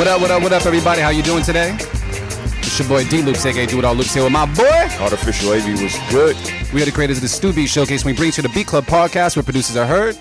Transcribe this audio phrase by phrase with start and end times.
[0.00, 1.02] What up, what up, what up, everybody?
[1.02, 1.76] How you doing today?
[1.78, 4.88] It's your boy D Loops, aka Do It All Loops here with my boy.
[4.98, 6.34] Artificial AV was good.
[6.72, 8.02] We are the creators of the Stu Beat Showcase.
[8.02, 10.16] We bring you the Beat Club podcast where producers are heard.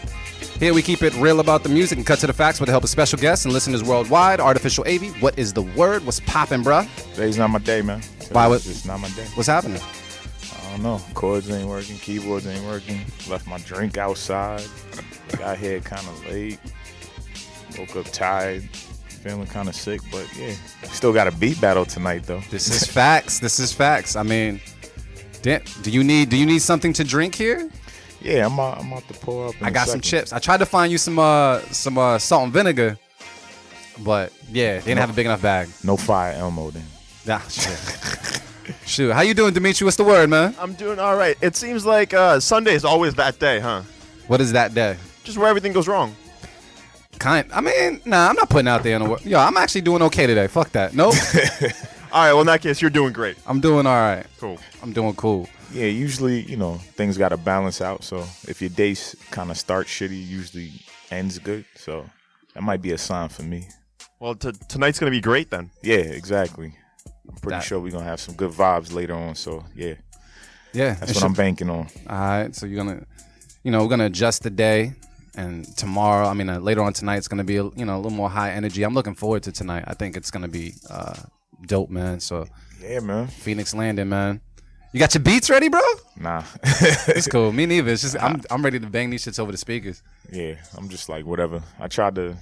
[0.59, 2.73] Here we keep it real about the music and cut to the facts with the
[2.73, 4.41] help of special guests and listeners worldwide.
[4.41, 6.05] Artificial AV, what is the word?
[6.05, 6.85] What's popping, bruh?
[7.13, 8.01] Today's not my day, man.
[8.33, 9.27] Why, what- It's not my day.
[9.35, 9.81] What's happening?
[9.81, 11.01] I don't know.
[11.13, 11.97] Chords ain't working.
[11.99, 12.99] Keyboards ain't working.
[13.29, 14.61] Left my drink outside.
[15.37, 16.59] Got here kind of late.
[17.77, 18.67] Woke up tired.
[19.21, 20.53] Feeling kind of sick, but yeah.
[20.91, 22.39] Still got a beat battle tonight, though.
[22.49, 23.39] This is facts.
[23.39, 24.15] This is facts.
[24.15, 24.61] I mean,
[25.41, 25.59] do
[25.91, 27.69] you need do you need something to drink here?
[28.21, 29.55] Yeah, I'm out, I'm out to pour up.
[29.59, 30.33] in I a got some chips.
[30.33, 32.97] I tried to find you some uh some uh salt and vinegar,
[33.99, 35.67] but yeah, they didn't have a big enough bag.
[35.83, 36.85] No fire Elmo then.
[37.25, 38.41] Nah, shit.
[38.85, 39.83] Shoot, how you doing, Dimitri?
[39.85, 40.55] What's the word, man?
[40.59, 41.35] I'm doing all right.
[41.41, 43.81] It seems like uh, Sunday is always that day, huh?
[44.27, 44.95] What is that day?
[45.23, 46.15] Just where everything goes wrong.
[47.19, 47.51] Kind.
[47.53, 49.25] I mean, nah, I'm not putting out there in the world.
[49.25, 50.47] Yo, I'm actually doing okay today.
[50.47, 50.93] Fuck that.
[50.93, 51.13] Nope.
[52.11, 52.31] All right.
[52.31, 53.37] Well, in that case, you're doing great.
[53.45, 54.25] I'm doing all right.
[54.39, 54.57] Cool.
[54.81, 55.47] I'm doing cool.
[55.71, 58.03] Yeah, usually, you know, things got to balance out.
[58.03, 58.95] So if your day
[59.31, 60.71] kind of starts shitty, usually
[61.11, 61.65] ends good.
[61.75, 62.09] So
[62.55, 63.67] that might be a sign for me.
[64.19, 65.69] Well, t- tonight's gonna be great then.
[65.83, 66.73] Yeah, exactly.
[67.27, 69.35] I'm pretty That- sure we're gonna have some good vibes later on.
[69.35, 69.93] So yeah,
[70.73, 70.95] Yeah.
[70.95, 71.87] that's it what I'm banking on.
[72.09, 72.55] All right.
[72.55, 73.03] So you're gonna,
[73.63, 74.93] you know, we're gonna adjust the day,
[75.39, 78.01] and tomorrow, I mean, uh, later on tonight, it's gonna be, a, you know, a
[78.01, 78.83] little more high energy.
[78.83, 79.85] I'm looking forward to tonight.
[79.87, 81.15] I think it's gonna be uh,
[81.65, 82.19] dope, man.
[82.19, 82.47] So
[82.81, 83.27] Yeah, man.
[83.27, 84.41] Phoenix Landing, man.
[84.91, 85.81] You got your beats ready, bro?
[86.17, 86.43] Nah.
[87.07, 87.51] It's cool.
[87.53, 87.91] Me neither.
[87.91, 90.03] It's just I'm I'm ready to bang these shits over the speakers.
[90.31, 91.61] yeah, I'm just like whatever.
[91.79, 92.35] I tried to,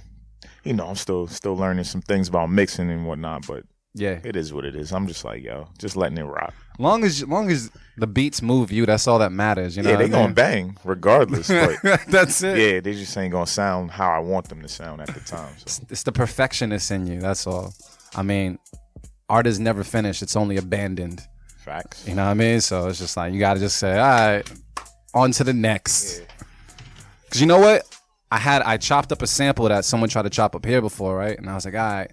[0.64, 4.20] you know, I'm still still learning some things about mixing and whatnot, but Yeah.
[4.22, 4.92] it is what it is.
[4.92, 6.54] I'm just like yo, just letting it rock.
[6.78, 9.76] Long as long as the beats move you, that's all that matters.
[9.76, 9.90] You know.
[9.90, 11.48] yeah, they what I gonna bang regardless,
[12.08, 12.58] that's it.
[12.58, 15.52] yeah, they just ain't gonna sound how I want them to sound at the time.
[15.66, 17.20] So It's the perfectionist in you.
[17.20, 17.74] That's all.
[18.14, 18.58] I mean,
[19.28, 20.22] art is never finished.
[20.22, 21.20] It's only abandoned.
[21.58, 22.06] facts.
[22.06, 22.60] You know what I mean?
[22.60, 24.52] So it's just like you got to just say, all right,
[25.14, 26.22] on to the next.
[27.24, 27.82] Because you know what?
[28.30, 31.16] I had I chopped up a sample that someone tried to chop up here before,
[31.16, 31.36] right?
[31.36, 32.10] And I was like, all right.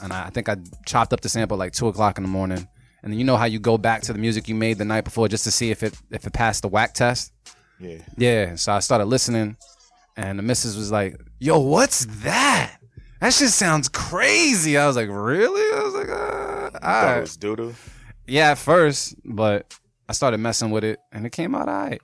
[0.00, 2.68] And I, think I chopped up the sample like two o'clock in the morning.
[3.02, 5.04] And then you know how you go back to the music you made the night
[5.04, 7.32] before just to see if it if it passed the whack test.
[7.78, 8.54] Yeah, Yeah.
[8.56, 9.56] So I started listening,
[10.16, 12.76] and the missus was like, "Yo, what's that?
[13.20, 17.36] That shit sounds crazy." I was like, "Really?" I was like, uh, "All right." was
[17.36, 17.74] doodoo.
[18.26, 19.72] Yeah, at first, but
[20.08, 22.00] I started messing with it, and it came out alright.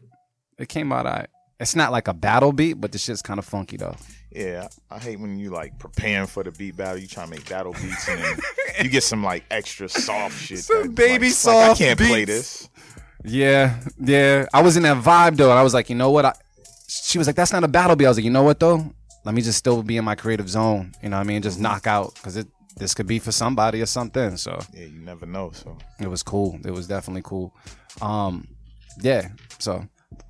[0.58, 1.28] It came out alright.
[1.58, 3.96] It's not like a battle beat, but the shit's kind of funky though.
[4.34, 6.98] Yeah, I hate when you like preparing for the beat battle.
[6.98, 8.36] You try to make battle beats and then
[8.82, 10.58] you get some like extra soft shit.
[10.58, 12.68] Some that, baby like, soft Like, I can't play this.
[13.22, 14.46] Yeah, yeah.
[14.52, 16.24] I was in that vibe though, and I was like, you know what?
[16.24, 16.32] I,
[16.88, 18.06] she was like, that's not a battle beat.
[18.06, 18.92] I was like, you know what though?
[19.24, 20.92] Let me just still be in my creative zone.
[21.00, 21.40] You know what I mean?
[21.40, 24.36] Just knock out because it this could be for somebody or something.
[24.36, 25.52] So Yeah, you never know.
[25.52, 26.58] So it was cool.
[26.64, 27.54] It was definitely cool.
[28.02, 28.48] Um,
[29.00, 29.28] yeah.
[29.58, 29.86] So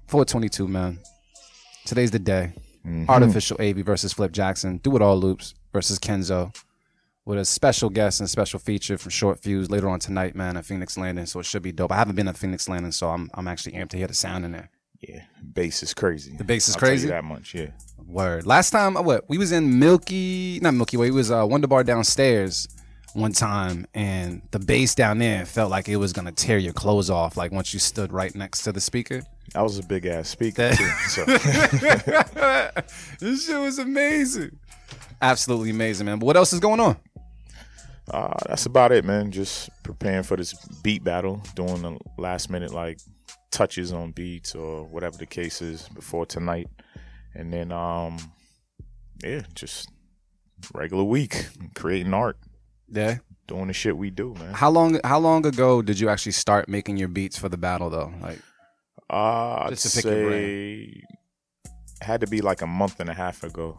[0.09, 0.99] 422, man.
[1.87, 2.53] Today's the day.
[3.09, 4.79] Artificial AV versus Flip Jackson.
[4.79, 6.55] Do it all loops versus Kenzo.
[7.27, 10.67] With a special guest and special feature from Short Fyuz later on tonight, man, at
[10.67, 11.25] Phoenix Landing.
[11.25, 11.91] So it should be dope.
[11.91, 14.45] I haven't been at Phoenix Landing, so I'm I'm actually amped to hear the sound
[14.45, 14.69] in there.
[15.01, 15.23] yeah,
[15.55, 16.37] bass is crazy.
[16.37, 17.09] The bass is I'll crazy?
[17.09, 17.55] that much.
[17.55, 17.69] Yeah.
[18.07, 18.45] Word.
[18.45, 21.11] Last time, uh, what we was in Milky, not Milky Way.
[21.11, 22.69] We was uh, Wonder Bar downstairs
[23.15, 27.11] one time, and the bass down there felt like it was gonna tear your clothes
[27.11, 27.37] off.
[27.37, 29.23] Like once you stood right next to the speaker.
[29.55, 30.87] That was a big ass speaker That- too.
[31.09, 32.83] So
[33.25, 34.59] this shit was amazing.
[35.23, 36.19] Absolutely amazing, man.
[36.19, 36.97] But what else is going on?
[38.11, 39.31] uh, that's about it, man.
[39.31, 42.99] Just preparing for this beat battle, doing the last minute like
[43.51, 46.67] touches on beats or whatever the case is before tonight,
[47.35, 48.19] and then um,
[49.23, 49.89] yeah, just
[50.75, 51.47] regular week
[51.77, 52.37] creating art,
[52.91, 53.19] Yeah.
[53.47, 54.55] doing the shit we do, man.
[54.55, 54.99] How long?
[55.05, 58.13] How long ago did you actually start making your beats for the battle, though?
[58.21, 58.39] Like,
[59.11, 61.03] Uh, I'd to pick your say
[62.01, 63.79] had to be like a month and a half ago.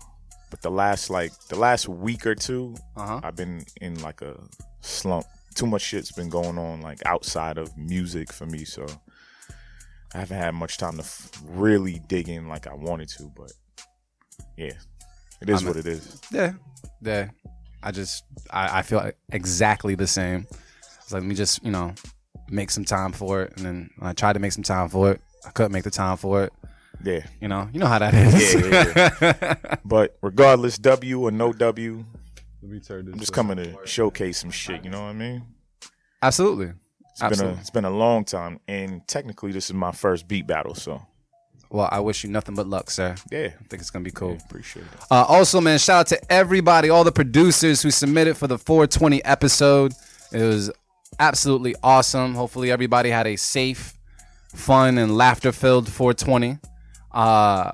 [0.52, 3.20] But the last like the last week or two, uh huh.
[3.24, 4.36] I've been in like a
[4.82, 5.26] slump.
[5.56, 8.86] Too much shit's been going on like outside of music for me, so
[10.14, 13.32] I haven't had much time to f- really dig in like I wanted to.
[13.36, 13.52] But
[14.58, 14.74] yeah,
[15.42, 16.22] it is I'm a- what it is.
[16.32, 16.54] Yeah,
[17.02, 17.30] yeah.
[17.86, 20.48] I just I, I feel exactly the same.
[21.04, 21.94] It's like let me just you know
[22.50, 25.12] make some time for it, and then when I tried to make some time for
[25.12, 25.22] it.
[25.46, 26.54] I couldn't make the time for it.
[27.04, 28.56] Yeah, You know, you know how that is.
[28.56, 29.76] Yeah, yeah.
[29.86, 32.04] but regardless, W or no W,
[32.64, 33.14] Let me turn this.
[33.14, 34.84] I'm just coming to showcase some shit.
[34.84, 35.46] You know what I mean?
[36.24, 36.74] Absolutely.
[37.12, 37.60] It's been a Absolutely.
[37.60, 41.06] it's been a long time, and technically this is my first beat battle, so
[41.70, 43.16] Well, I wish you nothing but luck, sir.
[43.32, 44.38] Yeah, I think it's gonna be cool.
[44.46, 44.90] appreciate it.
[45.12, 49.24] Uh, also, man, shout out to everybody, all the producers who submitted for the 420
[49.26, 49.94] episode.
[50.32, 50.72] It was
[51.20, 52.36] absolutely awesome.
[52.36, 53.94] Hopefully, everybody had a safe,
[54.54, 56.60] fun, and laughter filled 420.
[57.12, 57.72] Uh,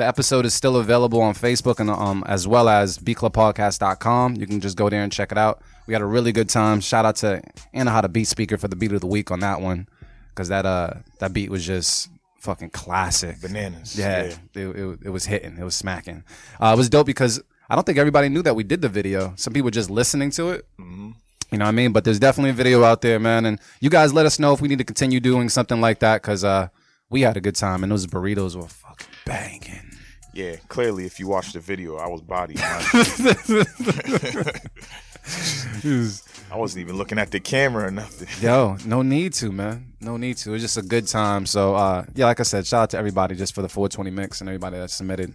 [0.00, 4.36] the episode is still available on Facebook and um, as well as beatclubpodcast.com.
[4.36, 5.62] You can just go there and check it out.
[5.86, 6.80] We had a really good time.
[6.80, 7.42] Shout out to
[7.74, 9.88] Anna How to Beat Speaker for the beat of the week on that one
[10.30, 12.08] because that uh that beat was just
[12.40, 13.40] fucking classic.
[13.40, 13.96] Bananas.
[13.96, 15.56] Yeah, It, it, it was hitting.
[15.58, 16.24] It was smacking.
[16.60, 19.32] Uh, it was dope because I don't think everybody knew that we did the video.
[19.36, 20.66] Some people were just listening to it.
[20.78, 21.92] You know what I mean?
[21.92, 23.46] But there's definitely a video out there, man.
[23.46, 26.22] And you guys let us know if we need to continue doing something like that
[26.22, 26.68] because uh,
[27.10, 29.90] we had a good time and those burritos were fucking banging.
[30.32, 32.22] Yeah, clearly, if you watch the video, I was
[36.52, 38.28] I wasn't even looking at the camera or nothing.
[38.42, 39.92] Yo, no need to, man.
[40.00, 40.50] No need to.
[40.50, 41.46] It was just a good time.
[41.46, 44.40] So, uh, yeah, like I said, shout out to everybody just for the 420 mix
[44.40, 45.32] and everybody that submitted.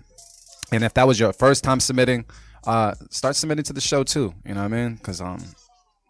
[0.71, 2.25] And if that was your first time submitting,
[2.65, 4.33] uh, start submitting to the show too.
[4.45, 4.95] You know what I mean?
[4.95, 5.41] Because um,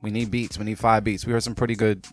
[0.02, 0.58] we need beats.
[0.58, 1.26] We need five beats.
[1.26, 2.06] We heard some pretty good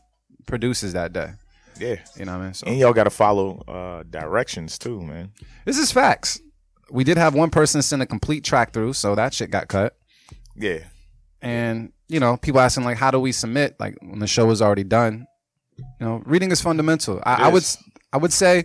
[0.47, 1.31] producers that day.
[1.79, 2.55] Yeah, You know what I mean?
[2.55, 5.33] So and y'all got to follow uh, directions too, man.
[5.65, 6.41] this is facts.
[6.91, 9.97] We did have one person send a complete track through, so that shit got cut.
[10.55, 10.81] Yeah,
[11.43, 14.63] and you know people asking like how do we submit like when the show is
[14.63, 15.27] already done?
[15.79, 17.21] You know reading is fundamental.
[17.25, 17.65] I, I would
[18.13, 18.65] i would say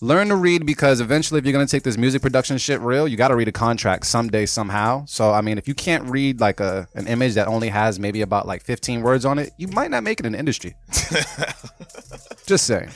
[0.00, 3.08] learn to read because eventually if you're going to take this music production shit real
[3.08, 5.04] you got to read a contract someday somehow.
[5.06, 8.22] So i mean if you can't read like a an image that only has maybe
[8.22, 10.74] about like 15 words on it you might not make it in the industry.
[12.46, 12.90] Just saying.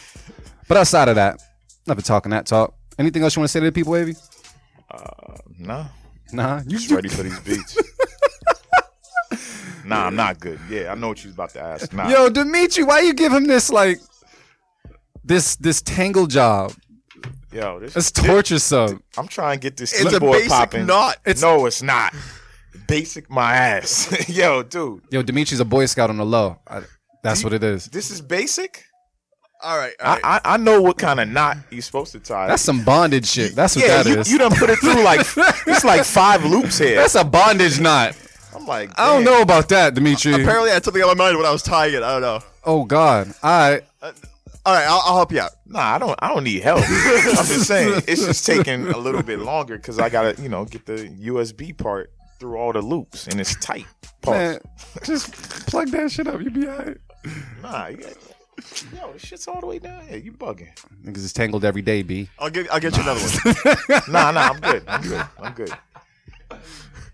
[0.68, 1.40] But outside of that
[1.86, 2.74] never talking that talk.
[2.98, 4.14] Anything else you want to say to the people Avy?
[4.90, 5.86] Uh, nah,
[6.32, 6.60] nah?
[6.66, 7.76] You just ready for these beats.
[9.92, 10.58] Nah, I'm not good.
[10.68, 11.92] Yeah, I know what you was about to ask.
[11.92, 14.00] Nah, Yo, Dimitri, why you give him this like
[15.24, 16.72] this this tangle job?
[17.52, 19.00] yo, this, It's this- torture sub.
[19.16, 20.86] I'm trying to get this It's a keyboard basic popping.
[20.86, 21.18] knot.
[21.40, 22.14] no, it's not.
[22.88, 24.28] Basic my ass.
[24.28, 26.58] yo, dude, Yo, Dimitri's a Boy Scout on the low.
[26.66, 26.82] I,
[27.22, 27.86] that's what it is.
[27.86, 28.84] this is basic.
[29.64, 30.20] All right, all right.
[30.24, 32.48] I, I I know what kind of knot you're supposed to tie.
[32.48, 33.54] That's some bondage shit.
[33.54, 34.32] That's what yeah, that you, is.
[34.32, 35.20] you done put it through like
[35.68, 36.96] it's like five loops here.
[36.96, 38.16] That's a bondage knot.
[38.54, 40.34] I'm like, I don't know about that, Dimitri.
[40.34, 42.02] Apparently, I had something on my mind when I was tying it.
[42.02, 42.40] I don't know.
[42.64, 43.32] Oh God.
[43.42, 43.82] All right.
[44.00, 44.12] Uh,
[44.64, 45.50] all right, I'll, I'll help you out.
[45.66, 46.16] Nah, I don't.
[46.20, 46.78] I don't need help.
[46.88, 50.64] I'm just saying it's just taking a little bit longer because I gotta, you know,
[50.64, 53.86] get the USB part through all the loops and it's tight.
[54.20, 54.34] Pause.
[54.34, 54.58] Man,
[55.04, 55.32] just
[55.66, 56.40] plug that shit up.
[56.40, 56.96] You be alright.
[57.60, 58.12] Nah, you got,
[58.94, 60.18] yo, this shit's all the way down here.
[60.18, 60.68] You bugging?
[61.04, 62.28] Because it's tangled every day, B.
[62.38, 64.02] I'll get I'll get you another one.
[64.12, 64.84] Nah, nah, I'm good.
[64.86, 65.26] I'm good.
[65.40, 65.72] I'm good.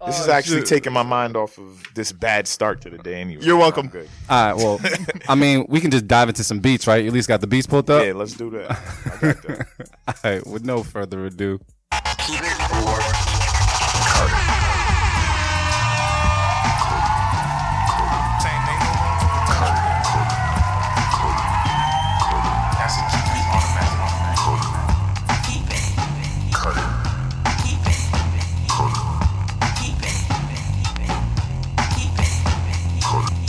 [0.07, 3.21] This is oh, actually taking my mind off of this bad start to the day.
[3.21, 3.89] Anyway, You're welcome.
[3.89, 4.09] Good.
[4.31, 4.57] All right.
[4.57, 4.81] Well,
[5.29, 7.03] I mean, we can just dive into some beats, right?
[7.03, 8.05] You at least got the beats pulled up.
[8.05, 8.71] Yeah, let's do that.
[8.71, 9.67] I got that.
[10.09, 10.47] All right.
[10.47, 11.59] With no further ado.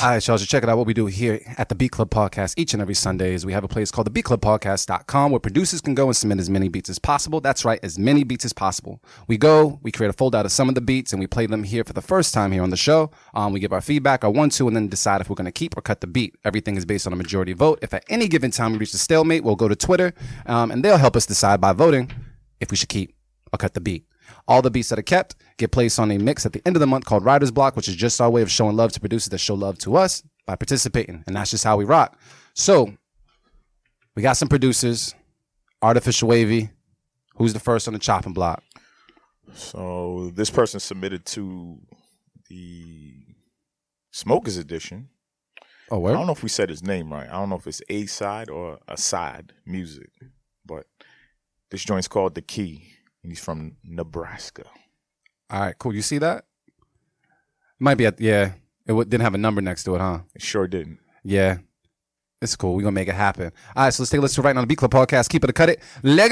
[0.02, 0.78] All right, y'all, so check it out.
[0.78, 3.52] What we do here at the Beat Club Podcast each and every Sunday is we
[3.52, 6.90] have a place called the beatclubpodcast.com where producers can go and submit as many beats
[6.90, 7.42] as possible.
[7.42, 9.04] That's right, as many beats as possible.
[9.28, 11.48] We go, we create a folder out of some of the beats, and we play
[11.48, 13.12] them here for the first time here on the show.
[13.34, 15.52] Um, we give our feedback, our one, two, and then decide if we're going to
[15.52, 16.34] keep or cut the beat.
[16.46, 17.80] Everything is based on a majority vote.
[17.82, 20.14] If at any given time we reach a stalemate, we'll go to Twitter,
[20.46, 22.10] um, and they'll help us decide by voting
[22.62, 23.14] if we should keep
[23.52, 24.06] or cut the beat.
[24.50, 26.80] All the beats that are kept get placed on a mix at the end of
[26.80, 29.30] the month called Writer's Block, which is just our way of showing love to producers
[29.30, 31.24] that show love to us by participating.
[31.28, 32.20] And that's just how we rock.
[32.56, 32.92] So
[34.16, 35.14] we got some producers,
[35.82, 36.72] Artificial Wavy.
[37.36, 38.64] Who's the first on the chopping block?
[39.54, 41.80] So this person submitted to
[42.50, 43.14] the
[44.12, 45.10] Smokers Edition.
[45.92, 47.30] Oh, I don't know if we said his name right.
[47.30, 50.10] I don't know if it's A side or a side music,
[50.66, 50.88] but
[51.70, 54.64] this joint's called The Key, and he's from Nebraska.
[55.50, 55.96] All right, cool.
[55.96, 56.46] You see that?
[57.80, 58.54] Might be at, yeah.
[58.86, 60.20] It w- didn't have a number next to it, huh?
[60.36, 61.00] It sure didn't.
[61.24, 61.58] Yeah.
[62.42, 62.74] It's cool.
[62.74, 63.52] We're going to make it happen.
[63.76, 65.30] All right, so let's take a listen right now on the Beat Club podcast.
[65.30, 65.82] Keep it or cut it.
[66.04, 66.32] Let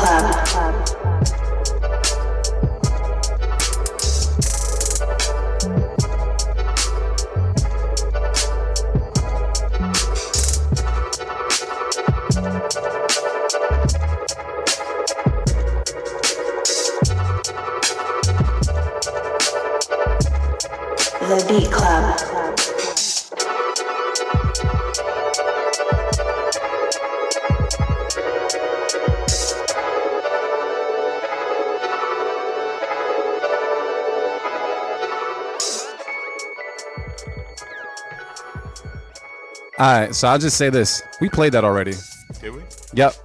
[39.81, 41.93] All right, so I'll just say this: we played that already.
[42.39, 42.61] Did we?
[42.93, 43.15] Yep,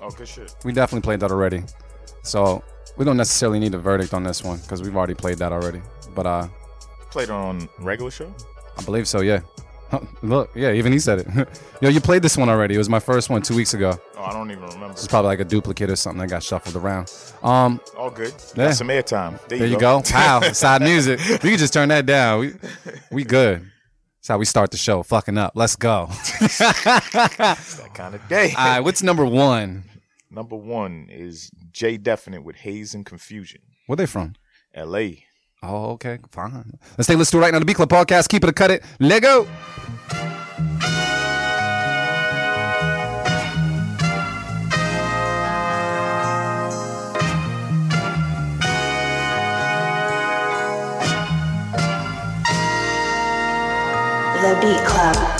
[0.00, 0.52] Oh, good shit.
[0.64, 1.62] we definitely played that already.
[2.24, 2.64] So
[2.96, 5.80] we don't necessarily need a verdict on this one because we've already played that already.
[6.12, 6.48] But uh,
[7.12, 8.34] Played on regular show.
[8.76, 9.20] I believe so.
[9.20, 9.42] Yeah.
[10.22, 11.48] Look, yeah, even he said it.
[11.80, 12.74] Yo, you played this one already.
[12.74, 13.96] It was my first one two weeks ago.
[14.16, 14.90] Oh, I don't even remember.
[14.90, 17.12] It's probably like a duplicate or something that got shuffled around.
[17.44, 18.34] Um, All good.
[18.56, 18.66] Yeah.
[18.66, 19.38] Got some airtime.
[19.46, 20.02] There, there you go.
[20.02, 21.20] Pow, side music.
[21.44, 22.40] We can just turn that down.
[22.40, 22.54] We
[23.12, 23.70] we good.
[24.22, 25.02] That's how we start the show.
[25.02, 25.54] Fucking up.
[25.56, 26.06] Let's go.
[26.38, 28.54] that kind of day.
[28.56, 29.82] All right, what's number one?
[30.30, 33.62] Number one is J Definite with Haze and Confusion.
[33.88, 34.34] Where they from?
[34.74, 35.24] L.A.
[35.60, 36.78] Oh, okay, fine.
[36.96, 37.58] Let's take let's do it right now.
[37.58, 38.28] The B Club Podcast.
[38.28, 38.84] Keep it a cut it.
[39.00, 39.24] Let
[54.62, 55.31] Beat Club.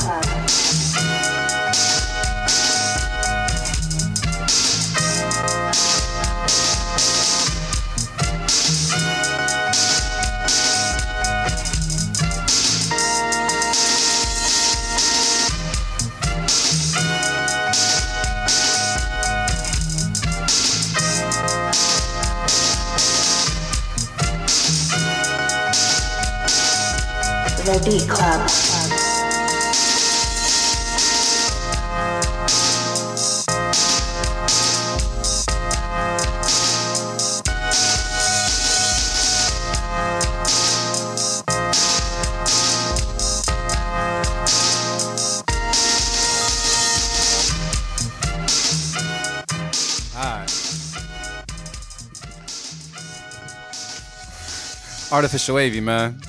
[55.23, 56.21] Artificial wavy, man.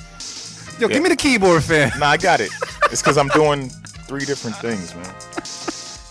[0.78, 0.94] Yo, Yeah.
[0.94, 1.90] give me the keyboard, fan.
[1.98, 2.50] Nah, I got it.
[2.92, 3.68] It's because I'm doing
[4.06, 5.12] three different things, man.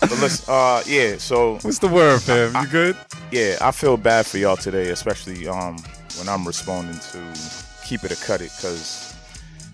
[0.00, 1.16] But let's, uh, yeah.
[1.16, 2.54] So What's the word, fam?
[2.62, 2.96] You good?
[3.30, 5.78] yeah, I feel bad for y'all today, especially um
[6.18, 7.18] when I'm responding to
[7.86, 9.14] keep it or cut it, cause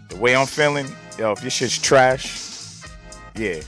[0.08, 0.86] the way I'm feeling,
[1.18, 2.38] yo, if your shit's trash,
[3.34, 3.60] yeah,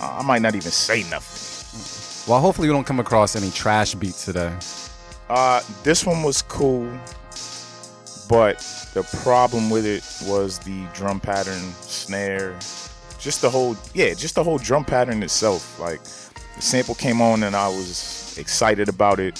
[0.00, 2.28] I I might not even say nothing.
[2.28, 4.52] Well, hopefully we don't come across any trash beats today.
[5.28, 6.90] Uh, this one was cool,
[8.30, 8.58] but
[8.94, 12.56] the problem with it was the drum pattern, snare,
[13.18, 15.80] just the whole, yeah, just the whole drum pattern itself.
[15.80, 16.00] Like
[16.54, 19.34] the sample came on and I was excited about it,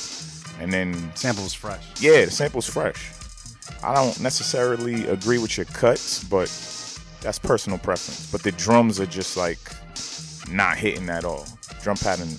[0.59, 2.03] and then Sample was fresh.
[2.03, 3.13] yeah, the sample's fresh.
[3.85, 6.49] I don't necessarily agree with your cuts, but
[7.21, 8.31] that's personal preference.
[8.33, 9.61] But the drums are just like
[10.51, 11.47] not hitting at all.
[11.81, 12.31] Drum pattern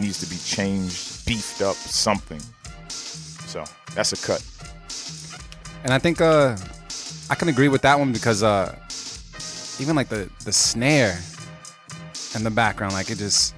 [0.00, 2.40] needs to be changed, beefed up, something.
[2.88, 3.64] So
[3.94, 4.42] that's a cut.
[5.84, 6.56] And I think uh
[7.30, 8.74] I can agree with that one because uh
[9.78, 11.18] even like the the snare
[12.34, 13.54] in the background, like it just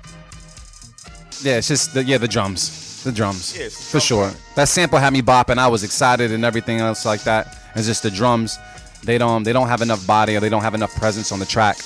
[1.43, 4.33] yeah, it's just the yeah the drums, the drums Yeah, for sure.
[4.57, 5.59] That sample had me bopping.
[5.59, 7.57] I was excited and everything else like that.
[7.75, 8.59] It's just the drums.
[9.05, 11.47] They don't they don't have enough body or they don't have enough presence on the
[11.47, 11.77] track.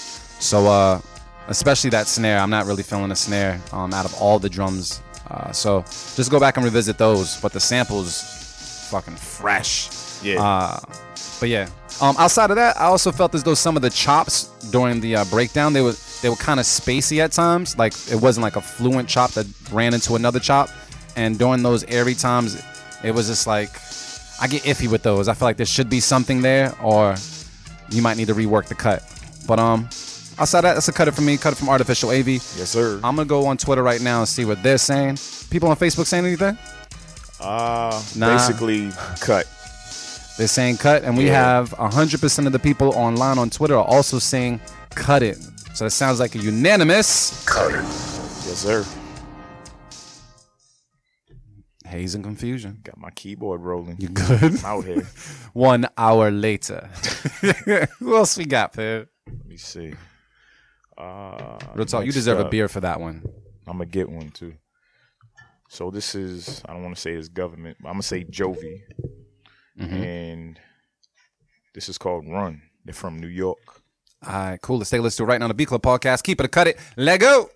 [0.41, 1.01] So uh
[1.49, 5.03] especially that snare, I'm not really feeling the snare um out of all the drums.
[5.31, 5.83] Uh, so
[6.17, 7.41] just go back and revisit those.
[7.41, 8.23] But the samples
[8.91, 9.89] fucking fresh.
[10.23, 10.43] Yeah.
[10.43, 10.79] Uh,
[11.41, 11.69] but yeah.
[12.01, 15.17] Um, outside of that, I also felt as though some of the chops during the
[15.17, 17.77] uh, breakdown they were they were kind of spacey at times.
[17.79, 20.69] Like it wasn't like a fluent chop that ran into another chop.
[21.17, 22.63] And during those airy times,
[23.05, 23.71] it was just like
[24.41, 25.29] I get iffy with those.
[25.29, 27.15] I feel like there should be something there, or
[27.91, 29.03] you might need to rework the cut.
[29.47, 29.85] But um,
[30.39, 31.37] outside that, that's a cut it for me.
[31.37, 32.29] Cut it from Artificial AV.
[32.29, 32.95] yes, sir.
[33.05, 35.19] I'm gonna go on Twitter right now and see what they're saying.
[35.51, 36.57] People on Facebook saying anything?
[37.41, 38.37] Uh, Nah.
[38.37, 39.47] basically cut.
[40.41, 41.35] They're saying cut, and we Yeah.
[41.35, 44.59] have 100% of the people online on Twitter are also saying
[44.95, 45.37] cut it.
[45.75, 47.83] So it sounds like a unanimous cut it.
[48.49, 48.87] Yes, sir.
[51.85, 52.79] haze and confusion.
[52.85, 53.97] Got my keyboard rolling.
[53.99, 54.43] You good?
[54.43, 55.07] I'm out here.
[55.53, 56.89] One hour later.
[57.99, 59.11] Who else we got, Pip?
[59.27, 59.93] Let me see.
[60.97, 63.23] Uh, Real talk, you next deserve a beer for that one.
[63.67, 64.55] I'm gonna get one too.
[65.69, 68.81] So this is I don't want to say his government, but I'm gonna say Jovi,
[69.81, 70.03] Mm-hmm.
[70.03, 70.61] and
[71.75, 72.63] this is called Run.
[72.85, 73.83] They're from New York.
[74.27, 74.77] All right, cool.
[74.79, 76.23] Let's take a listening to it right now on the B Club podcast.
[76.23, 76.79] Keep it or cut it.
[76.97, 77.51] Let go.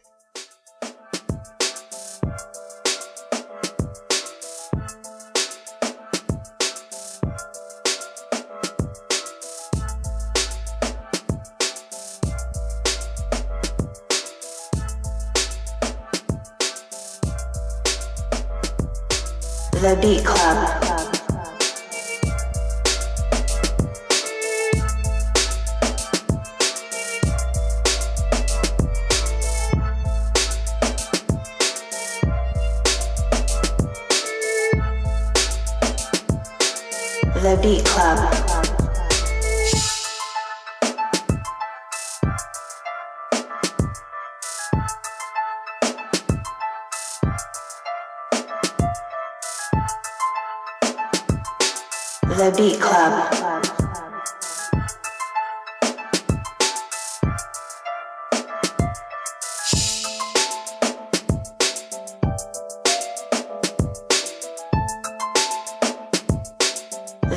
[19.72, 20.33] The Beat Club.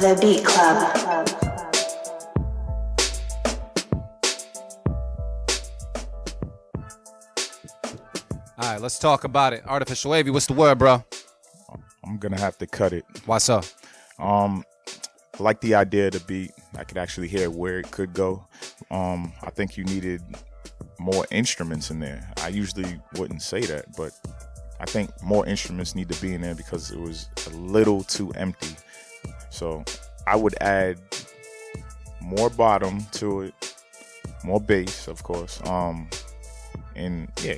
[0.07, 0.77] The Beat Club.
[8.57, 9.63] All right, let's talk about it.
[9.65, 10.29] Artificial wavy.
[10.29, 11.03] What's the word, bro?
[12.05, 13.03] I'm gonna have to cut it.
[13.25, 13.59] Why so?
[14.17, 14.63] Um,
[15.37, 16.51] I like the idea of the beat.
[16.77, 18.47] I could actually hear where it could go.
[18.89, 20.21] Um, I think you needed
[21.01, 22.31] more instruments in there.
[22.37, 24.13] I usually wouldn't say that, but
[24.79, 28.31] I think more instruments need to be in there because it was a little too
[28.35, 28.77] empty.
[29.57, 29.83] So
[30.27, 30.99] I would add
[32.21, 33.75] more bottom to it,
[34.43, 35.59] more bass, of course.
[35.65, 36.07] Um,
[36.95, 37.57] and yeah,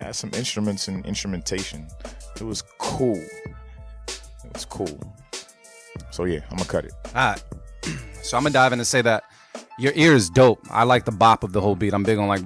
[0.00, 1.86] add some instruments and instrumentation.
[2.36, 3.22] It was cool.
[4.06, 5.14] It was cool.
[6.10, 6.92] So yeah, I'm gonna cut it.
[7.14, 7.42] All right.
[8.20, 9.24] So I'm gonna dive in and say that
[9.78, 10.60] your ear is dope.
[10.70, 11.94] I like the bop of the whole beat.
[11.94, 12.42] I'm big on like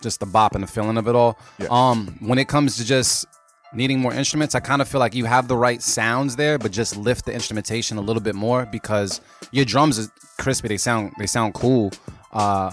[0.00, 1.38] just the bop and the feeling of it all.
[1.58, 1.66] Yeah.
[1.70, 3.26] Um, when it comes to just
[3.74, 6.72] needing more instruments, I kind of feel like you have the right sounds there, but
[6.72, 10.68] just lift the instrumentation a little bit more because your drums are crispy.
[10.68, 11.92] They sound they sound cool,
[12.32, 12.72] uh,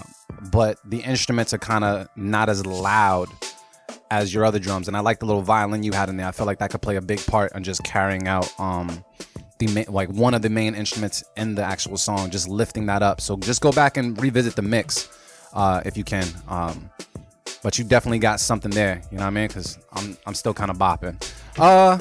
[0.50, 3.28] but the instruments are kind of not as loud
[4.10, 4.88] as your other drums.
[4.88, 6.26] And I like the little violin you had in there.
[6.26, 9.04] I feel like that could play a big part on just carrying out um
[9.58, 13.02] the ma- like one of the main instruments in the actual song, just lifting that
[13.02, 13.20] up.
[13.20, 15.08] So just go back and revisit the mix
[15.52, 16.26] uh, if you can.
[16.48, 16.90] Um,
[17.62, 19.02] but you definitely got something there.
[19.10, 19.48] You know what I mean?
[19.48, 21.16] Because I'm I'm still kind of bopping.
[21.58, 21.98] Uh,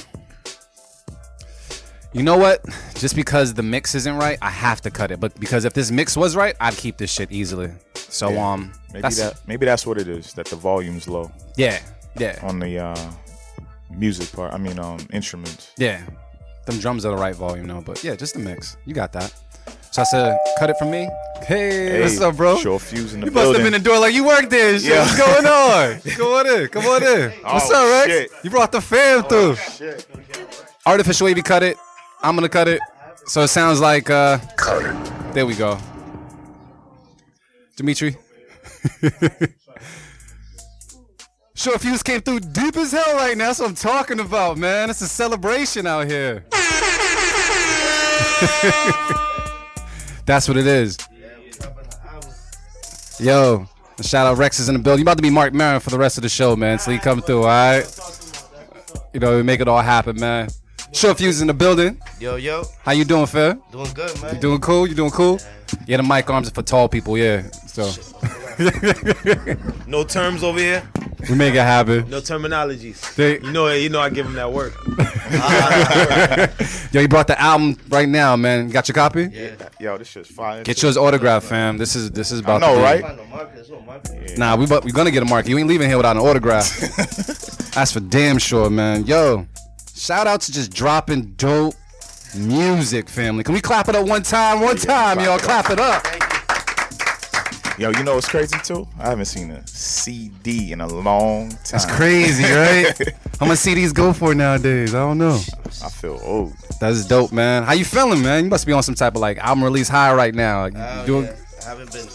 [2.13, 2.63] you know what?
[2.95, 5.19] Just because the mix isn't right, I have to cut it.
[5.19, 7.71] But because if this mix was right, I'd keep this shit easily.
[7.95, 8.51] So Yeah.
[8.51, 10.33] um, Maybe that's that maybe that's what it is.
[10.33, 11.79] That the volume's low yeah,
[12.19, 13.11] yeah, on the uh,
[13.89, 14.53] music part.
[14.53, 15.71] I mean, um, instruments.
[15.77, 16.01] yeah.
[16.65, 17.81] Them drums are the right volume though.
[17.81, 18.75] But yeah, just the mix.
[18.85, 19.33] You got that.
[19.91, 21.09] So I said, cut it from me.
[21.45, 22.57] Hey, what's up, bro?
[22.57, 24.79] Short Fyuz in the You must have been in the door like you work there.
[24.79, 24.89] Shit.
[24.89, 24.99] Yeah.
[25.01, 25.99] What's going on?
[26.01, 26.67] Come on in.
[26.69, 27.31] Come on in.
[27.43, 28.13] What's Oh, up, Reks?
[28.13, 28.31] shit.
[28.43, 29.57] You brought the fam through.
[30.85, 31.75] Artificial wavy cut it.
[32.21, 32.79] I'm gonna cut it.
[33.25, 34.95] So it sounds like uh cut it.
[35.33, 35.77] There we go.
[37.75, 38.15] Dimitri.
[41.53, 43.47] Short Fyuz came through deep as hell right now.
[43.47, 44.89] That's what I'm talking about, man.
[44.89, 46.45] It's a celebration out here.
[50.25, 50.97] That's what it is.
[53.19, 53.67] Yo,
[54.01, 54.99] shout out Reks is in the building.
[54.99, 56.79] You about to be Mark Maron for the rest of the show, man.
[56.79, 57.85] So you come through, all right?
[59.13, 60.49] You know, we make it all happen, man.
[60.93, 61.99] Short Fyuz in the building.
[62.19, 63.53] Yo, yo, How you doing, Phil?
[63.71, 64.35] doing good, man.
[64.35, 64.87] You doing cool?
[64.87, 65.39] You doing cool?
[65.87, 67.43] Yeah, the mic arms are for tall people, yeah.
[67.67, 67.89] So
[69.87, 70.83] no terms over here,
[71.29, 72.09] we make it happen.
[72.09, 73.15] no terminologies.
[73.15, 74.73] They- You know, you know, I give them that work.
[76.93, 78.69] Yo, you brought the album right now, man.
[78.69, 79.29] Got your copy?
[79.31, 79.51] Yeah.
[79.79, 80.63] Yo, this shit's fire.
[80.63, 81.77] Get yours autographed, fam.
[81.77, 82.83] This is this is about know, to be.
[82.83, 83.01] right?
[83.01, 84.17] Find no marker, there's no marker.
[84.37, 85.47] Nah, we but we gonna get a mark.
[85.47, 86.67] You ain't leaving here without an autograph.
[87.73, 89.05] That's for damn sure, man.
[89.05, 89.47] Yo,
[89.95, 91.75] shout out to just dropping dope
[92.35, 93.43] music, family.
[93.43, 94.59] Can we clap it up one time?
[94.61, 95.39] One time, y'all.
[95.39, 96.05] Clap it up.
[97.81, 98.87] Yo, you know what's crazy too?
[98.99, 101.57] I haven't seen a CD in a long time.
[101.71, 102.95] That's crazy, right?
[103.39, 104.93] How much CDs go for nowadays?
[104.93, 105.39] I don't know.
[105.83, 106.53] I feel old.
[106.79, 107.63] That's dope, man.
[107.63, 108.43] How you feeling, man?
[108.43, 110.61] You must be on some type of like album release high right now.
[110.61, 111.25] Like, you Oh, doing?
[111.25, 111.35] yeah.
[111.65, 112.07] I haven't been,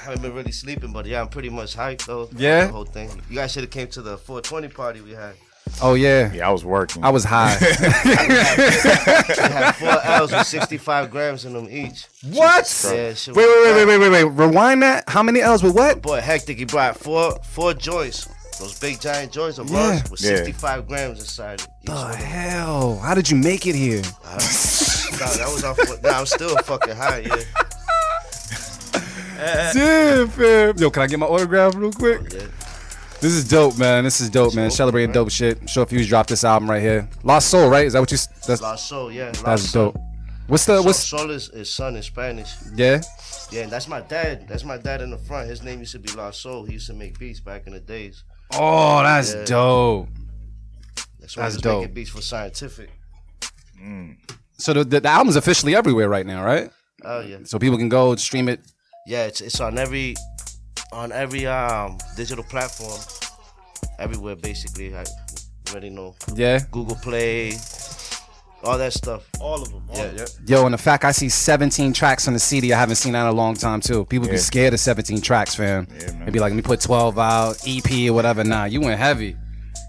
[0.00, 2.28] haven't been really sleeping, but yeah, I'm pretty much hyped though.
[2.36, 2.66] Yeah?
[2.66, 3.08] The whole thing.
[3.30, 5.34] You guys should have came to the 420 party we had.
[5.82, 6.32] Oh yeah.
[6.32, 7.02] Yeah, I was working.
[7.04, 7.56] I was high.
[7.60, 12.06] We had four L's with 65 grams in them each.
[12.22, 12.64] what?
[12.92, 13.86] Yeah, shit Wait, wait, was wait, fire.
[13.86, 14.46] wait, wait, wait, wait.
[14.46, 15.08] Rewind that.
[15.08, 16.02] How many L's with what?
[16.02, 16.58] Boy, hectic.
[16.58, 18.28] He brought four, four joints
[18.60, 19.90] those big giant joints of Yeah.
[19.90, 20.36] Russ with Yeah.
[20.36, 21.66] 65 grams inside it.
[21.82, 22.14] each The one.
[22.14, 22.98] hell?
[22.98, 24.02] How did you make it here?
[25.14, 25.78] Nah, that was off.
[26.02, 27.18] Nah, I'm still fucking high.
[27.20, 27.36] Yeah.
[29.72, 30.76] Damn, fam.
[30.76, 32.20] Yo, can I get my autograph real quick?
[32.32, 32.40] yeah.
[33.24, 34.04] This is dope, man.
[34.04, 34.70] This is dope, man.
[34.70, 35.66] Celebrating dope shit.
[35.70, 37.08] Short Fyuz dropped this album right here.
[37.22, 37.86] Lost Sol, right?
[37.86, 38.16] Is that what you?
[38.16, 39.32] s- That's La Soul, yeah.
[39.36, 39.92] La that's Soul.
[39.92, 40.02] dope.
[40.46, 42.52] What's the what's Sol is, is son in Spanish.
[42.74, 43.00] yeah?
[43.50, 44.46] Yeah, and that's my dad.
[44.46, 45.48] That's my dad in the front.
[45.48, 46.64] His name used to be La Soul.
[46.66, 48.24] He used to make beats back in the days.
[48.52, 49.44] Oh, that's Yeah.
[49.46, 50.08] dope.
[51.18, 51.80] That's why That's dope.
[51.80, 52.90] making beats for Scientific.
[53.82, 54.18] Mm.
[54.58, 56.70] So the, the, the album's officially everywhere right now, right?
[57.02, 58.60] Oh yeah, So people can go stream it.
[59.06, 59.24] yeah.
[59.24, 60.14] It's it's on every
[60.94, 62.98] on every um digital platform,
[63.98, 64.94] everywhere basically.
[64.96, 65.04] I
[65.70, 66.60] already know Yeah.
[66.70, 67.52] Google Play,
[68.62, 69.22] all that stuff.
[69.40, 69.82] All of them.
[69.90, 70.26] All Yeah, of them.
[70.46, 70.56] yeah.
[70.58, 73.22] Yo, and the fact I see 17 tracks on the CD, I haven't seen that
[73.22, 74.04] in a long time too.
[74.06, 74.40] People be Yeah.
[74.40, 75.86] scared of 17 tracks, fam.
[76.00, 76.24] Yeah, man.
[76.26, 78.44] They be like, let me put 12 out, EP or whatever.
[78.44, 79.36] Nah, you went heavy.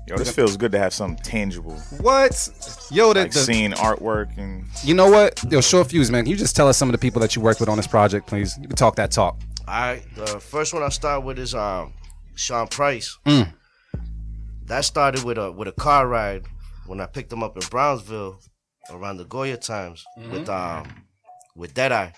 [0.08, 2.50] Yo, this feels good to have something tangible, What?
[2.92, 5.44] Yo, the, like the- seeing artwork and you know what?
[5.52, 6.24] Yo, Short Fyuz, man.
[6.26, 7.88] Can you just tell us some of the people that you worked with on this
[7.88, 8.56] project, please?
[8.62, 9.40] You can talk that talk.
[9.68, 11.94] All right, the first one I start with is um
[12.36, 13.18] Sean Price.
[13.26, 13.52] Mm.
[14.66, 16.46] That started with a with a car ride
[16.86, 18.40] when I picked him up in Brownsville
[18.92, 20.88] around the Goya times with um
[21.56, 22.12] with Deadeye.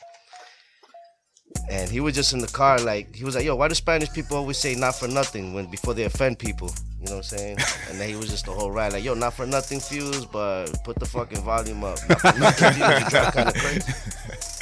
[1.69, 4.11] And he was just in the car, like he was like, "Yo, why do Spanish
[4.11, 7.37] people always say not for nothing when before they offend people?" You know what I'm
[7.37, 7.57] saying?
[7.89, 10.65] And then he was just the whole ride, like, "Yo, not for nothing, Fyuz, but
[10.83, 13.93] put the fucking volume up." Not for nothing, Fyuz, kind of crazy.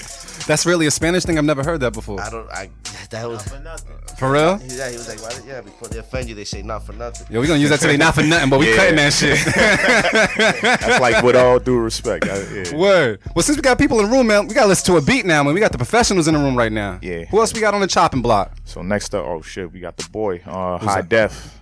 [0.48, 1.38] That's really a Spanish thing.
[1.40, 2.22] I've never heard that before.
[2.22, 2.70] I don't, I
[3.10, 3.96] that was For nothing.
[4.18, 4.60] For real?
[4.68, 7.28] yeah, he was like, Why, yeah, before they offend you, they say not for nothing.
[7.34, 8.76] Yo, we gonna use that today, not for nothing, but we Yeah.
[8.76, 9.40] cutting that shit.
[10.80, 12.26] that's like with all due respect.
[12.28, 12.76] I, yeah.
[12.76, 13.20] Word.
[13.36, 15.26] Well, since we got people in the room, man, we gotta listen to a beat
[15.26, 15.54] now, man.
[15.54, 17.00] We got the professionals in the room right now.
[17.02, 17.26] Yeah.
[17.26, 18.56] Who else we got on the chopping block?
[18.66, 21.10] So next up, oh shit, we got the boy, uh, High that?
[21.10, 21.60] Def,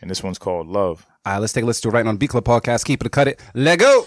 [0.00, 1.06] and this one's called Love.
[1.26, 2.84] All right, let's take a listen to it right now on B Club podcast.
[2.84, 3.40] Keep it, cut it.
[3.54, 4.06] Let go.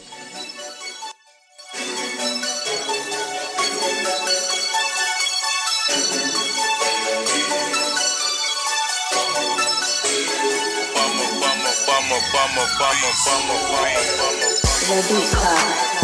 [14.87, 15.97] The Beat Club.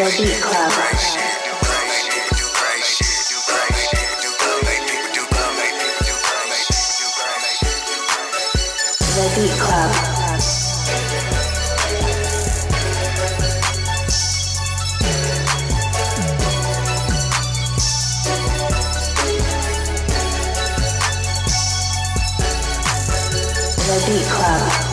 [0.00, 0.99] The Beat Club.
[9.20, 10.10] The beat club
[24.30, 24.89] Club.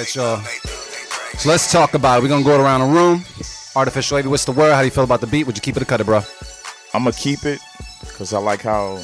[0.00, 0.40] Right, y'all.
[1.36, 2.22] So let's talk about it.
[2.22, 3.22] We're gonna go around the room.
[3.76, 4.72] Artificial lady, what's the word?
[4.72, 5.44] How do you feel about the beat?
[5.44, 6.22] Would you keep it or cut it, bro?
[6.94, 7.60] I'm gonna keep it
[8.00, 8.96] because I like how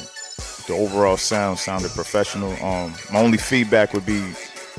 [0.65, 2.51] the overall sound sounded professional.
[2.65, 4.21] Um, my only feedback would be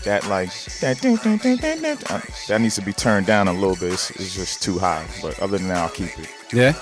[0.03, 0.51] that like
[0.81, 0.99] that,
[2.11, 3.93] uh, that needs to be turned down a little bit.
[3.93, 5.07] It's, it's just too high.
[5.23, 6.29] But other than that, I'll keep it.
[6.53, 6.73] Yeah.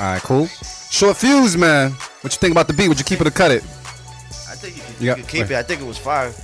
[0.00, 0.46] All right, cool.
[0.90, 1.92] Short Fyuz, man.
[2.22, 2.88] What you think about the beat?
[2.88, 3.62] Would you keep it or cut it?
[3.62, 5.52] I think you could, Yeah, you could keep it.
[5.52, 6.34] I think it was fire.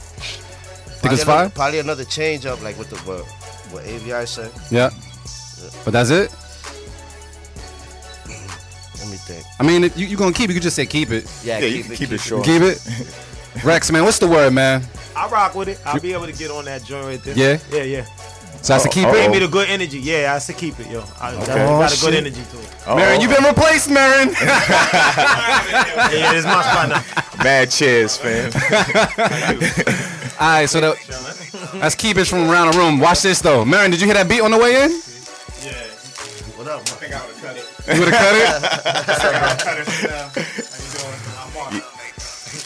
[1.00, 1.36] Think it's Probably fire?
[1.44, 3.24] another- Probably another change up, like with the what,
[3.72, 4.50] what AVI said.
[4.70, 4.90] Yeah.
[5.84, 6.30] But that's it.
[8.98, 9.44] Let me think.
[9.58, 10.50] I mean, if you you gonna keep?
[10.50, 11.24] it, You could just say keep it.
[11.42, 12.44] Yeah, Yeah, you can keep it short.
[12.44, 12.80] Keep it.
[13.64, 14.82] Reks, man, what's the word, man?
[15.16, 15.78] I rock with it.
[15.84, 17.34] I'll be able to get on that joint right there.
[17.36, 17.58] Yeah?
[17.72, 18.04] Yeah, yeah.
[18.62, 19.30] So that's to keep Oh, Give it.
[19.30, 19.98] me the good energy.
[19.98, 21.02] Yeah, I say keep it, yo.
[21.18, 21.46] I Okay.
[21.46, 22.04] got, Oh, got a shit.
[22.04, 22.68] good energy to it.
[22.86, 24.28] Oh, Marin, you've been replaced, Marin.
[26.10, 27.02] Yeah, this is my spot now.
[27.42, 28.50] mad cheers, fam.
[30.40, 32.98] All right, so the, that's keep it from around the room.
[32.98, 33.90] Watch this though, Marin.
[33.90, 34.90] Did you hear that beat on the way in?
[34.90, 35.72] Yeah.
[36.56, 36.80] What up.
[36.80, 37.94] I think I would have cut it.
[37.94, 40.60] You would have cut it.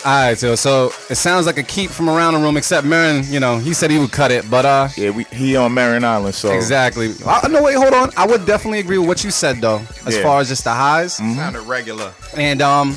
[0.07, 3.25] All right, so so it sounds like a keep from around the room, except Marin.
[3.27, 6.05] You know, he said he would cut it, but uh, yeah, we he on Marin
[6.05, 7.13] Island, so exactly.
[7.27, 8.11] I, no, wait, hold on.
[8.17, 10.23] I would definitely agree with what you said though, as Yeah.
[10.23, 11.15] far as just the highs.
[11.15, 12.13] Sounded regular.
[12.37, 12.91] And um,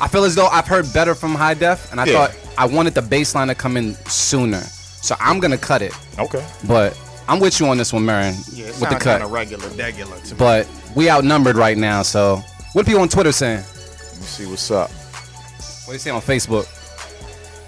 [0.00, 2.26] I feel as though I've heard better from High Def, and I Yeah.
[2.26, 4.60] thought I wanted the bass line to come in sooner.
[4.60, 6.44] So I'm gonna cut it, okay.
[6.66, 9.02] but I'm with you on this one, Marin, Yeah, it with the cut.
[9.02, 10.38] kind of regular, regular to me.
[10.38, 12.42] But we outnumbered right now, so
[12.72, 13.58] What are people on Twitter saying?
[13.62, 14.90] Let me see what's up.
[14.90, 16.66] What do you say on Facebook?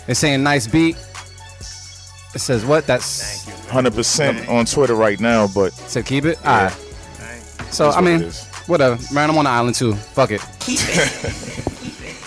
[0.07, 0.97] They're saying nice beat.
[2.35, 2.87] It says what?
[2.87, 6.37] That's Hundred percent on Twitter right now, but said keep it.
[6.45, 6.73] All right.
[7.71, 8.45] So That's I mean, it is.
[8.67, 8.99] whatever.
[9.15, 9.95] Man, I'm on the island too.
[9.95, 10.43] Fuck it.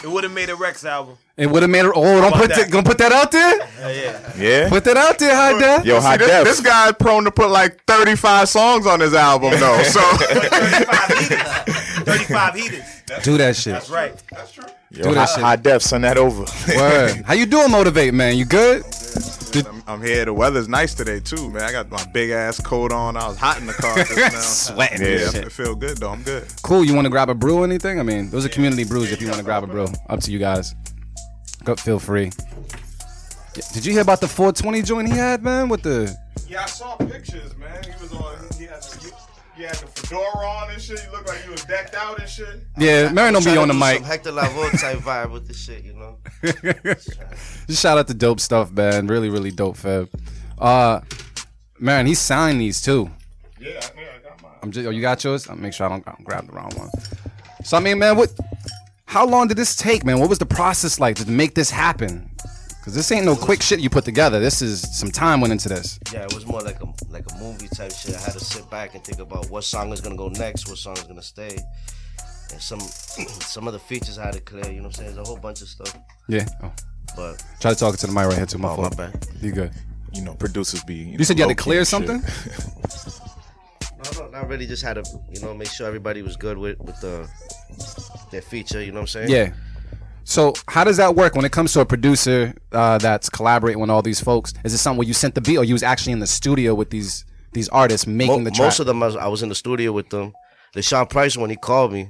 [0.03, 1.17] It would have made a Reks album.
[1.35, 1.91] It would have made her.
[1.95, 2.57] Oh, don't put that?
[2.57, 2.71] that.
[2.71, 3.57] Gonna put that out there.
[3.57, 4.33] Yeah, yeah.
[4.37, 4.69] yeah.
[4.69, 5.85] Put that out there, high def.
[5.85, 6.43] Yo, high See, this, def.
[6.43, 9.81] this guy's prone to put like 35 songs on his album, though.
[9.81, 11.73] So 35 heaters.
[12.03, 13.01] 35 heaters.
[13.23, 13.73] Do that shit.
[13.73, 14.13] That's right.
[14.29, 14.65] That's true.
[14.91, 15.43] Yo, do that high, shit.
[15.43, 15.81] high def.
[15.81, 16.45] Send that over.
[16.77, 17.21] Word.
[17.25, 18.37] How you doing, motivate man?
[18.37, 18.83] You good?
[19.55, 20.25] I'm, I'm here.
[20.25, 21.63] The weather's nice today too, man.
[21.63, 23.17] I got my big ass coat on.
[23.17, 24.29] I was hot in the car just now.
[24.29, 25.01] Sweating.
[25.01, 25.07] Yeah.
[25.23, 25.45] and shit.
[25.45, 26.11] I feel good though.
[26.11, 26.45] I'm good.
[26.61, 26.83] Cool.
[26.83, 27.99] You want to grab a brew or anything?
[27.99, 29.11] I mean, those are community brews.
[29.11, 30.75] If you want to grab a brew, up to you guys.
[31.63, 32.31] Go, feel free.
[33.73, 35.69] Did you hear about the 420 joint he had, man?
[35.69, 36.15] With the
[36.47, 37.83] Yeah, I saw pictures, man.
[37.83, 38.35] He was on.
[38.57, 39.13] He had the,
[39.55, 40.99] he had the fedora on and shit.
[40.99, 42.63] He looked like he was decked out and shit.
[42.77, 43.97] yeah, Marion don't be Tryna on the do mic.
[43.97, 46.17] Some Hector Lavoe type vibe with the shit, you know.
[47.67, 49.07] Just shout out to dope stuff, man.
[49.07, 50.09] Really, really dope, Feb.
[50.57, 51.01] Uh,
[51.79, 53.09] man, he signed these too.
[53.59, 53.79] Yeah, yeah,
[54.19, 54.51] I got mine.
[54.63, 54.87] I'm just.
[54.87, 55.47] Oh, you got yours?
[55.47, 56.89] I'll make sure I don't, I don't grab the wrong one.
[57.63, 58.33] So I mean, man, what?
[59.13, 60.19] How long did this take, man?
[60.19, 62.31] What was the process like to make this happen?
[62.83, 64.39] Cause this ain't no quick shit you put together.
[64.39, 65.99] This is some time went into this.
[66.11, 68.15] Yeah, it was more like a like a movie type shit.
[68.15, 70.79] I had to sit back and think about what song is gonna go next, what
[70.79, 71.55] song is gonna stay,
[72.51, 74.65] and some some of the features I had to clear.
[74.65, 75.15] You know what I'm saying?
[75.15, 75.95] There's a whole bunch of stuff,
[76.27, 76.47] Yeah.
[76.63, 76.73] Oh.
[77.15, 78.57] but Try to talk to the mic right here too.
[78.57, 79.27] My oh, my bad.
[79.39, 79.73] You good?
[80.11, 80.95] You know, producers be.
[80.95, 82.23] You said you had to low-key clear something.
[84.03, 84.67] No, no, not really.
[84.67, 87.29] Just had to, you know, make sure everybody was good with with the
[88.33, 88.83] their feature.
[88.83, 89.29] You know what I'm saying?
[89.29, 89.53] Yeah.
[90.25, 93.89] So how does that work when it comes to a producer uh, that's collaborating with
[93.89, 94.53] all these folks?
[94.63, 96.73] Is it something where you sent the beat, or you was actually in the studio
[96.75, 98.67] with these these artists making Mo- the track?
[98.67, 100.33] most of them, I was, in the studio with them.
[100.73, 102.09] The Sean Price when he called me,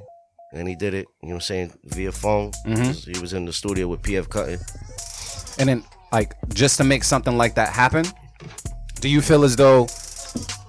[0.53, 1.07] and he did it.
[1.21, 2.51] You know what I'm saying via phone.
[2.65, 3.11] Mm-hmm.
[3.11, 4.59] He was in the studio with PF Cuttin.
[5.59, 8.05] and then like just to make something like that happen,
[9.01, 9.87] do you feel as though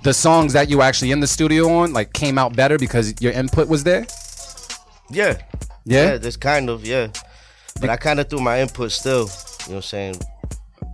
[0.03, 3.15] the songs that you were actually in the studio on like came out better because
[3.21, 4.07] your input was there?
[5.11, 5.39] Yeah.
[5.85, 6.13] Yeah?
[6.13, 7.09] Yeah, this kind of, yeah.
[7.81, 9.21] But I kind of threw my input still.
[9.21, 10.15] You know what I'm saying?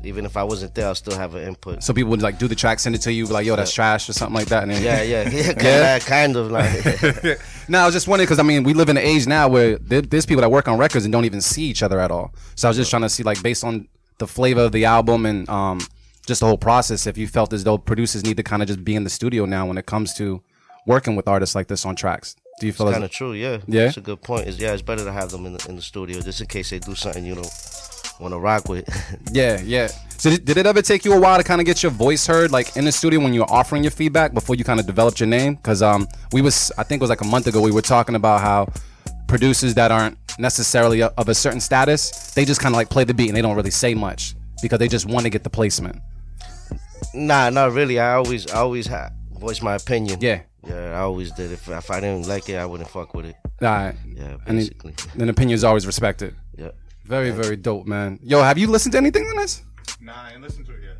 [0.02, 1.82] Even if I wasn't there, I'll still have an input.
[1.82, 3.72] So people would like do the track, send it to you, be like, "Yo, that's
[3.72, 4.62] trash" or something like that.
[4.62, 5.52] And then, Yeah, yeah, yeah.
[5.52, 5.96] Kind, Yeah?
[5.96, 7.40] Of, kind of like.
[7.68, 9.76] No, I was just wondering because I mean, we live in an age now where
[9.78, 12.34] there, there's people that work on records and don't even see each other at all.
[12.54, 15.26] So I was just trying to see, like, based on the flavor of the album
[15.26, 15.80] and um,
[16.26, 18.82] just the whole process, if you felt as though producers need to kind of just
[18.84, 20.42] be in the studio now when it comes to
[20.86, 22.36] working with artists like this on tracks.
[22.60, 23.58] Do you feel as kind of true, yeah.
[23.66, 23.86] Yeah?
[23.86, 24.46] That's a good point.
[24.46, 26.70] It's, yeah, it's better to have them in the, in the studio just in case
[26.70, 27.50] they do something you don't
[28.20, 28.86] want to rock with.
[29.32, 29.88] Yeah, yeah.
[30.18, 32.26] So did, did it ever take you a while to kind of get your voice
[32.26, 34.86] heard, like in the studio when you were offering your feedback before you kind of
[34.86, 35.54] developed your name?
[35.54, 38.14] Because um, we was, I think it was like a month ago, we were talking
[38.14, 38.68] about how
[39.26, 43.14] producers that aren't necessarily of a certain status, they just kind of like play the
[43.14, 45.98] beat and they don't really say much because they just want to get the placement.
[47.14, 47.98] nah, not really.
[47.98, 50.18] I always, I always ha- voice my opinion.
[50.20, 50.42] Yeah.
[50.66, 51.52] Yeah, I always did.
[51.52, 53.36] If, if I didn't like it, I wouldn't fuck with it.
[53.62, 53.94] All right.
[54.14, 54.94] Yeah, And basically.
[55.16, 56.34] then opinion is always respected.
[56.56, 56.70] yeah.
[57.04, 58.20] Very, very dope, man.
[58.22, 59.62] Yo, have you listened to anything on this?
[60.00, 60.96] Nah, I ain't listen to it yet.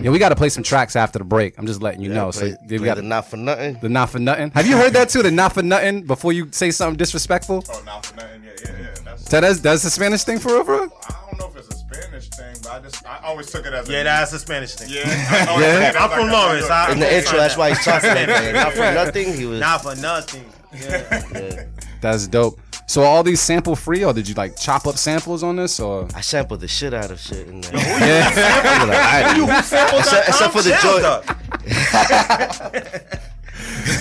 [0.00, 1.56] Yeah, we got to play some tracks after the break.
[1.58, 2.30] I'm just letting you know.
[2.32, 3.78] play, so we play got the not for nothing.
[3.80, 4.50] the not for nothing.
[4.50, 5.22] Have you heard that too?
[5.22, 7.64] The not for nothing before you say something disrespectful.
[7.70, 8.42] Oh, not for nothing.
[8.44, 8.94] Yeah, yeah, yeah.
[9.04, 9.30] That's.
[9.30, 10.88] So that's that's a Spanish thing for real, bro.
[11.08, 11.25] I
[12.66, 14.88] but I just I always took it as a Yeah, that's a Spanish thing.
[14.90, 15.72] Yeah, I always Yeah?
[15.72, 16.70] took it as I'm like from Lawrence.
[16.70, 18.54] I- In the I- intro, that's why he's talking like that.
[18.54, 19.34] Not for nothing.
[19.34, 19.60] He was.
[19.60, 20.44] Not for nothing.
[20.74, 21.22] Yeah.
[21.34, 21.64] yeah.
[22.00, 22.60] That's dope.
[22.88, 26.06] So all these sample free, or did you like chop up samples on this, or
[26.14, 27.72] I sampled the shit out of shit in there.
[27.74, 28.30] yeah?
[28.80, 29.58] I'm like, all right.
[29.58, 31.22] Except- except for the joy-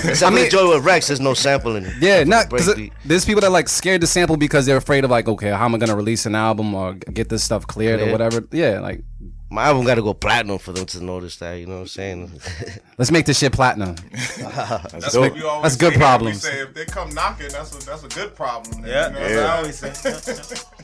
[0.03, 1.83] Except for the joy with Reks, there's no sampling.
[1.83, 1.93] In it.
[1.99, 5.27] Yeah, not because there's people that like scared to sample because they're afraid of like,
[5.27, 8.45] okay, how am I gonna release an album or get this stuff cleared or whatever?
[8.51, 9.03] Yeah, like
[9.51, 11.53] My album got to go platinum for them to notice that.
[11.53, 12.41] You know what I'm saying?
[12.97, 13.95] let's make this shit platinum.
[14.11, 15.21] That's dope.
[15.21, 15.99] what we always That's good say.
[15.99, 16.41] problems.
[16.41, 18.81] Say if they come knocking, that's a that's a good problem.
[18.81, 19.75] then, Yeah, you know that's what what I always
[20.49, 20.55] say.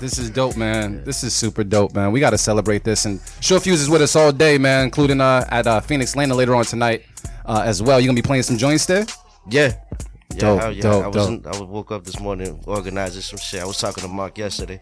[0.00, 1.02] This is dope, man.
[1.02, 2.12] This is super dope, man.
[2.12, 3.04] We got to celebrate this.
[3.04, 6.38] And Short Fyuz is with us all day, man, including uh, at uh, Phoenix Landing
[6.38, 7.04] later on tonight
[7.48, 7.98] uh, as well.
[8.00, 9.04] You gonna be playing some joints there?
[9.48, 9.72] yeah.
[10.34, 10.82] Yeah, Dope, hell yeah.
[10.82, 11.46] dope, I was dope.
[11.46, 13.60] in, I woke up this morning organizing some shit.
[13.62, 14.78] I was talking to Mark yesterday.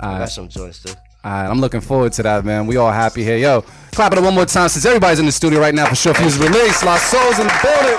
[0.00, 0.20] I Alright.
[0.22, 0.94] got some joints there.
[1.22, 2.66] All right, I'm looking forward to that, man.
[2.66, 3.36] We all happy here.
[3.36, 3.60] Yo,
[3.92, 6.16] clap it up one more time since everybody's in the studio right now for Short
[6.16, 6.82] Fyuz release.
[6.82, 7.98] Lost Sol's in the building.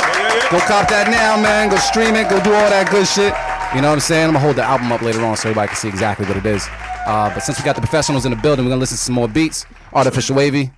[0.49, 1.69] Go cop that now, man.
[1.69, 2.27] Go stream it.
[2.27, 3.33] Go do all that good shit.
[3.75, 4.25] You know what I'm saying?
[4.29, 6.45] I'm gonna hold the album up later on so everybody can see exactly what it
[6.47, 6.67] is.
[7.05, 9.15] Uh, but since we got the professionals in the building, we're gonna listen to some
[9.15, 9.65] more beats.
[9.93, 10.71] Artificial Wavy,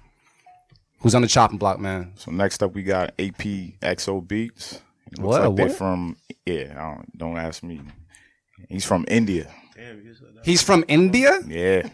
[1.06, 2.12] who's on the chopping block, man.
[2.16, 3.44] So next up, we got AP
[3.80, 4.82] XO Beats.
[5.12, 6.74] Looks What, like they're from yeah.
[6.76, 7.80] I don't, don't ask me.
[8.70, 9.54] He's from India.
[9.76, 10.04] Damn,
[10.44, 11.42] He's from India.
[11.46, 11.88] Yeah.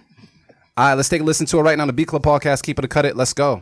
[0.77, 1.83] All right, let's take a listen to it right now.
[1.83, 2.63] On the Beat Club podcast.
[2.63, 3.17] Keep it or cut it.
[3.17, 3.61] Let's go.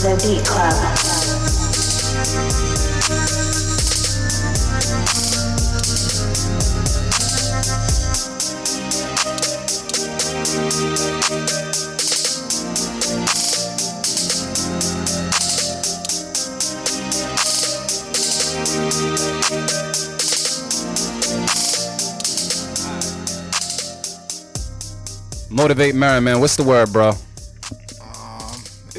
[0.00, 0.72] Beat Club.
[25.50, 26.40] Motivate Merriman.
[26.40, 27.12] What's the word, bro?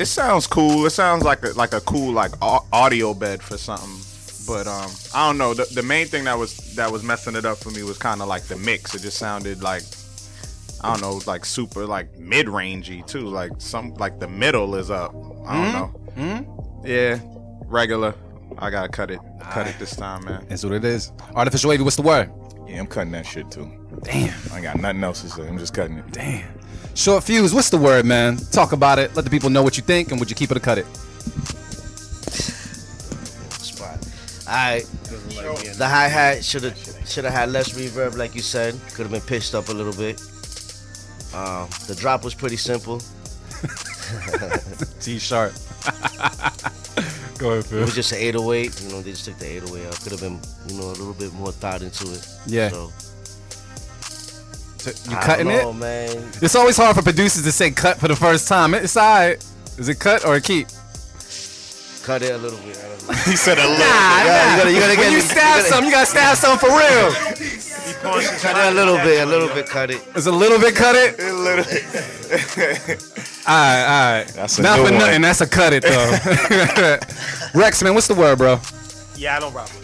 [0.01, 0.87] It sounds cool.
[0.87, 3.99] It sounds like a like a cool like audio bed for something.
[4.47, 5.53] But um, I don't know.
[5.53, 8.19] The, the main thing that was that was messing it up for me was kind
[8.19, 8.95] of like the mix.
[8.95, 9.83] It just sounded like
[10.83, 13.27] I don't know, like super like mid rangey too.
[13.27, 15.13] Like some like the middle is up.
[15.45, 15.87] I don't know.
[16.15, 16.83] Hmm.
[16.83, 17.19] Yeah,
[17.67, 18.15] regular.
[18.57, 19.19] I gotta cut it.
[19.51, 20.47] Cut it this time, man.
[20.49, 21.11] That's what it is.
[21.35, 21.83] Artificial wavy.
[21.83, 22.31] What's the word?
[22.71, 23.69] Yeah, I'm cutting that shit too.
[24.03, 24.33] Damn.
[24.51, 25.45] I ain't got nothing else to say.
[25.45, 26.09] I'm just cutting it.
[26.11, 26.47] Damn.
[26.95, 27.53] Short Fyuz.
[27.53, 28.37] What's the word, man?
[28.37, 29.13] Talk about it.
[29.13, 30.85] Let the people know what you think, and would you keep it or cut it?
[33.59, 33.97] spot.
[34.47, 34.85] Alright.
[35.77, 38.79] The hi hat should have should have had less reverb, like you said.
[38.93, 40.21] Could have been pitched up a little bit.
[41.33, 43.01] Um, the drop was pretty simple.
[45.01, 45.51] T sharp.
[47.41, 48.81] Go ahead, It was just an 808.
[48.83, 49.99] You know, they just took the 808 out.
[50.01, 52.27] Could have been, you know, a little bit more thought into it.
[52.45, 52.69] Yeah.
[52.69, 52.91] So,
[55.09, 55.79] You I cutting don't it?
[55.79, 56.29] man.
[56.41, 58.73] It's always hard for producers to say cut for the first time.
[58.75, 59.43] It's alright.
[59.77, 60.67] Is it cut or a keep?
[62.03, 62.77] Cut it a little bit.
[62.77, 63.13] I don't know.
[63.29, 63.77] He said a little.
[63.77, 64.21] Nah, nah.
[64.21, 66.75] you gotta- you gotta when you stab you gotta- something, you gotta stab something for
[66.77, 67.11] real.
[68.41, 69.21] Cut it a little bit.
[69.21, 69.67] A little bit.
[69.67, 70.01] Cut it.
[70.15, 71.19] It's a little bit cut it.
[71.19, 71.65] A little.
[73.47, 74.27] Alright, alright.
[74.35, 74.99] That's a Not new for one.
[74.99, 75.21] nothing.
[75.21, 76.99] That's a cut it though.
[77.59, 78.59] Reks, man, what's the word, bro?
[79.17, 79.69] Yeah, I don't rob.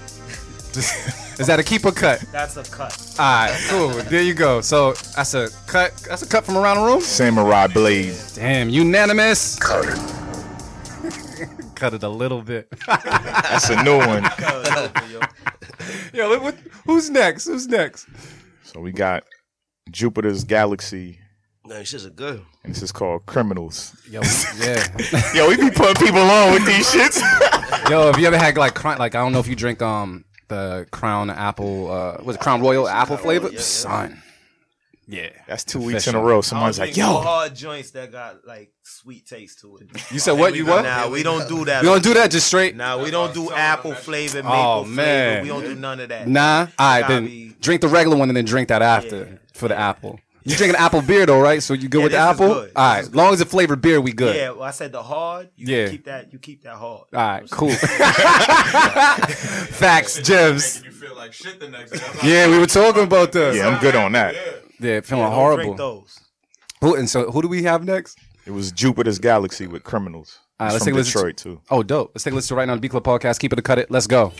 [1.39, 2.23] Is that a keep or cut?
[2.31, 3.15] That's a cut.
[3.19, 3.89] Alright, cool.
[3.89, 4.61] There you go.
[4.61, 5.95] So that's a cut.
[6.07, 7.01] That's a cut from around the room.
[7.01, 8.15] Samurai blade.
[8.35, 9.57] Damn, unanimous.
[9.59, 11.49] Cut it.
[11.75, 12.67] cut it a little bit.
[12.87, 14.23] That's a new one.
[16.13, 17.45] Yo, what, who's next?
[17.45, 18.07] Who's next?
[18.63, 19.23] So we got
[19.91, 21.19] Jupiter's Galaxy,
[21.67, 22.41] No, these shits are good.
[22.63, 23.95] and this is called Criminals.
[24.09, 24.21] Yo,
[24.59, 25.33] yeah.
[25.33, 27.19] Yo, we be putting people on with these shits.
[27.89, 28.97] Yo, have you ever had like crown?
[28.97, 31.91] Like I don't know if you drink um the Crown Apple.
[31.91, 33.47] Uh, was it Crown Royal Apple flavor?
[33.47, 33.59] yeah, yeah.
[33.61, 34.23] Son.
[35.09, 35.29] Yeah.
[35.47, 36.41] That's two weeks in a row.
[36.41, 39.89] Someone's like, yo, hard joints that got like sweet taste to it.
[40.11, 40.53] You said what?
[40.55, 40.83] You what?
[40.83, 41.81] Nah, we don't do that.
[41.81, 42.75] We don't do that just straight?
[42.75, 44.95] Nah, we don't do apple flavored, maple Oh, flavor.
[44.95, 45.43] man.
[45.43, 46.27] We don't do none of that.
[46.27, 46.67] Nah.
[46.77, 49.37] All right, then drink the regular one and then drink that after Yeah.
[49.53, 50.19] for the apple.
[50.49, 51.61] You drink an apple beer though, right?
[51.61, 52.47] So you good Yeah, with the this is apple?
[52.53, 52.71] good.
[52.75, 54.35] All right, This is long as it's flavored beer, we good.
[54.35, 55.49] Yeah, well, I said the hard.
[55.55, 55.89] You Yeah.
[55.89, 56.31] keep that.
[56.31, 57.03] You keep that hard.
[57.13, 57.69] All right, cool.
[59.77, 60.81] Facts, gems.
[60.83, 61.99] You feel like shit the next day.
[62.23, 63.55] Yeah, we were talking about that.
[63.55, 64.35] yeah, I'm good on that.
[64.79, 65.63] Yeah, feeling Don't horrible.
[65.63, 66.19] Drink those.
[66.81, 68.17] Who, and so, who do we have next?
[68.45, 70.39] It was Jupiter's Galaxy with Criminals.
[70.59, 71.61] All right, let's from take a listen to- Detroit too.
[71.69, 72.11] Oh, dope.
[72.13, 73.39] Let's take a listen to right now on the B Club podcast.
[73.39, 73.91] Keep it or cut it.
[73.91, 74.31] Let's go.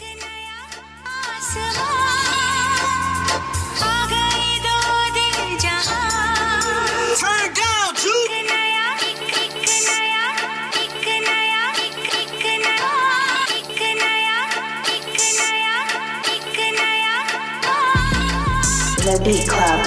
[19.08, 19.86] The Beat Club.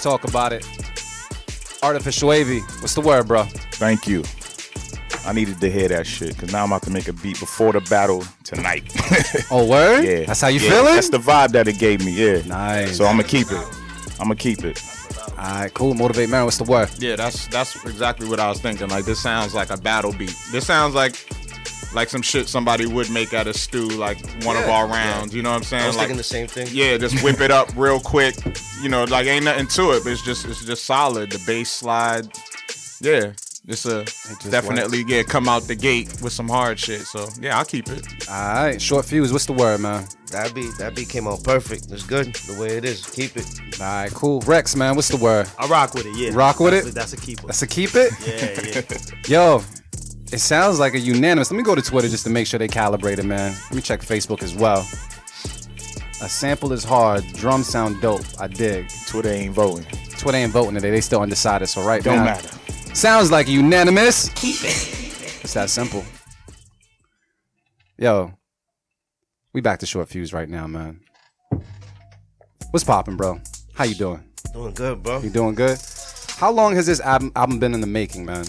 [0.00, 0.64] Let's talk about it.
[1.82, 2.62] Artificial AV.
[2.80, 3.44] What's the word, bro?
[3.72, 4.22] Thank you.
[5.26, 7.72] I needed to hear that shit because now I'm about to make a beat before
[7.72, 8.84] the battle tonight.
[9.50, 10.04] Oh, word?
[10.04, 10.94] yeah, That's how you yeah, feeling?
[10.94, 12.12] That's the vibe that it gave me.
[12.12, 12.96] Yeah, Nice.
[12.96, 13.66] So I'm gonna keep it.
[14.18, 14.82] I'm gonna keep it.
[15.36, 15.94] All right, cool.
[15.94, 16.44] Motivate man.
[16.44, 16.90] What's the word?
[16.98, 18.88] Yeah, that's that's exactly what I was thinking.
[18.88, 20.34] Like this sounds like a battle beat.
[20.52, 21.14] This sounds like
[21.92, 24.94] like some shit somebody would make out a stew, like one of Yeah, our yeah.
[24.94, 25.34] rounds.
[25.34, 25.84] You know what I'm saying?
[25.84, 26.68] I was like, thinking the same thing.
[26.70, 28.34] yeah, just whip it up real quick.
[28.82, 31.30] You know, like ain't nothing to it, but it's just it's just solid.
[31.30, 32.28] The bass slide,
[33.00, 33.32] yeah.
[33.68, 37.02] It's a just definitely yeah come out the gate with some hard shit.
[37.02, 38.04] So yeah, I'll keep it.
[38.28, 38.34] All
[38.64, 39.30] right, Short Fyuz.
[39.32, 40.06] What's the word, man?
[40.32, 41.90] That beat, that beat came out perfect.
[41.92, 43.04] It's good the way it is.
[43.06, 43.46] Keep it.
[43.78, 44.40] All right, cool.
[44.40, 44.96] Reks, man.
[44.96, 45.46] What's the word?
[45.58, 46.16] I rock with it.
[46.16, 46.30] Yeah.
[46.32, 46.90] Rock with That's it?
[46.90, 47.46] a- That's a keeper.
[47.48, 48.12] That's a keep it.
[48.26, 48.98] yeah, yeah.
[49.28, 49.62] Yo,
[50.32, 51.50] it sounds like a unanimous.
[51.50, 53.52] Let me go to Twitter just to make sure they calibrated, man.
[53.52, 54.86] Let me check Facebook as well.
[56.22, 57.24] A sample is hard.
[57.34, 58.24] Drums sound dope.
[58.38, 58.90] I dig.
[59.06, 59.84] Twitter ain't voting.
[60.18, 60.90] Twitter ain't voting today.
[60.90, 61.68] They still undecided.
[61.68, 62.48] So right Don't now, matter.
[62.94, 64.28] sounds like unanimous.
[64.30, 65.42] Keep it.
[65.42, 66.04] It's that simple.
[67.98, 68.32] Yo,
[69.52, 71.00] we back to Short Fyuz right now, man.
[72.70, 73.40] What's popping, bro?
[73.74, 74.22] How you doing?
[74.52, 75.20] Doing good, bro.
[75.20, 75.78] You doing good?
[76.36, 78.44] How long has this album, album been in the making, man?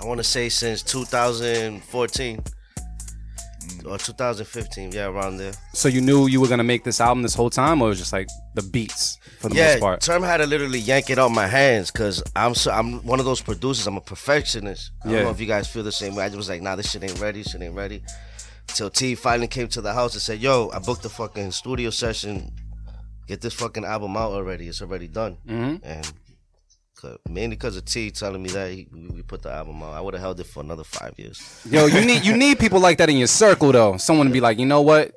[0.00, 2.42] I want to say since 2014
[3.86, 4.92] or 2015.
[4.92, 5.52] Yeah, around there.
[5.72, 7.98] So you knew you were gonna make this album this whole time, or it was
[7.98, 10.00] just like the beats for the yeah, most part?
[10.02, 13.26] Term had to literally yank it out my hands because I'm so, I'm one of
[13.26, 13.86] those producers.
[13.86, 14.90] I'm a perfectionist.
[15.04, 15.14] I Yeah.
[15.16, 16.24] don't know if you guys feel the same way.
[16.24, 17.42] I just was like, nah, this shit ain't ready.
[17.42, 18.02] Shit ain't ready.
[18.68, 21.90] Till T finally came to the house and said, yo, I booked the fucking studio
[21.90, 22.52] session.
[23.26, 24.68] Get this fucking album out already.
[24.68, 25.36] It's already done.
[25.48, 25.80] Mhm.
[25.82, 26.12] And
[27.10, 29.94] 'cause- mainly because of T telling me that he, we we put the album out,
[29.94, 31.40] I would have held it for another five years.
[31.70, 33.96] Yo, you need you need people like that in your circle though.
[33.96, 35.12] Someone to be like, you know what?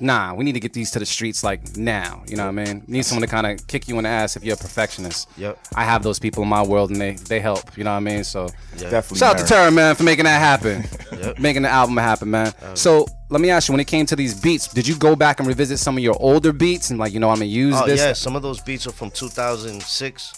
[0.00, 2.24] Nah, we need to get these to the streets like now.
[2.26, 2.82] You know what I mean?
[2.88, 5.28] Need someone to kind of kick you in the ass if you're a perfectionist.
[5.36, 5.56] Yep.
[5.76, 7.76] I have those people in my world and they they help.
[7.78, 8.24] You know what I mean?
[8.24, 9.18] So Definitely.
[9.18, 9.62] shout out to Mary.
[9.62, 11.38] Tara man for making that happen, Yep.
[11.38, 12.52] making the album happen, man.
[12.74, 15.38] So let me ask you, when it came to these beats, did you go back
[15.38, 17.86] and revisit some of your older beats and like, you know, I'm gonna use Oh
[17.86, 18.00] this?
[18.00, 20.32] yeah, some of those beats are from 2006.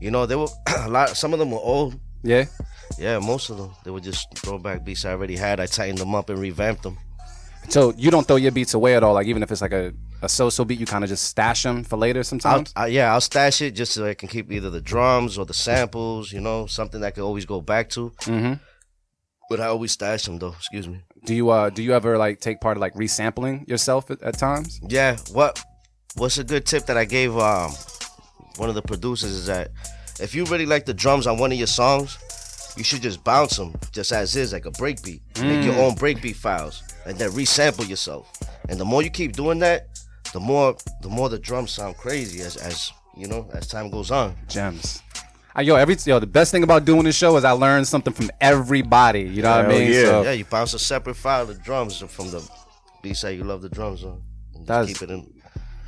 [0.00, 1.10] You know, they were a lot.
[1.16, 1.98] Some of them were old.
[2.22, 2.44] Yeah?
[2.98, 3.72] Yeah, most of them.
[3.84, 5.60] They were just throwback beats I already had.
[5.60, 6.98] I tightened them up and revamped them.
[7.68, 9.92] So you don't throw your beats away at all, like even if it's like a,
[10.22, 12.72] a so-so beat, you kind of just stash them for later I'll, sometimes.
[12.76, 15.54] I, yeah, I'll stash it just so I can keep either the drums or the
[15.54, 16.32] samples.
[16.32, 18.10] You know, something I can always go back to.
[18.20, 18.54] mm-hmm.
[19.48, 20.52] But I always stash them though.
[20.52, 21.02] Excuse me.
[21.24, 24.38] Do you uh do you ever like take part of like resampling yourself at, at
[24.38, 24.80] times?
[24.88, 25.16] Yeah.
[25.32, 25.62] What?
[26.16, 27.72] What's a good tip that I gave um
[28.56, 29.70] one of the producers is that
[30.20, 32.18] if you really like the drums on one of your songs,
[32.76, 35.20] you should just bounce them just as is, like a breakbeat.
[35.42, 38.30] Make your own breakbeat files and then resample yourself.
[38.68, 39.88] And the more you keep doing that,
[40.32, 44.10] the more the more the drums sound crazy as as you know as time goes
[44.10, 44.34] on.
[44.48, 45.02] Gems.
[45.56, 48.12] Uh, yo, every yo, the best thing about doing this show is I learn something
[48.12, 49.22] from everybody.
[49.22, 49.90] You know what I mean?
[49.92, 50.04] yeah.
[50.04, 52.46] So Yeah, you bounce a separate file of drums from the
[53.02, 54.20] beats that you love the drums on.
[54.64, 55.32] That's- keep it in.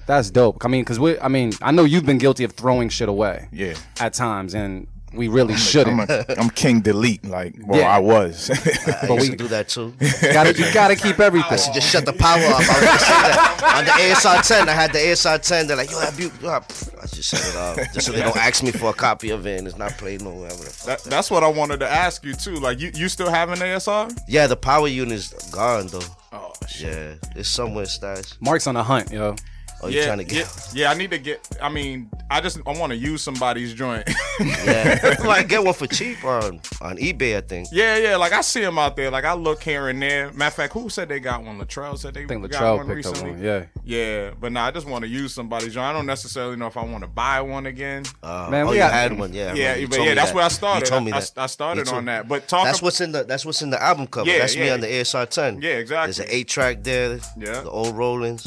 [0.08, 0.64] That's dope.
[0.64, 3.48] I mean, cause we, I mean, I know you've been guilty of throwing shit away
[3.52, 3.74] Yeah.
[4.00, 6.00] at times, and we really shouldn't.
[6.00, 7.24] I'm, a, I'm King Delete.
[7.24, 7.88] Like, well, Yeah.
[7.94, 8.50] I was.
[8.86, 9.94] I But used we- to do that too.
[10.20, 11.50] gotta, you gotta keep everything.
[11.52, 12.54] I should just shut the power off.
[12.54, 13.74] I was gonna say that.
[13.78, 15.66] On the ASR 10, I had the ASR 10.
[15.66, 16.30] They're like, yo, have you?
[16.42, 17.76] yo, I I just shut it off.
[17.94, 20.20] Just so they don't ask me for a copy of it and it's not played
[20.22, 20.50] nowhere.
[20.86, 22.56] That, that's what I wanted to ask you too.
[22.56, 24.16] Like you, you still have an ASR?
[24.28, 26.00] Yeah, the power unit's gone though.
[26.32, 26.92] Oh shit.
[26.94, 28.36] Yeah, it's somewhere stashed.
[28.42, 29.36] Mark's on a hunt, yo.
[29.80, 30.38] Oh, you yeah, trying to get?
[30.38, 30.46] yeah,
[30.86, 30.90] yeah.
[30.90, 31.56] I need to get.
[31.62, 34.08] I mean, I just I want to use somebody's joint.
[34.40, 37.68] Yeah, you can get one for cheap on on eBay, I think.
[37.70, 38.16] yeah, yeah.
[38.16, 39.08] Like I see them out there.
[39.10, 40.32] Like I look here and there.
[40.32, 41.60] Matter of fact, who said they got one?
[41.60, 43.30] Latrell said they I think got Latrell one picked up recently.
[43.32, 43.42] one.
[43.42, 43.64] Yeah.
[43.84, 45.86] Yeah, but no, I just want to use somebody's joint.
[45.86, 48.04] I don't necessarily know if I want to buy one again.
[48.22, 49.54] Uh, Man, oh, we you got- had one, yeah.
[49.54, 49.96] Yeah, remember.
[49.96, 50.34] But yeah, that's that.
[50.34, 50.86] where I started.
[50.86, 51.32] You told me I, that.
[51.36, 52.26] I started Me on that.
[52.28, 52.64] But talk.
[52.64, 54.28] That's ab- what's in the that's what's in the album cover.
[54.28, 55.62] Yeah, that's me on the ASR 10.
[55.62, 56.06] Yeah, exactly.
[56.06, 57.20] There's an eight track there.
[57.38, 57.60] Yeah.
[57.62, 58.46] The old Rollins.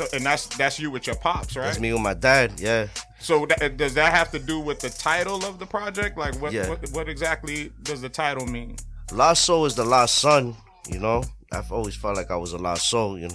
[0.00, 1.64] So, and that's that's you with your pops, right?
[1.64, 2.58] That's me with my dad.
[2.58, 2.86] Yeah.
[3.18, 6.16] So that, does that have to do with the title of the project?
[6.16, 6.70] Like what, Yeah.
[6.70, 8.76] what what exactly does the title mean?
[9.12, 10.56] Lost Sol is the lost son,
[10.88, 11.22] you know.
[11.52, 13.34] I've always felt like I was a lost soul, you know.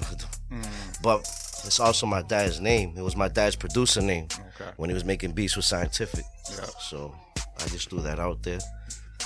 [0.52, 1.02] Mm.
[1.04, 2.96] But it's also my dad's name.
[2.98, 4.72] It was my dad's producer name Okay.
[4.78, 6.26] when he was making beats with Scientific.
[6.50, 6.66] Yeah.
[6.80, 7.14] So
[7.60, 8.60] I just threw that out there.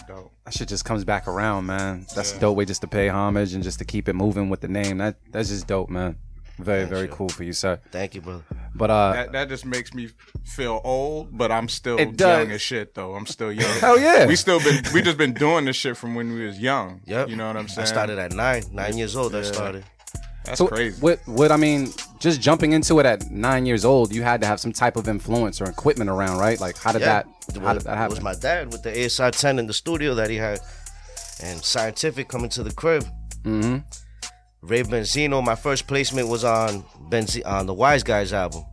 [0.08, 0.32] Dope.
[0.44, 2.06] That shit just comes back around, man.
[2.16, 4.60] That's a dope way just to pay homage and just to keep it moving with
[4.62, 4.98] the name.
[4.98, 6.18] That that's just dope, man.
[6.60, 7.08] Very very you.
[7.14, 7.80] cool for you, sir.
[7.92, 8.44] Thank you, brother.
[8.76, 10.10] But uh, That, that just makes me
[10.44, 12.44] feel old, but I'm still It does.
[12.44, 13.16] young as shit though.
[13.16, 13.80] I'm still young.
[13.80, 14.26] Hell yeah.
[14.28, 17.02] We still been we just been doing this shit from when we was young.
[17.06, 17.30] Yep.
[17.30, 17.84] You know what I'm saying?
[17.88, 19.34] I started at nine, nine years old.
[19.36, 19.84] I started.
[20.46, 21.00] That's so crazy.
[21.02, 21.90] what what I mean,
[22.20, 25.08] just jumping into it at nine years old, you had to have some type of
[25.08, 26.60] influence or equipment around, right?
[26.60, 28.84] Like how did Yeah, that it how was, did that it was my dad with
[28.84, 30.60] the ASR 10 in the studio that he had,
[31.42, 33.04] and Scientific coming to the crib.
[33.44, 33.78] mm-hmm.
[34.62, 38.66] Ray Benzino, my first placement was on Benzi- on the Wise Guys album.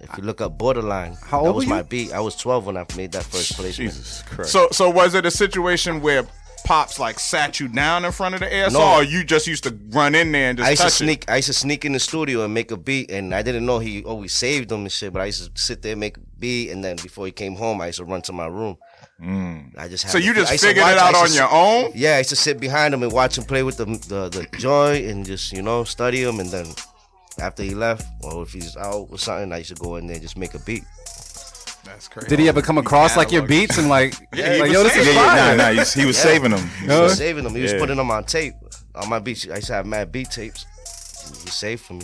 [0.00, 2.12] If you look up Borderline, How that old was were my beat.
[2.12, 3.92] I was 12 when I made that first placement.
[3.92, 4.50] Jesus Christ.
[4.50, 6.26] So so was it a situation where
[6.64, 8.94] pops like sat you down in front of the ASR, No.
[8.96, 11.30] or you just used to run in there and just I used to touch sneak.
[11.30, 13.78] I used to sneak in the studio and make a beat, and I didn't know
[13.78, 15.12] he always saved them and shit.
[15.12, 17.54] But I used to sit there and make a beat, and then before he came
[17.54, 18.76] home, I used to run to my room.
[19.22, 19.78] Mm.
[19.78, 21.50] I just had So you I just figured watch- it out on to your s-
[21.52, 21.92] own?
[21.94, 24.46] Yeah, I used to sit behind him and watch him play with the the, the
[24.58, 26.66] joy and just you know study him, and then
[27.38, 30.14] after he left, or if he's out or something, I used to go in there
[30.14, 30.84] and just make a beat.
[31.84, 32.28] That's crazy.
[32.28, 34.82] Did he ever come across like your beats and like, Yeah, he like was yo,
[34.84, 36.12] this is yeah, yeah, nah, nah, he was Yeah.
[36.12, 36.70] saving them.
[36.80, 37.54] He was saving them.
[37.54, 37.78] He was Yeah.
[37.78, 38.54] putting them on tape.
[38.94, 40.66] On my beats, I used to have mad beat tapes.
[41.44, 42.02] He saved for me.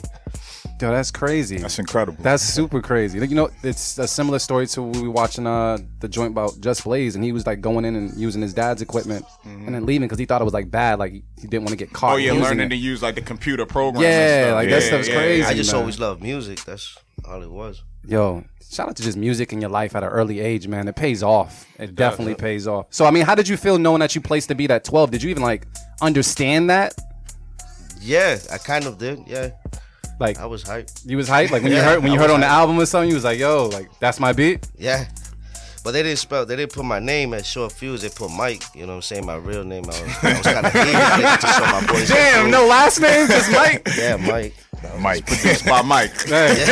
[0.79, 1.57] Yo, that's crazy.
[1.57, 2.23] That's incredible.
[2.23, 3.19] That's super crazy.
[3.19, 6.61] Like, You know, it's a similar story to we were watching uh the joint about
[6.61, 9.87] Just Blaze, and he was like going in and using his dad's equipment and then
[9.87, 12.15] leaving because he thought it was like bad, like he didn't want to get caught.
[12.15, 12.71] Oh yeah, using learning it.
[12.71, 14.03] to use like the computer program.
[14.03, 14.55] Yeah, and stuff.
[14.55, 15.45] like, that stuff's crazy.
[15.45, 15.81] I just man.
[15.81, 16.63] always loved music.
[16.65, 17.83] That's all it was.
[18.05, 20.89] Yo, shout out to just music in your life at an early age, man.
[20.89, 21.67] It pays off.
[21.79, 22.87] It definitely pays off.
[22.91, 25.11] So, I mean, how did you feel knowing that you placed the beat at 12?
[25.11, 25.67] Did you even like
[26.03, 26.95] understand that?
[28.01, 29.21] Yeah, I kind of did.
[29.27, 29.51] Yeah,
[30.19, 31.03] Like, I was hyped.
[31.05, 31.51] you was hyped?
[31.51, 33.15] Like when you heard when I you heard was on the album or something, you
[33.17, 34.67] was like, yo, like that's my beat.
[34.79, 35.07] Yeah.
[35.85, 36.45] But they didn't spell.
[36.45, 38.01] They didn't put my name as Short Fyuz.
[38.01, 38.65] They put Mike.
[38.75, 39.25] You know what I'm saying?
[39.25, 39.85] My real name.
[39.85, 40.73] I was, I was kind of
[41.41, 42.09] to show my boys.
[42.09, 43.87] Damn, no last name, just Mike.
[43.97, 44.53] Yeah, Mike.
[44.99, 45.27] Mike.
[45.27, 46.11] Produced by Mike.
[46.23, 46.55] Hey.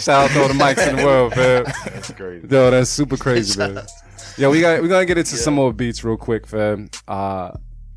[0.00, 1.64] Shout out to all the mics in the world, man.
[1.64, 2.48] That's crazy.
[2.48, 3.84] Yo, that's super crazy, man.
[4.38, 6.88] Yo, we got we gonna get into some more beats real quick, fam.
[7.06, 7.52] Uh,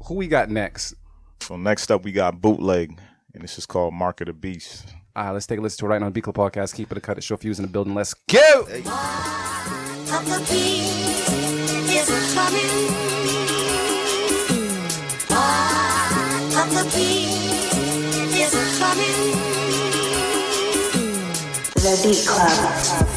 [0.06, 0.96] who we got next?
[1.40, 3.00] So next up, we got Bootleg,
[3.38, 4.94] and this is called Mark of the Beast.
[5.16, 6.76] All right, let's take a listen to it right now on the Beat Club podcast.
[6.76, 7.18] Keep it a cut.
[7.18, 7.94] It's Short Fyuz in the building.
[7.94, 8.66] Let's go.
[10.10, 10.40] of the
[22.04, 22.18] beat
[23.10, 23.17] is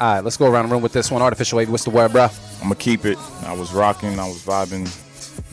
[0.00, 1.22] All right, let's go around the room with this one.
[1.22, 1.70] Artificial wave.
[1.70, 2.24] What's the word, bro?
[2.24, 3.18] I'm gonna keep it.
[3.44, 4.18] I was rocking.
[4.20, 4.86] I was vibing.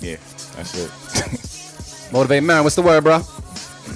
[0.01, 0.17] Yeah,
[0.55, 2.11] that's it.
[2.13, 2.63] Motivate man.
[2.63, 3.21] What's the word, bro?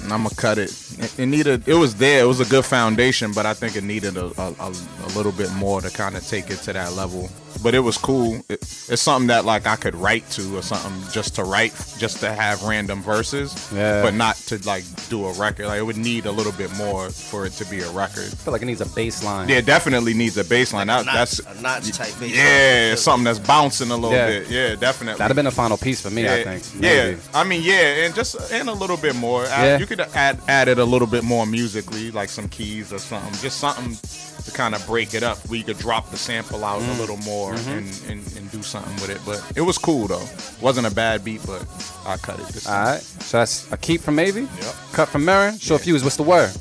[0.04, 0.70] I'm gonna cut it.
[0.98, 1.68] It, it needed.
[1.68, 2.22] It was there.
[2.24, 5.32] It was a good foundation, but I think it needed a, a, a, a little
[5.32, 7.30] bit more to kind of take it to that level.
[7.62, 8.36] But it was cool.
[8.48, 12.20] It, it's something that like I could write to or something just to write, just
[12.20, 13.70] to have random verses.
[13.74, 14.02] Yeah.
[14.02, 15.66] But not to like do a record.
[15.66, 18.24] Like it would need a little bit more for it to be a record.
[18.24, 19.48] I feel like it needs a bass line.
[19.48, 20.86] Yeah, it definitely needs a bass line.
[20.86, 22.34] That, that's a notch type bass.
[22.36, 24.26] yeah, something that's bouncing a little Yeah.
[24.26, 24.48] bit.
[24.50, 25.18] Yeah, definitely.
[25.18, 26.64] That'd have been a final piece for me, I think.
[26.82, 27.20] Yeah, Maybe.
[27.34, 29.44] I mean, yeah, and just and a little bit more.
[29.46, 29.78] Add- Yeah.
[29.78, 33.32] You could add add it a little bit more musically, like some keys or something.
[33.40, 33.96] Just something
[34.44, 36.96] to kind of break it up, where you could drop the sample out Mm.
[36.96, 37.70] a little more Mm-hmm.
[37.70, 39.20] and, and and do something with it.
[39.26, 40.26] But it was cool though.
[40.60, 41.64] wasn't a bad beat, but
[42.06, 42.46] I cut it.
[42.48, 43.00] This All right.
[43.00, 44.42] So that's a keep from Mavy.
[44.42, 44.74] Yep.
[44.92, 45.58] Cut from Marin.
[45.58, 46.02] Short Fyuz.
[46.02, 46.52] What's the word?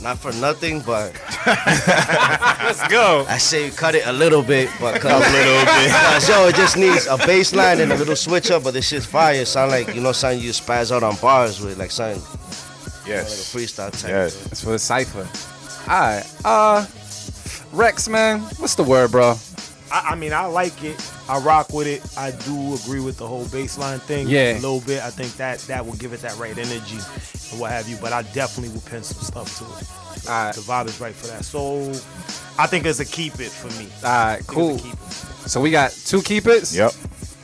[0.00, 1.10] not for nothing, but
[2.62, 3.24] Let's go.
[3.28, 5.90] I say cut it a little bit, but cut a little bit.
[5.90, 8.86] Cause yo, it just needs a bass line and a little switch up, but this
[8.88, 9.44] shit's fire.
[9.44, 13.08] Sound like you know something you spaz out on bars with, like something like a
[13.08, 13.52] Yes.
[13.54, 14.10] freestyle type.
[14.10, 14.46] Yes.
[14.52, 15.26] It's for the cipher.
[15.90, 16.24] All right.
[16.44, 16.86] Uh,
[17.72, 19.34] Reks, man, what's the word, bro?
[19.92, 21.12] I, I mean, I like it.
[21.28, 22.02] I rock with it.
[22.16, 24.28] I do agree with the whole baseline thing.
[24.28, 24.52] Yeah.
[24.52, 25.02] A little bit.
[25.02, 26.98] I think that that will give it that right energy
[27.50, 27.96] and what have you.
[28.00, 30.28] But I definitely will pin some stuff to it.
[30.28, 30.54] All right.
[30.54, 31.44] The vibe is right for that.
[31.44, 31.80] So
[32.58, 33.88] I think it's a keep it for me.
[34.02, 35.48] All right, I think it's a cool.
[35.48, 36.74] So we got two keep its.
[36.74, 36.92] Yep.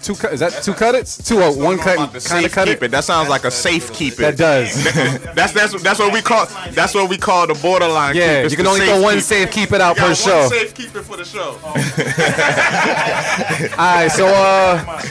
[0.05, 0.35] Two cut.
[0.35, 1.17] Is that two cut its?
[1.17, 1.97] Two or one cut?
[2.25, 2.91] Kind of cut keep it.
[2.91, 4.85] That sounds like a safe keep it That does.
[5.35, 8.15] That's that's that's what we call that's what we call the borderline.
[8.15, 8.51] Yeah, keep.
[8.51, 10.49] You can only throw one safe keep it out per show.
[10.49, 11.59] Safe keep it for the show.
[13.79, 15.03] All right, so uh,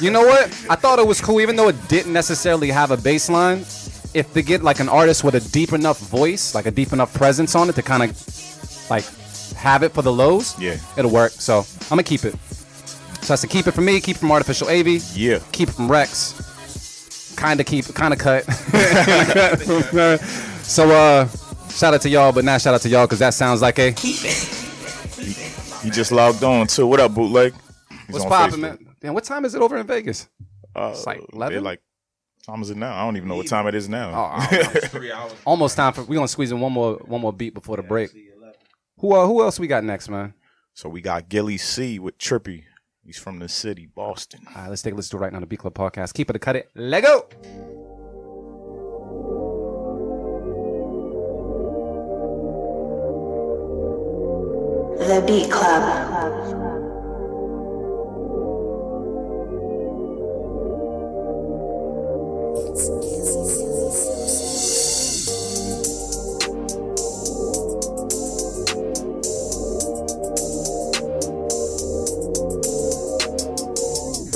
[0.00, 0.46] you know what?
[0.70, 3.58] I thought it was cool, even though it didn't necessarily have a bass line.
[4.14, 7.12] If they get like an artist with a deep enough voice, like a deep enough
[7.14, 9.04] presence on it to kind of like
[9.56, 10.76] have it for the lows, Yeah.
[10.96, 11.32] it'll work.
[11.32, 12.36] So I'm gonna keep it.
[13.24, 15.38] So that's a keep it from me, keep it from Artificial AV, Yeah.
[15.50, 17.32] keep it from Reks.
[17.36, 18.44] Kind of keep, kind of cut.
[20.62, 21.26] so uh,
[21.70, 23.92] shout out to y'all, but not shout out to y'all because that sounds like a
[23.92, 25.84] Keep it.
[25.84, 26.86] You just logged on too.
[26.86, 27.54] What up, bootleg?
[28.06, 28.78] He's what's on popping, man.
[29.00, 30.28] Damn, what time is it over in Vegas?
[30.76, 31.62] Uh, It's like 11?
[31.64, 31.80] Like,
[32.46, 32.94] time is it now?
[32.94, 34.10] I don't even know what time it is now.
[34.10, 35.30] Oh, I don't know.
[35.46, 37.82] Almost time for We are gonna squeeze in one more one more beat before the
[37.82, 38.10] break.
[38.98, 40.34] Who uh, who else we got next, man?
[40.74, 42.64] So we got Gilly C with Trippy.
[43.04, 44.40] He's from the city, Boston.
[44.48, 45.36] All right, let's take a listen to it right now.
[45.36, 46.14] on The B Club podcast.
[46.14, 46.70] Keep it, to cut it.
[46.74, 47.26] Let go.
[55.06, 56.43] The Beat Club.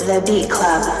[0.09, 0.98] The Beat Club.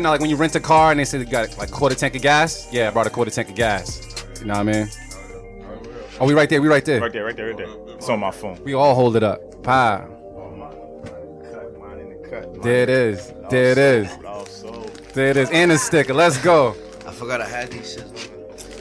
[0.00, 1.94] You know, like when you rent a car and they say they got like quarter
[1.94, 2.66] tank of gas.
[2.72, 4.24] Yeah, I brought a quarter tank of gas.
[4.40, 4.88] You know what I mean?
[6.18, 6.62] Oh, we right there.
[6.62, 7.02] We right there.
[7.02, 7.68] Right there, right there, right there.
[7.96, 8.58] It's on my phone.
[8.64, 9.62] We all hold it up.
[9.62, 10.06] Pa.
[12.62, 13.30] There it is.
[13.50, 14.08] There it is.
[15.12, 15.50] There it is.
[15.50, 16.14] And a sticker.
[16.14, 16.74] Let's go.
[17.06, 18.30] I forgot I had these shit.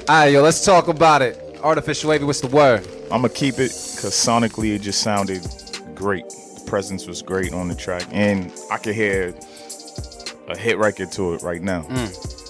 [0.08, 1.60] All right, yo, let's talk about it.
[1.62, 2.88] Artificial wavy, what's the word?
[3.12, 5.46] I'm gonna keep it because sonically it just sounded
[5.94, 6.30] great.
[6.30, 9.36] The presence was great on the track, and I could hear
[10.50, 11.82] a hit record to it right now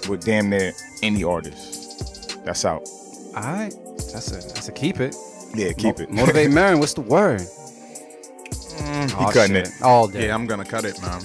[0.10, 0.74] with damn near
[1.04, 2.43] any artist.
[2.45, 2.88] That's out.
[3.36, 3.74] All right,
[4.12, 5.16] that's a that's a keep it.
[5.56, 6.10] Yeah, keep it.
[6.10, 7.41] Motivate Marin, what's the word?
[7.41, 9.68] Mm, Oh, he cutting shit.
[9.68, 9.82] it.
[9.82, 10.28] all day.
[10.28, 11.22] Yeah, I'm gonna cut it, man.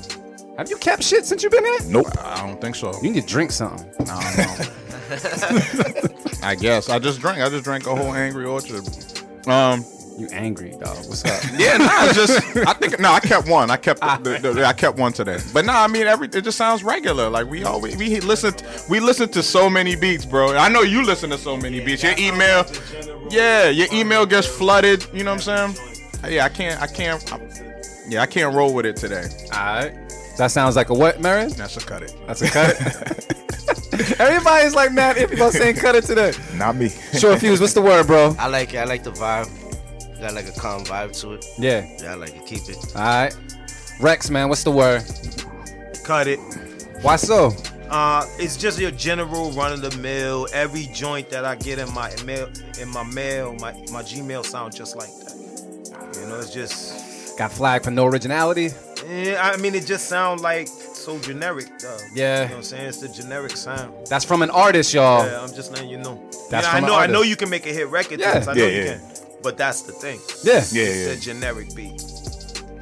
[0.59, 1.79] Have you kept shit since you've been here?
[1.87, 2.07] Nope.
[2.20, 2.93] I don't think so.
[3.03, 3.87] You need to drink something.
[4.09, 4.70] I don't.
[6.45, 7.39] I guess I just drank.
[7.41, 8.85] I just drank a whole Angry Orchard.
[9.47, 9.85] Um.
[10.17, 10.97] You angry, dog?
[11.09, 11.43] What's up?
[11.59, 13.71] Yeah, no, it's just I think no, I kept one.
[13.71, 15.39] I kept the, the, the- I kept one today.
[15.53, 17.29] But no, I mean every it just sounds regular.
[17.29, 18.55] Like we always we listen
[18.89, 20.57] we listen to so many beats, bro.
[20.57, 22.03] I know you listen to so many beats.
[22.03, 22.65] Your email,
[23.31, 25.07] yeah, your email gets flooded.
[25.12, 26.33] You know what I'm saying?
[26.33, 27.33] Yeah, I can't I can't.
[27.33, 27.41] I,
[28.09, 29.25] yeah, I can't roll with it today.
[29.53, 29.95] all right.
[30.39, 31.51] That sounds like a what, Marin?
[31.51, 32.15] That's a cut it.
[32.27, 32.77] That's a cut.
[34.21, 36.33] Everybody's like mad if about saying cut it today.
[36.55, 36.89] Not me.
[36.89, 38.35] Short Fyuz, what's the word, bro?
[38.39, 38.79] I like it.
[38.79, 39.49] I like the vibe.
[40.25, 41.45] Got like a calm vibe to it.
[41.59, 41.87] Yeah.
[42.03, 42.47] Yeah, I like it.
[42.47, 42.79] Keep it.
[42.97, 43.37] All right.
[44.01, 45.05] Reks, man, what's the word?
[46.03, 46.39] Cut it.
[47.03, 47.53] Why so?
[47.91, 50.49] Uh, it's just your general run of the mill.
[50.55, 52.49] Every joint that I get in my mail,
[52.81, 56.16] in my mail, my my Gmail sound just like that.
[56.18, 57.37] You know, it's just.
[57.37, 58.70] Got flagged for no originality.
[59.07, 61.66] eh, I mean, it just sounds like so generic.
[61.87, 62.45] Uh, Yeah.
[62.45, 62.87] You know what I'm saying?
[62.89, 63.93] It's the generic sound.
[64.07, 65.27] That's from an artist, y'all.
[65.27, 66.18] Yeah, I'm just letting you know.
[66.51, 66.97] That's yeah, from I an know.
[66.99, 68.20] I know you can make a hit record.
[68.20, 68.39] Yeah.
[68.39, 68.95] Yeah, I know Yeah, you yeah.
[68.99, 69.01] can.
[69.45, 70.18] But that's the thing.
[70.42, 70.59] Yeah.
[70.59, 72.01] It's Yeah, a generic beat.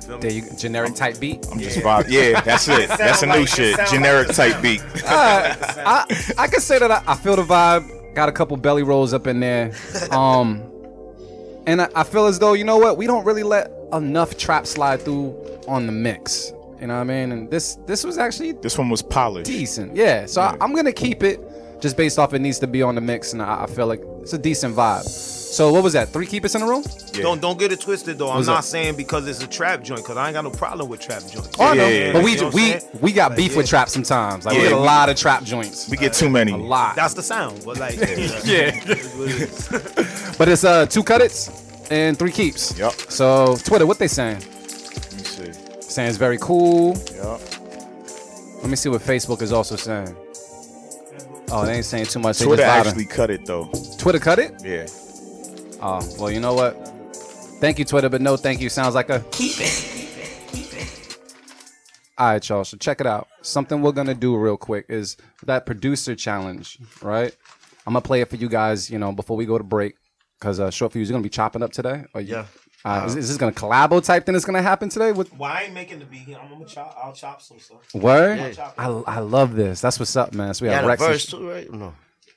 [0.07, 0.21] Feel me?
[0.23, 1.47] There you generic type beat.
[1.53, 2.07] I'm just vibe.
[2.09, 2.89] Yeah, that's it.
[2.99, 3.77] That's a new like- shit.
[3.77, 4.81] sound Generic type beat.
[5.07, 6.05] I
[6.39, 8.15] I can say that I, I feel the vibe.
[8.15, 9.73] Got a couple belly rolls up in there.
[10.11, 10.63] Um,
[11.67, 14.67] and I, I feel as though you know what we don't really let enough trap
[14.67, 15.35] slide through
[15.69, 16.53] on the mix.
[16.81, 17.31] You know what I mean?
[17.33, 19.47] And this this was actually This one was polished.
[19.47, 19.95] decent.
[19.95, 20.27] Yeah.
[20.27, 21.39] So I, I'm gonna keep it
[21.83, 24.01] just based off it needs to be on the mix, and I, I feel like
[24.23, 25.03] it's a decent vibe.
[25.53, 26.09] So what was that?
[26.09, 26.83] Three keepers in a row?
[27.13, 27.23] Yeah.
[27.25, 28.31] Don't don't get it twisted though.
[28.31, 28.65] I'm What's not up?
[28.65, 31.51] saying because it's a trap joint because I ain't got no problem with trap joints.
[31.59, 31.87] Oh, I know.
[31.87, 33.71] Yeah, yeah, but we You know we we got Like, beef with yeah.
[33.71, 34.47] trap sometimes.
[34.47, 35.91] Like we get a we- lot of trap joints.
[35.91, 36.53] We get too many.
[36.53, 36.97] a lot.
[36.97, 37.97] That's the sound, but like
[38.47, 38.71] Yeah.
[40.39, 41.51] But it's uh two cut its
[41.91, 42.79] and three keeps.
[42.79, 42.95] Yup.
[42.95, 44.41] So Twitter, what they saying?
[44.41, 45.53] Let me see.
[45.83, 46.97] Saying it's very cool.
[47.15, 47.41] Yup.
[48.63, 50.17] Let me see what Facebook is also saying.
[51.55, 52.39] Oh, they ain't saying too much.
[52.39, 52.89] They Twitter just vibing.
[52.89, 53.71] actually cut it though.
[53.99, 54.55] Twitter cut it.
[54.65, 54.87] Yeah.
[55.81, 56.75] Oh, well, you know what?
[57.61, 58.69] Thank you, Twitter, but no thank you.
[58.69, 59.21] Sounds like a.
[59.31, 59.89] Keep it.
[62.19, 62.65] All right, y'all.
[62.65, 63.27] So check it out.
[63.43, 67.35] Something we're gonna do real quick is that producer challenge, right?
[67.87, 69.95] I'm gonna play it for you guys, you know, before we go to break.
[70.41, 72.05] Cause uh, Short Fyuz, you're gonna be chopping up today.
[72.15, 72.47] Or you- Yeah.
[72.85, 75.13] Uh, is, is this gonna collabo type thing that's gonna happen today?
[75.13, 76.29] With Well, I ain't making the beat.
[76.41, 76.99] I'm gonna chop.
[77.03, 77.79] I'll chop some stuff.
[77.95, 78.39] word?
[78.39, 78.51] Yeah.
[78.53, 79.81] chop I, I love this.
[79.81, 80.53] That's what's up, man.
[80.55, 81.03] So we You have had Reks.
[81.03, 81.73] and verse sh- too, right?
[81.73, 81.95] No.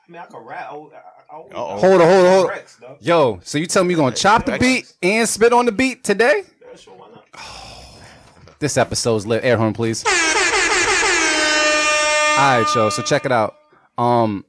[0.07, 0.67] I mean, I can rap.
[0.71, 1.49] I, I, I, Uh-oh.
[1.53, 2.47] Hold on, hold on, hold on.
[2.49, 2.79] Reks.
[2.99, 6.03] Yo, so you tell me you're gonna chop the beat and spit on the beat
[6.03, 6.43] today?
[6.61, 7.25] Yeah, sure, why not?
[8.59, 9.43] This episode's lit.
[9.43, 10.03] Air horn, please.
[10.05, 10.11] All
[12.59, 12.89] right, yo.
[12.89, 13.55] So check it out.
[13.97, 14.45] Um,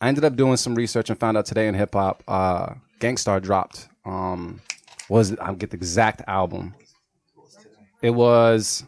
[0.00, 3.16] I ended up doing some research and found out today in hip hop, uh, Gang
[3.16, 3.88] Starr dropped.
[4.04, 4.60] Um,
[5.08, 6.74] was I'll get the exact album.
[8.02, 8.84] It was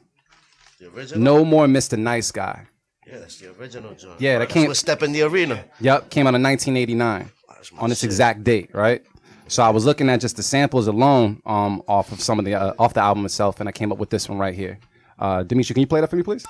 [0.81, 1.21] The original.
[1.21, 1.99] No More Mr.
[1.99, 2.67] Nice Guy.
[3.07, 4.21] Yeah, that's the original joint.
[4.21, 5.65] Yeah, that came- step in the arena.
[5.81, 7.31] Yep, came out in 1989
[7.79, 8.09] on this shit.
[8.09, 9.03] exact date, right?
[9.49, 12.55] So I was looking at just the samples alone, um, off of some of the
[12.55, 14.79] uh, off the album itself, and I came up with this one right here.
[15.19, 16.45] Uh, Demetri, can you play that for me, please?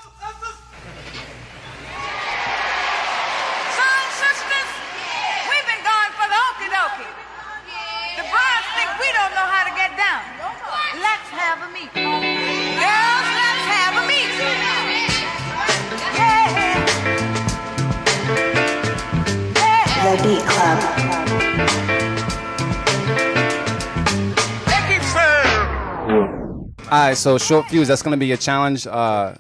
[26.91, 27.87] All right, so Short Fyuz.
[27.87, 28.87] That's gonna be a challenge.
[28.87, 29.35] Uh,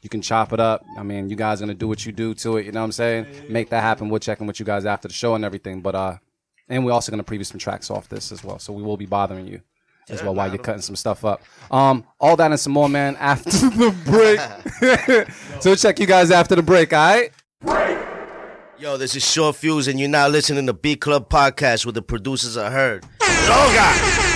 [0.00, 0.84] you can chop it up.
[0.96, 2.66] I mean, you guys are gonna do what you do to it.
[2.66, 3.26] You know what I'm saying?
[3.48, 4.08] Make that happen.
[4.08, 5.80] We'll check in with you guys after the show and everything.
[5.80, 6.16] But uh,
[6.68, 8.60] and we're also gonna preview some tracks off this as well.
[8.60, 9.60] So we will be bothering you
[10.08, 11.42] as well while you're cutting some stuff up.
[11.68, 13.16] Um, all that and some more, man.
[13.16, 15.28] After the break.
[15.60, 16.92] so we'll check you guys after the break.
[16.92, 17.22] All
[17.64, 17.98] right.
[18.78, 22.02] Yo, this is Short Fyuz, and you're now listening to B Club Podcast with the
[22.02, 23.04] producers I heard.
[23.20, 24.33] Droga!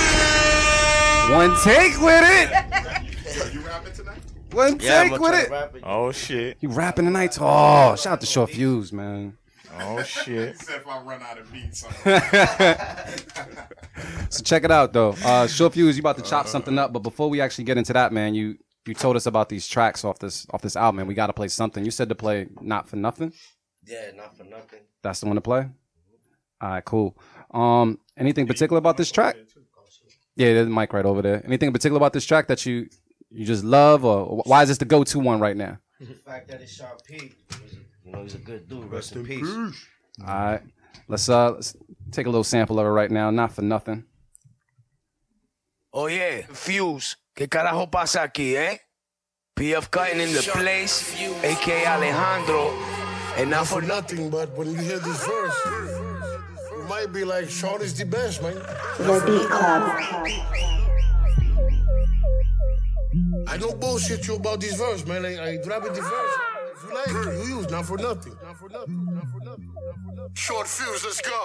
[1.31, 2.51] One take with it.
[3.53, 4.22] You rapping tonight?
[4.53, 5.49] One Yeah, take gonna with it.
[5.49, 5.81] to.
[5.89, 6.57] Oh shit.
[6.61, 7.37] You rapping tonight?
[7.41, 9.37] Oh, shout out to Short Fyuz, man.
[9.79, 10.51] Oh shit.
[10.51, 11.85] Except if I run out of beats.
[14.31, 15.11] So check it out though.
[15.24, 17.93] Uh Short Fyuz, you about to chop something up, but before we actually get into
[17.93, 18.57] that, man, you
[18.87, 21.49] you told us about these tracks off this off this album, and we gotta play
[21.49, 21.85] something.
[21.85, 23.33] You said to play Not for Nothing.
[23.87, 24.81] Yeah, not for nothing.
[25.03, 25.68] That's the one to play?
[26.62, 27.16] Alright, cool.
[27.53, 29.37] Um anything particular about this track?
[30.39, 31.43] Yeah, there's a mic right over there.
[31.45, 32.89] Anything particular about this track that you
[33.30, 35.78] you just love or why is this the go-to one right now?
[36.01, 37.14] The fact that it's Sean P,
[37.62, 38.91] he's a- you know, he's a good dude.
[38.91, 39.47] Rest, in, peace.
[40.22, 40.62] Alright.
[41.09, 41.76] Let's uh let's
[42.12, 44.05] take a little sample of it right now, not for nothing.
[45.93, 48.78] Oh yeah, Fyuz, ¿qué carajo pasa aquí, eh?
[49.57, 51.12] PF Cuttin in the place,
[51.43, 52.70] aka Alejandro,
[53.36, 55.97] and not for nothing, but when you hear this verse, you
[56.89, 58.55] might be like, Sean is the best, man.
[58.99, 59.82] The Beat Club.
[63.47, 65.24] I don't bullshit you about this verse, man.
[65.24, 66.57] I, I drop it the verse.
[66.89, 68.32] If you like, you use, not for nothing.
[68.43, 70.34] Not for nothing, not for nothing, not for nothing.
[70.34, 71.36] Short Fyuz, let's go.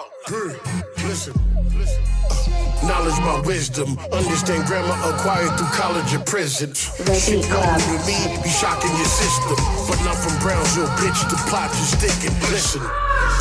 [1.04, 1.34] listen,
[1.76, 2.04] listen.
[2.32, 4.00] Uh, knowledge by wisdom.
[4.12, 6.72] Understand grammar acquired through college or prison.
[6.72, 9.60] The Beat with me, be shocking your system.
[9.88, 12.36] But not from Brownsville, bitch, the plot is sticking.
[12.48, 12.82] Listen,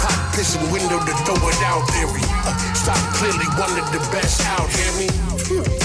[0.02, 2.10] pop pissing window to throw it out there.
[2.10, 5.81] Uh, stop clearly one of the best out, hear me?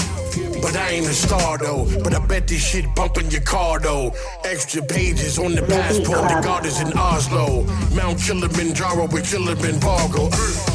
[0.60, 1.86] But I ain't a star though.
[2.02, 4.12] But I bet this shit bumping your car though.
[4.44, 7.64] Extra pages on the passport, the guard is in Oslo.
[7.94, 10.24] Mount Kilimanjaro with Kilimanjaro.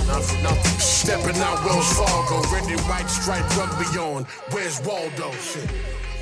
[0.08, 0.80] Not for nothing.
[0.80, 4.24] Stepping out Wells Fargo, red and white stripe rugby on.
[4.52, 5.32] Where's Waldo?
[5.34, 5.70] Shit.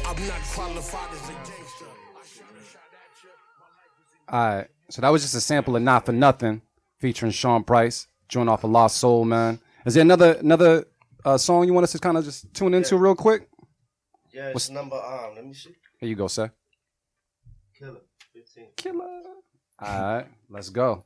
[0.05, 1.85] I'm not qualified as a gangster.
[4.29, 4.67] All right.
[4.89, 6.61] So that was just a sample of Not for Nothing
[6.99, 9.59] featuring Sean Price, joined off of Lost Sol, man.
[9.85, 10.85] Is there another another
[11.25, 13.47] uh, song you want us to kind of just tune into real quick?
[14.33, 15.35] Yeah, it's number um.
[15.35, 15.75] Let me see.
[15.99, 16.51] Here you go, sir.
[17.77, 18.01] Killer.
[18.33, 18.65] 15.
[18.77, 19.03] Killer.
[19.79, 21.03] All right, let's go.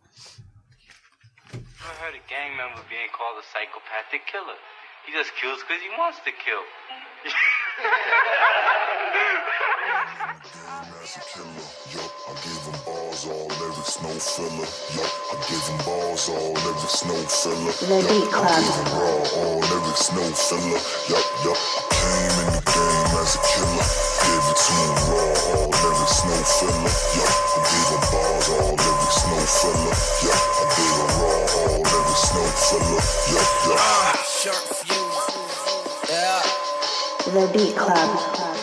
[1.54, 4.58] I heard a gang member being called a psychopathic killer.
[5.08, 6.64] He just kills because he wants to kill.
[11.02, 14.68] As a killer, yup, I give him balls, all lyrics, no filler.
[14.98, 17.74] Yup, I give him balls, all lyrics, no filler.
[17.80, 18.60] The Beat I Club.
[18.60, 20.82] give him raw, all lyrics, no filler.
[21.08, 23.86] Yup, yup, I came in the game as a killer.
[24.22, 26.94] Give it to him raw, all lyrics, no filler.
[27.18, 29.96] Yup, I give him balls, all lyrics, no filler.
[30.26, 33.02] Yup, I give him raw, all lyrics, no filler.
[33.34, 33.80] Yup, yup.
[33.82, 35.26] Ah, sharp fuse.
[36.10, 36.42] Yeah,
[37.34, 38.55] The Beat Club.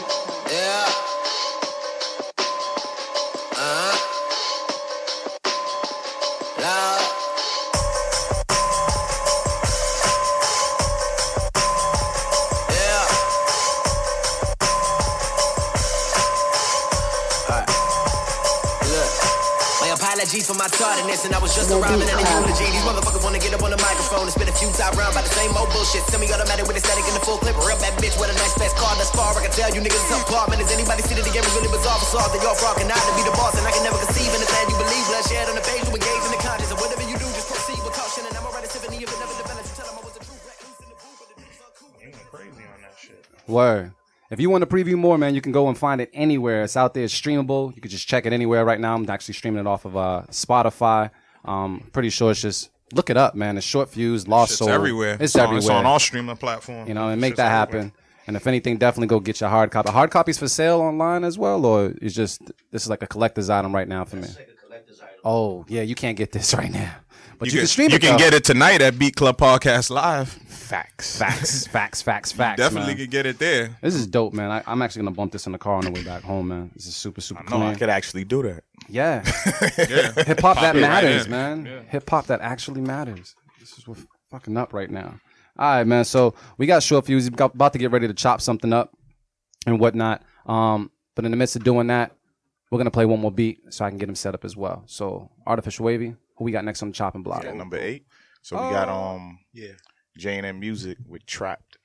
[20.32, 22.48] Apologies for my tardiness, and I was just The arriving beat in a club.
[22.48, 22.64] eulogy.
[22.72, 25.20] These motherfuckers wanna get up on the microphone and spit a few time round by
[25.20, 26.08] the same old bullshit.
[26.08, 27.52] Semi-automatic with a static in the full clip.
[27.60, 28.96] Real bad bitch with a nice fast car.
[28.96, 29.36] That's far.
[29.36, 30.64] I can tell you niggas some apartment.
[30.64, 33.04] Is anybody see that the game is really bizarre for solve that you're rocking out
[33.04, 35.04] to be the boss, and I can never conceive anything you believe.
[35.12, 37.80] Bloodshed on the page, you engage in the conscience, and whatever you do, just proceed
[37.84, 38.24] with caution.
[38.24, 39.68] And I'm already Tiffany if it never develops.
[39.68, 40.42] You tell them I was the truth.
[40.48, 41.92] Let loose in the booth, but the dudes are cool.
[42.32, 43.20] Crazy on that shit.
[43.44, 43.92] Word.
[44.32, 46.62] If you want to preview more, man, you can go and find it anywhere.
[46.64, 47.74] It's out there, it's streamable.
[47.76, 48.94] You can just check it anywhere right now.
[48.94, 51.10] I'm actually streaming it off of uh, Spotify.
[51.44, 53.56] Um, pretty sure it's just look it up, man.
[53.58, 54.68] It's Short Fyuz, lost Shit's soul.
[54.70, 55.16] everywhere.
[55.20, 55.58] It's, on- everywhere.
[55.58, 56.88] It's on all streaming platforms.
[56.88, 57.84] you know, and make Shit's that everywhere.
[57.84, 57.98] happen.
[58.26, 59.90] And if anything, definitely go get your hard copy.
[59.90, 63.50] Hard copies for sale online as well, or it's just this is like a collector's
[63.50, 64.28] item right now for me.
[65.24, 66.94] Oh yeah, you can't get this right now,
[67.38, 68.00] but you, You, can can, stream you it.
[68.00, 68.18] can though.
[68.18, 70.38] get it tonight at Beat Club Podcast Live.
[70.62, 71.18] Facts.
[71.18, 72.58] Facts, facts, facts, facts.
[72.58, 72.96] Definitely man.
[72.96, 73.76] can get it there.
[73.82, 74.50] This is dope, man.
[74.50, 76.70] I, I'm actually gonna bump this in the car on the way back home, man.
[76.74, 77.62] This is super, super No, clean.
[77.62, 78.64] I could actually do that.
[78.88, 79.22] Yeah.
[79.78, 80.12] Yeah.
[80.24, 81.30] Hip hop that it right matters, in.
[81.30, 81.84] man.
[81.88, 83.34] Hip hop that actually matters.
[83.60, 83.98] This is what
[84.30, 85.18] fucking up right now.
[85.58, 86.04] All right, man.
[86.04, 87.24] So we got Short Fyuz.
[87.24, 88.94] We got about to get ready to chop something up
[89.66, 90.22] and whatnot.
[90.46, 92.12] Um, but in the midst of doing that,
[92.70, 94.82] we're gonna play one more beat so I can get him set up as well.
[94.86, 96.14] So artificial wavy.
[96.36, 97.44] Who we got next on the chopping block?
[97.44, 98.06] Yeah, number eight.
[98.40, 99.16] So we got Oh.
[99.16, 99.72] um Yeah.
[100.16, 101.78] J and M music with Trapped.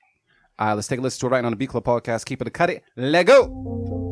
[0.58, 2.24] All right, let's take a listen to it right now on the Beat Club podcast.
[2.24, 2.82] Keep it a cut it.
[2.96, 4.07] Let go.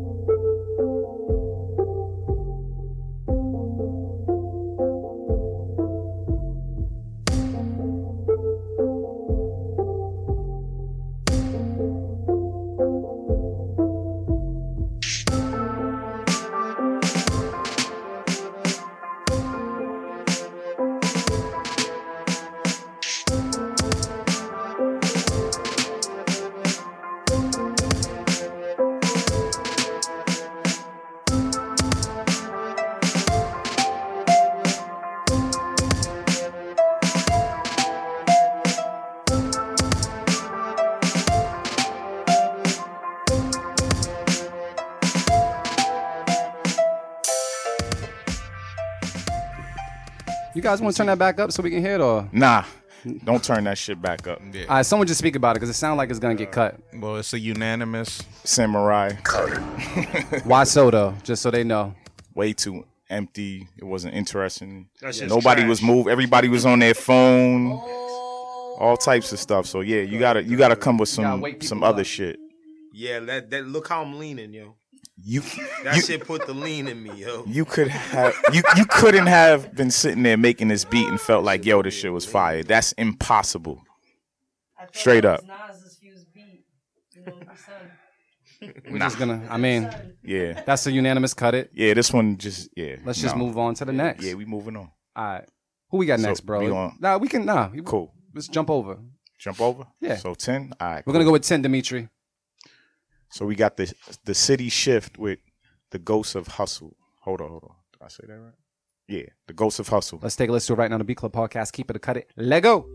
[50.66, 52.64] Guys want to turn that back up so we can hear it, or Nah,
[53.24, 54.40] don't turn that shit back up.
[54.40, 54.82] all right?
[54.84, 56.74] Someone just speak about it because it sounds like it's gonna get cut.
[56.74, 58.22] Uh, well, it's a unanimous.
[58.44, 59.12] Samurai.
[59.22, 59.50] cut
[60.44, 61.14] Why so though?
[61.22, 61.94] Just so they know.
[62.34, 63.68] Way too empty.
[63.78, 64.88] It wasn't interesting.
[65.02, 65.68] Nobody trash.
[65.68, 66.08] was moved.
[66.08, 67.72] Everybody was on their phone.
[67.72, 68.76] Oh.
[68.78, 69.66] All types of stuff.
[69.66, 72.06] So yeah, you gotta you gotta come with some some people other up.
[72.06, 72.38] shit.
[72.92, 74.74] Yeah, that, that look how I'm leaning, yo.
[75.18, 75.40] You
[75.84, 77.44] That you, shit put the lean in me, yo.
[77.46, 81.42] you could have you you couldn't have been sitting there making this beat and felt
[81.44, 82.62] like yo this shit was fire.
[82.62, 83.82] That's impossible.
[84.92, 85.40] Straight up.
[88.90, 89.46] We're just gonna.
[89.50, 89.90] I mean,
[90.22, 90.62] Yeah.
[90.64, 91.54] that's a unanimous cut.
[91.54, 91.70] It.
[91.74, 92.96] Yeah, this one just yeah.
[93.04, 93.44] Let's just no.
[93.44, 94.24] move on to the next.
[94.24, 94.90] Yeah, we moving on.
[95.14, 95.44] All right.
[95.90, 96.60] Who we got So, next, bro?
[96.60, 97.44] we on- Nah, we can.
[97.44, 98.12] Nah, Cool.
[98.34, 98.98] Let's jump over.
[99.38, 99.84] Jump over?
[100.00, 100.16] Yeah.
[100.16, 100.72] So ten?
[100.80, 101.06] Alright.
[101.06, 102.08] We're gonna go with ten, Dimitri.
[103.28, 103.92] So we got the
[104.24, 105.38] the city shift with
[105.90, 106.96] the ghosts of hustle.
[107.20, 107.76] Hold on, hold on.
[107.92, 108.52] Did I say that right?
[109.08, 110.18] Yeah, the ghosts of hustle.
[110.22, 111.72] Let's take a listen to it right now on the B Club podcast.
[111.72, 112.86] Keep it, cut it, Lego.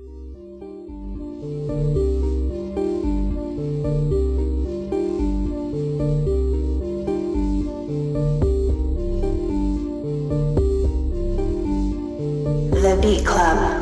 [12.82, 13.81] The Beat Club.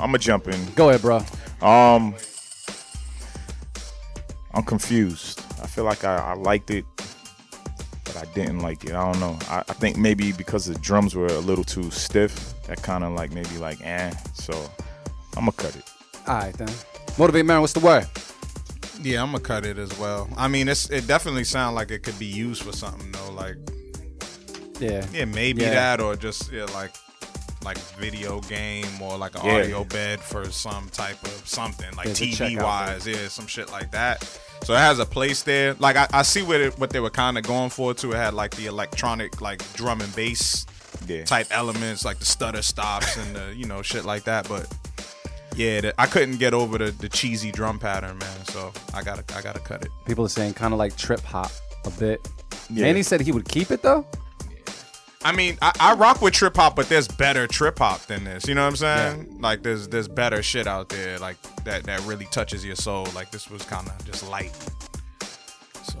[0.00, 0.64] I'm gonna jump in.
[0.74, 1.18] Go ahead, bro.
[1.62, 2.14] Um,
[4.52, 5.40] I'm confused.
[5.62, 6.84] I feel like I, I liked it,
[8.04, 8.92] but I didn't like it.
[8.92, 9.38] I don't know.
[9.48, 13.12] I, I think maybe because the drums were a little too stiff, that kind of
[13.12, 14.10] like maybe like eh.
[14.34, 14.52] So
[15.36, 15.84] I'm gonna cut it.
[16.26, 16.68] All right, then.
[17.18, 18.06] Motivate man, what's the word?
[19.02, 20.28] Yeah, I'm gonna cut it as well.
[20.36, 23.32] I mean, it's it definitely sounds like it could be used for something though.
[23.32, 23.56] Like,
[24.78, 25.06] Yeah.
[25.12, 25.70] yeah, maybe Yeah.
[25.70, 26.90] that or just yeah, like
[27.64, 29.52] like video game or like an Yeah.
[29.58, 33.90] audio bed for some type of something like check TV wise, yeah, some shit like
[33.92, 34.22] that.
[34.64, 35.74] So it has a place there.
[35.78, 38.12] Like I, I see what it, what they were kind of going for too.
[38.12, 40.64] It had like the electronic like drum and bass
[41.06, 41.24] Yeah.
[41.24, 44.48] type elements, like the stutter stops and the you know shit like that.
[44.48, 44.66] But
[45.56, 48.44] yeah, the, I couldn't get over the, the cheesy drum pattern, man.
[48.46, 49.90] So I gotta I gotta cut it.
[50.06, 51.50] People are saying kind of like trip hop
[51.84, 52.26] a bit.
[52.70, 52.86] Yeah.
[52.86, 54.06] And he said he would keep it though.
[55.22, 58.46] I mean, I, I rock with trip hop, but there's better trip hop than this.
[58.48, 59.40] You know what I'm saying?
[59.40, 63.06] Like there's there's better shit out there, like that that really touches your soul.
[63.14, 64.52] Like this was kind of just light.
[65.82, 65.98] So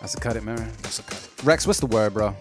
[0.00, 0.58] That's a cut it, man.
[0.82, 1.18] that's a cut.
[1.38, 1.44] It.
[1.44, 2.34] Reks, what's the word, bro?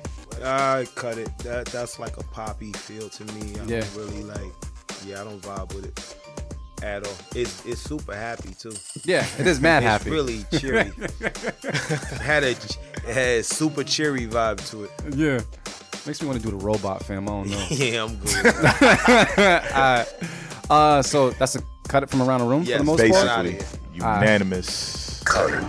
[0.44, 1.30] I cut it.
[1.40, 3.54] That that's like a poppy feel to me.
[3.60, 3.80] I Yeah.
[3.82, 4.54] don't really like.
[5.06, 6.16] Yeah, I don't vibe with it
[6.84, 7.14] at all.
[7.36, 8.74] It's it's super happy too.
[9.06, 10.10] Yeah, it is mad it's happy.
[10.12, 10.92] really cheery.
[12.22, 12.54] had a
[13.06, 14.92] had a super cheery vibe to it.
[15.16, 15.40] Yeah.
[16.08, 17.28] Makes me want to do the robot fam.
[17.28, 17.66] I don't know.
[17.70, 18.46] Yeah, I'm good.
[19.74, 20.08] Alright.
[20.70, 23.28] Uh, so that's a cut it from around the room Yes, for the most basically.
[23.28, 23.40] part.
[23.40, 24.04] outta Basically, here.
[24.04, 24.22] Alright.
[24.24, 25.24] unanimous.
[25.26, 25.64] Cut it.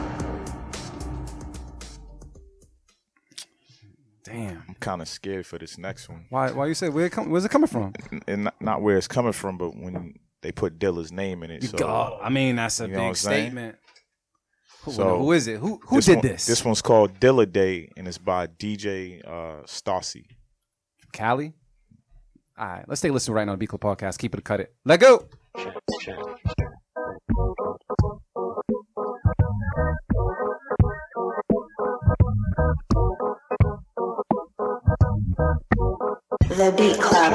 [4.25, 4.63] Damn.
[4.69, 6.51] I'm kind of scared for this next one, Why?
[6.51, 7.07] Why you say where?
[7.07, 7.95] It come, where's it coming from?
[8.27, 11.65] and not, not where it's coming from, but when they put Dilla's name in it.
[11.65, 13.43] So God, I mean that's a You know what I'm big saying?
[13.53, 13.79] statement.
[14.89, 15.59] Who, So, who is it?
[15.59, 16.47] Who who this did one- this?
[16.47, 20.25] This one's called Dilla Day, and it's by DJ uh, Stassi.
[21.13, 21.53] Cali.
[22.59, 24.19] All right, let's take a listen right now to Beat Club Podcast.
[24.19, 24.75] Keep it, cut it.
[24.85, 25.29] Let go.
[36.51, 37.35] The Beat Club.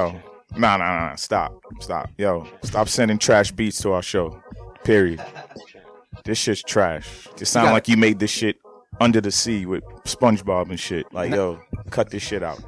[0.00, 0.22] Yo,
[0.56, 2.08] nah, nah, nah, nah, stop, stop.
[2.16, 4.40] Yo, stop sending trash beats to our show.
[4.84, 5.22] Period.
[6.24, 7.26] This shit's trash.
[7.40, 8.56] It sound got- like you made this shit
[9.00, 11.06] under the sea with SpongeBob and shit.
[11.12, 12.60] Like, yo, cut this shit out.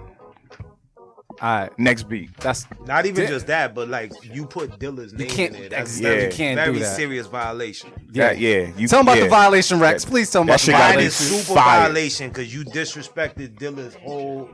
[1.41, 2.37] All right, Next beat.
[2.39, 5.71] that's Not even Di- just that, but like you put Dilla's name can't- in there.
[5.71, 6.95] That's exactly, very, you can't very do that.
[6.97, 7.91] serious violation.
[8.13, 8.29] yeah.
[8.29, 8.71] That- yeah.
[8.77, 9.25] You, Tell him about yeah.
[9.25, 10.05] the violation, Reks.
[10.05, 11.45] That- Please tell him that about the shit gotta That be is violation.
[11.47, 11.81] super fire.
[11.81, 14.51] violation because you disrespected Dilla's whole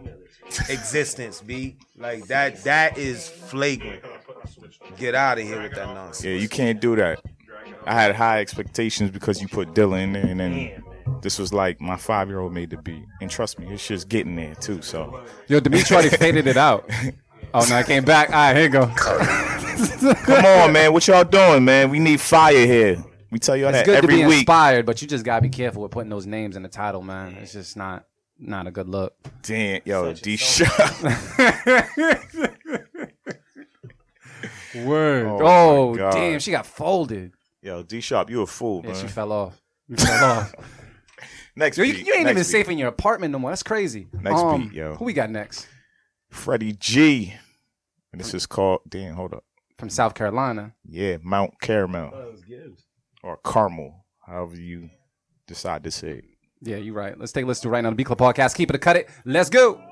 [0.69, 1.77] existence, B.
[1.97, 4.03] Like that that is flagrant.
[4.97, 6.25] Get out of here with that nonsense.
[6.25, 7.21] Yeah, you can't do that.
[7.87, 10.83] I had high expectations because you put Dilla in there, and then
[11.23, 13.05] this was like my five year old made the beat.
[13.21, 14.83] And trust me, it's just getting there too.
[14.83, 16.89] So Yo, Dimitri already faded it out.
[17.55, 18.29] Oh no, I came back.
[18.31, 18.87] All right, here you go.
[20.25, 21.91] come on, man, what y'all doing, man?
[21.91, 23.03] We need fire here.
[23.31, 24.37] We tell you all It's that good every to be week.
[24.39, 27.35] inspired, but you just gotta be careful with putting those names in the title, man.
[27.41, 28.07] It's just not
[28.39, 29.15] not a good look.
[29.43, 30.71] Damn, yo, D Sharp.
[34.75, 35.27] Word.
[35.27, 36.13] Oh, Oh, my God.
[36.13, 37.33] damn, she got folded.
[37.63, 39.01] Yo, D Sharp, you a fool, Yeah, man.
[39.01, 39.61] she fell off.
[39.89, 40.55] You fell off.
[41.57, 42.45] Next Yo, you, beat, you ain't next even beat.
[42.45, 43.51] safe in your apartment no more.
[43.51, 44.07] That's crazy.
[44.21, 44.95] Next Um, beat, yo.
[44.97, 45.67] Who we got next?
[46.31, 47.35] Freddie G.
[48.13, 49.45] And this is called, damn, hold up.
[49.79, 50.75] From South Carolina.
[50.85, 52.13] Yeah, Mount Caramel.
[53.23, 54.91] Or Carmel, however you
[55.47, 56.25] decide to say it.
[56.61, 57.19] Yeah, you're right.
[57.19, 57.91] Let's take a listen to it right now.
[57.91, 58.55] The Beat Club Podcast.
[58.57, 59.09] Keep it a cut it.
[59.25, 59.88] Let's go.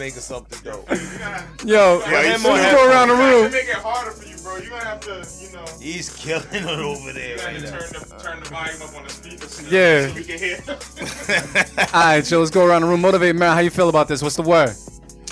[0.00, 0.88] Making something dope.
[1.64, 3.52] Yo, Put let's him go around the room.
[3.52, 4.56] make it harder for you, bro.
[4.56, 5.64] You're gonna have to, you know.
[5.78, 7.32] He's killing it over there.
[7.52, 9.70] You gotta right turn the turn the volume up on the speakers.
[9.70, 10.08] Yeah.
[10.08, 10.58] So we can hear.
[11.94, 13.02] All right, so let's go around the room.
[13.02, 13.52] Motivate, man.
[13.52, 14.22] How you feel about this?
[14.22, 14.70] What's the word?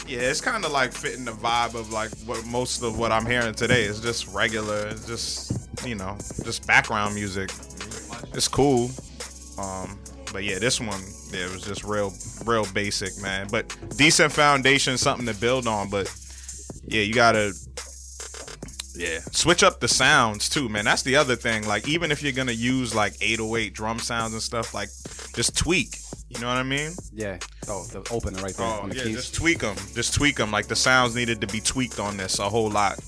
[0.07, 3.27] Yeah, it's kind of like fitting the vibe of like what most of what I'm
[3.27, 7.51] hearing today is just regular, it's just you know, just background music.
[8.35, 8.91] It's cool,
[9.59, 9.99] um,
[10.33, 11.01] but yeah, this one
[11.33, 12.13] yeah, it was just real,
[12.45, 13.49] real basic, man.
[13.51, 15.91] But decent foundation, something to build on.
[15.91, 16.13] But
[16.87, 17.53] yeah, you gotta
[18.95, 20.85] yeah switch up the sounds too, man.
[20.85, 21.67] That's the other thing.
[21.67, 24.89] Like even if you're gonna use like 808 drum sounds and stuff, like
[25.35, 25.99] just tweak.
[26.31, 26.93] You know what I mean?
[27.13, 27.39] Yeah.
[27.69, 29.17] Oh, the opener right there Oh on the yeah, keys.
[29.17, 29.77] just tweak them.
[29.95, 30.51] Just tweak them.
[30.51, 32.99] Like the sounds needed to be tweaked on this a whole lot.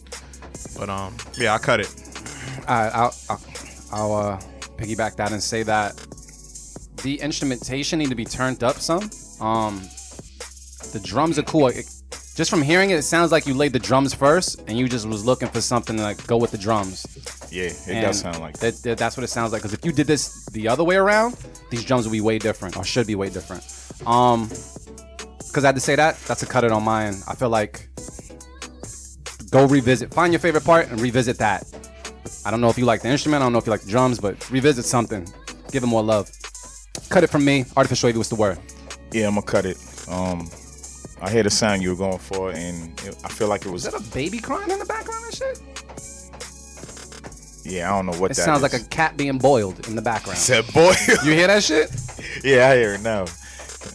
[0.79, 1.95] But um, yeah, I cut it.
[2.67, 3.41] Right, I'll, I'll,
[3.93, 4.41] I'll uh,
[4.79, 5.95] piggyback that and say that
[7.03, 9.11] the instrumentation need to be turned up some.
[9.41, 9.81] Um,
[10.93, 11.69] the drums are cool.
[11.69, 11.87] It-
[12.37, 15.07] just from hearing it, it sounds like you laid the drums first, and you just
[15.07, 17.05] was looking for something to like go with the drums.
[17.51, 18.77] Yeah, it And does sound like that.
[18.85, 19.61] that- That's what it sounds like.
[19.63, 21.37] Because if you did this the other way around,
[21.71, 23.63] these drums would be way different, or should be way different.
[24.07, 24.49] Um,
[25.47, 26.17] because I had to say that.
[26.29, 27.15] That's a cut it on mine.
[27.29, 27.89] I feel like
[29.51, 31.65] go revisit, find your favorite part, and revisit that.
[32.47, 33.43] I don't know if you like the instrument.
[33.43, 35.27] I don't know if you like the drums, but revisit something.
[35.73, 36.31] Give it more love.
[37.09, 37.65] Cut it from me.
[37.77, 38.59] Artificial wavy was the word.
[39.13, 39.77] Yeah, I'm gonna cut it.
[40.09, 40.49] Um,
[41.21, 43.87] I hear the sound you were going for, and it, I feel like it was.
[43.87, 45.61] Is that a baby crying in the background and shit?
[47.65, 48.73] Yeah, I don't know what It that sounds is.
[48.73, 50.39] like a cat being boiled in the background.
[50.39, 50.95] Said boy.
[51.25, 51.91] You hear that shit?
[52.43, 53.27] yeah, I hear it now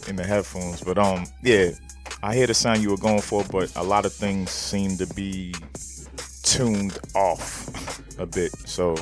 [0.08, 0.82] in the headphones.
[0.82, 1.70] But um, yeah,
[2.22, 5.06] I hear the sound you were going for, but a lot of things seem to
[5.14, 5.54] be
[6.42, 7.68] tuned off
[8.18, 8.96] a bit, so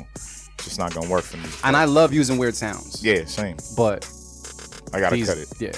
[0.67, 1.49] it's just not gonna work for me.
[1.63, 3.05] And I love using weird sounds.
[3.05, 3.57] Yeah, same.
[3.77, 4.09] But
[4.93, 5.49] I gotta these- cut it.
[5.61, 5.73] Yeah.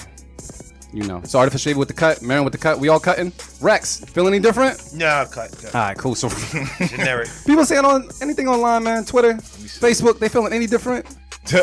[0.93, 1.21] You know.
[1.25, 2.79] So artificial wavy with the cut, Marin with the cut.
[2.79, 3.33] We all cutting.
[3.59, 4.79] Reks, feel any different?
[4.93, 5.75] Nah, cut, cut.
[5.75, 6.15] All right, cool.
[6.15, 6.29] So
[6.87, 7.27] Generic.
[7.45, 11.05] people saying on anything online, man, Twitter, Facebook, they feeling any different?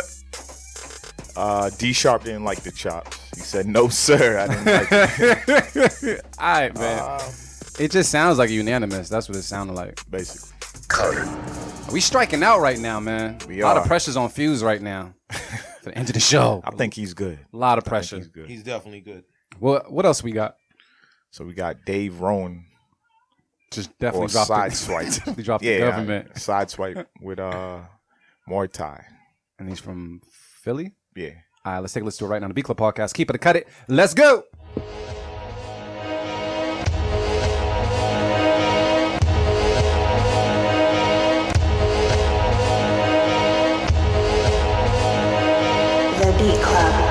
[1.37, 3.19] Uh, D Sharp didn't like the chops.
[3.35, 7.21] He said, "No, sir, I didn't like it." All right, man.
[7.81, 9.09] it just sounds like unanimous.
[9.09, 9.99] That's what it sounded like.
[10.09, 10.54] Basically.
[11.93, 13.39] We striking out right now, man.
[13.49, 15.15] We a lot of pressure's on Fyuz right now.
[15.83, 16.63] For the end of the show.
[16.67, 17.39] I think he's good.
[17.53, 18.17] A lot of pressure.
[18.17, 18.49] he's good.
[18.49, 19.25] He's definitely good.
[19.59, 20.57] What what else we got?
[21.31, 22.65] So we got Dave Rowan.
[23.71, 25.37] Just definitely or dropped side the, swipe.
[25.37, 26.31] we dropped yeah, the government.
[26.37, 27.81] I- side swipe with uh
[28.49, 29.05] Muay Thai.
[29.59, 30.21] And he's from
[30.63, 30.93] Philly?
[31.17, 31.31] Yeah.
[31.65, 32.49] All right, let's take a listen to it right now.
[32.49, 33.15] The Beat Club Podcast.
[33.15, 33.69] Keep it, cut it.
[33.89, 34.45] Let's go.
[46.39, 47.04] Beat Club.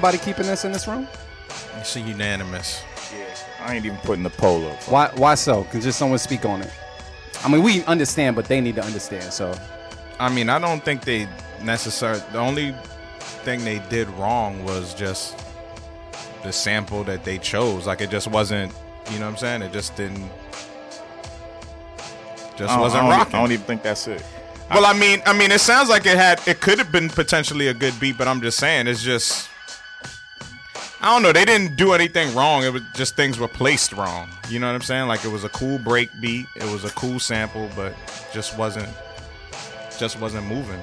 [0.00, 1.06] Anybody keeping this in this room?
[1.76, 2.82] It's a unanimous.
[3.14, 4.82] Yeah, I ain't even putting the poll up.
[4.84, 5.10] Why?
[5.14, 5.64] Why so?
[5.64, 6.72] Can just someone speak on it?
[7.44, 9.30] I mean, we understand, but they need to understand.
[9.30, 9.54] So,
[10.18, 11.28] I mean, I don't think they
[11.62, 12.22] necessarily.
[12.32, 12.74] The only
[13.44, 15.38] thing they did wrong was just
[16.44, 17.86] the sample that they chose.
[17.86, 18.72] Like it just wasn't.
[19.10, 19.60] You know what I'm saying?
[19.60, 20.30] It just didn't.
[22.56, 23.34] Just wasn't I don't, rocking.
[23.34, 24.24] I don't even think that's it.
[24.70, 26.40] Well, I mean, I mean, it sounds like it had.
[26.48, 29.49] It could have been potentially a good beat, but I'm just saying, it's just.
[31.02, 31.32] I don't know.
[31.32, 32.62] They didn't do anything wrong.
[32.62, 34.28] It was just things were placed wrong.
[34.50, 35.08] You know what I'm saying?
[35.08, 36.46] Like it was a cool break beat.
[36.56, 37.94] It was a cool sample, but
[38.34, 38.88] just wasn't.
[39.98, 40.80] Just wasn't moving.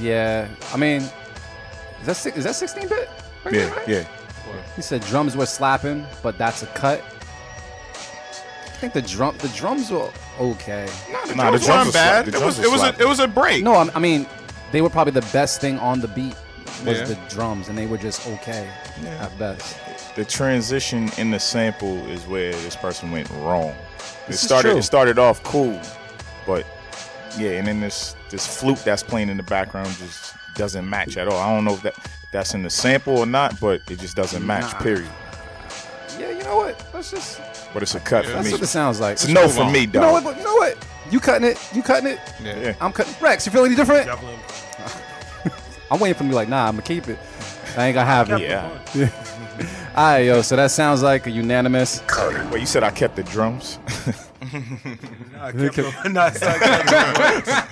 [0.00, 0.48] yeah.
[0.72, 3.08] I mean, is that six, is that 16 bit?
[3.50, 4.04] Yeah, yeah.
[4.74, 7.02] He said drums were slapping, but that's a cut.
[7.92, 10.86] I think the drum the drums were okay.
[11.28, 12.24] the Nah, the drums drums weren't bad.
[12.24, 13.62] slap- the It was- it was a- it was a break.
[13.64, 14.26] No, I'm- I mean
[14.72, 16.36] they were probably the best thing on the beat
[16.84, 17.04] was Yeah.
[17.06, 18.68] the drums, and they were just okay
[19.20, 19.76] at best.
[20.14, 23.70] The transition in the sample is where this person went wrong.
[23.70, 23.76] It
[24.28, 24.70] This is started.
[24.70, 24.78] true.
[24.78, 25.80] It started off cool,
[26.46, 26.64] but
[27.38, 31.28] yeah, and then this this flute that's playing in the background just doesn't match at
[31.28, 31.38] all.
[31.38, 34.16] I don't know if that if that's in the sample or not, but it just
[34.16, 34.72] doesn't match.
[34.72, 34.78] Nah.
[34.80, 35.08] Period.
[36.18, 36.82] Yeah, you know what?
[36.94, 37.40] Let's just.
[37.74, 38.52] But it's a cut for That's me.
[38.52, 39.12] what it sounds like.
[39.14, 40.24] It's a no for me, You know dog.
[40.24, 40.36] what?
[40.38, 40.76] You know what?
[41.10, 41.58] You cutting it?
[41.74, 42.18] You cutting it?
[42.42, 42.58] Yeah.
[42.58, 42.74] yeah.
[42.80, 43.14] I'm cutting.
[43.20, 44.08] Reks, you feel any different?
[45.90, 47.18] I'm waiting for me like, nah, I'm gonna keep it.
[47.76, 48.40] I ain't gonna have it.
[48.40, 48.70] Yeah.
[49.96, 50.42] All right, yo.
[50.42, 52.02] So that sounds like a unanimous.
[52.50, 53.78] Well, you said I kept the drums.
[55.40, 57.66] I kept kept Nah, it's not kept-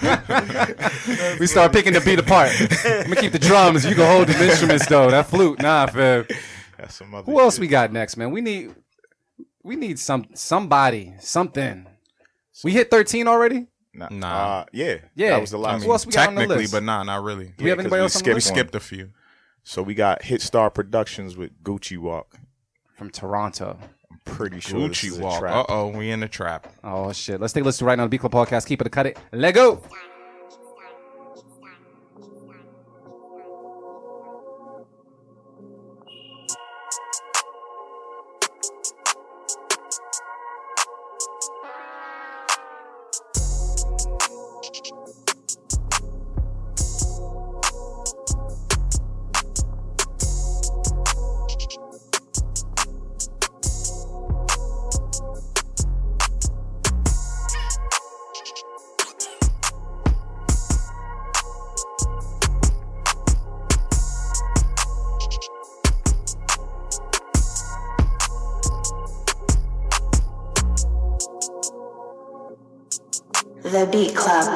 [1.40, 2.50] we start picking the beat apart.
[2.84, 3.84] I'm gonna keep the drums.
[3.84, 5.10] You can hold the instruments though.
[5.10, 6.26] That flute, nah, fam.
[6.78, 8.30] That's some other Who else we got next, man?
[8.30, 8.74] We need,
[9.62, 11.86] we need some somebody, something.
[12.62, 13.66] We hit 13 already.
[13.94, 14.08] Nah.
[14.10, 14.26] Nah.
[14.26, 14.96] Uh, yeah.
[15.14, 15.30] Yeah.
[15.30, 16.72] That was the last Who else we got on the Technically, list?
[16.72, 17.52] but nah, not really.
[17.56, 18.50] Do we have anybody else on the skipped list?
[18.50, 19.10] We skipped a few.
[19.62, 22.36] So we got Hit Star Productions with Gucci Walk.
[22.96, 23.78] From Toronto.
[24.10, 25.42] I'm pretty sure this Gucci is walk.
[25.42, 26.72] Uh oh, we in the trap.
[26.84, 27.40] Oh shit.
[27.40, 28.66] Let's take a listen to right now on the Beat Club podcast.
[28.66, 29.18] Keep it, a cut it.
[29.32, 29.82] Let go.
[73.64, 74.46] The Beat Club.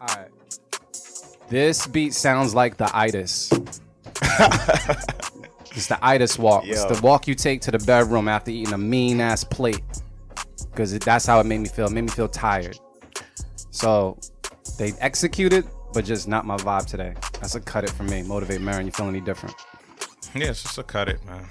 [0.00, 0.30] All right.
[1.50, 3.52] This beat sounds like the itis.
[5.72, 6.64] it's the itis walk.
[6.66, 9.82] It's the walk you take to the bedroom after eating a mean ass plate.
[10.70, 11.88] Because that's how it made me feel.
[11.88, 12.78] It made me feel tired.
[13.70, 14.18] So
[14.78, 17.12] they executed, but just not my vibe today.
[17.34, 18.22] That's a cut it for me.
[18.22, 18.86] Motivate Marin.
[18.86, 19.54] You feel any different?
[20.34, 21.44] Yeah, it's just a cut it, man.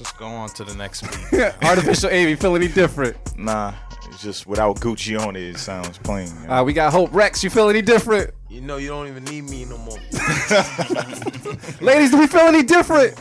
[0.00, 1.42] Let's just go on to the next beat.
[1.62, 3.18] Artificial Amy, feel any different?
[3.36, 3.74] Nah,
[4.08, 6.26] it's just without Gucci on it, it sounds plain.
[6.40, 6.54] you know?
[6.54, 7.44] Uh, we got Hope Reks.
[7.44, 8.30] You feel any different?
[8.48, 9.98] You know you don't even need me no more.
[11.82, 13.20] Ladies, do we feel any different?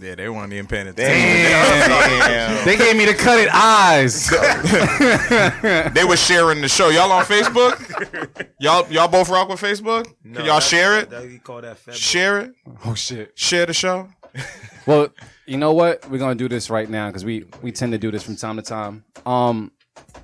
[0.00, 1.20] Yeah, they weren't even paying attention.
[1.20, 2.64] Damn.
[2.64, 4.28] They gave me the cut it eyes.
[5.94, 6.88] they were sharing the show.
[6.88, 8.48] Y'all on Facebook?
[8.58, 10.06] y'all y'all both rock with Facebook?
[10.24, 11.10] No, Can y'all share it?
[11.10, 12.54] That, you call that fat Share it.
[12.86, 13.32] oh shit.
[13.38, 14.08] Share the show.
[14.86, 15.08] Well,
[15.46, 16.08] you know what?
[16.08, 18.54] We're gonna do this right now because we we tend to do this from time
[18.56, 19.04] to time.
[19.24, 19.72] Um,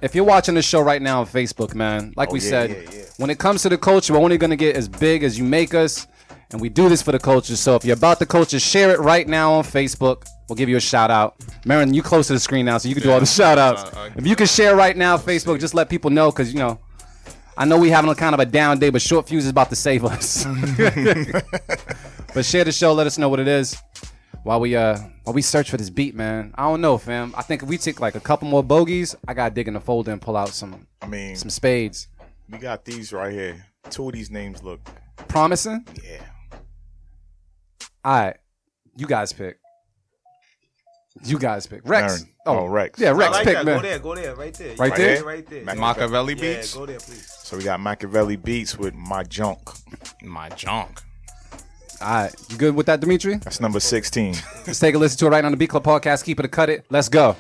[0.01, 2.71] if you're watching the show right now on Facebook, man, like Oh, we yeah, said,
[2.71, 3.03] yeah, yeah.
[3.17, 5.75] when it comes to the culture, we're only gonna get as big as you make
[5.75, 6.07] us,
[6.53, 7.57] and we do this for the culture.
[7.57, 10.27] So if you're about the culture, share it right now on Facebook.
[10.49, 11.35] We'll give you a shout out.
[11.65, 13.83] Marin, you close to the screen now, so you can do all the shout outs.
[13.83, 16.79] uh, if you can share right now, Facebook, just let people know because you know.
[17.57, 19.69] I know we having a kind of a down day, but Short Fyuz is about
[19.71, 20.45] to save us.
[22.35, 23.77] but share the show, let us know what it is
[24.43, 26.53] while we uh while we search for this beat, man.
[26.57, 27.35] I don't know, fam.
[27.37, 29.81] I think if we take like a couple more bogeys, I gotta dig in the
[29.81, 32.09] folder and pull out some I mean, some spades.
[32.51, 33.67] we got these right here.
[33.91, 34.81] Two of these names look,
[35.29, 35.87] Promising?
[36.03, 36.23] yeah.
[38.05, 38.37] All right,
[38.97, 39.59] you guys pick.
[41.25, 41.83] You guys pick.
[41.85, 42.13] Reks.
[42.23, 42.29] Aaron.
[42.47, 42.99] Oh, Reks.
[42.99, 43.67] Yeah, Reks like pick, that.
[43.67, 43.77] man.
[43.77, 44.77] Go there, go there, right there.
[44.77, 45.23] Right there?
[45.25, 45.65] Right there.
[45.65, 46.75] Machiavelli Yeah, beats.
[46.75, 47.29] go there, please.
[47.53, 49.59] So we got Machiavelli Beats with My Junk.
[50.23, 51.03] My junk.
[52.01, 53.35] All right, you good with that, Dimitri?
[53.35, 54.37] That's number 16.
[54.67, 56.25] Let's take a listen to it right on the Beat Club podcast.
[56.25, 56.87] Keep it a cut it.
[56.89, 57.37] Let's go.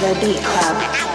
[0.00, 1.09] The Beat Club.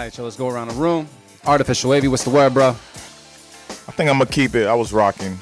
[0.00, 1.06] All right, so let's go around the room.
[1.44, 2.68] Artificial Wavy, what's the word, bro?
[2.68, 2.72] I
[3.92, 4.66] think I'm gonna keep it.
[4.66, 5.38] I was rocking.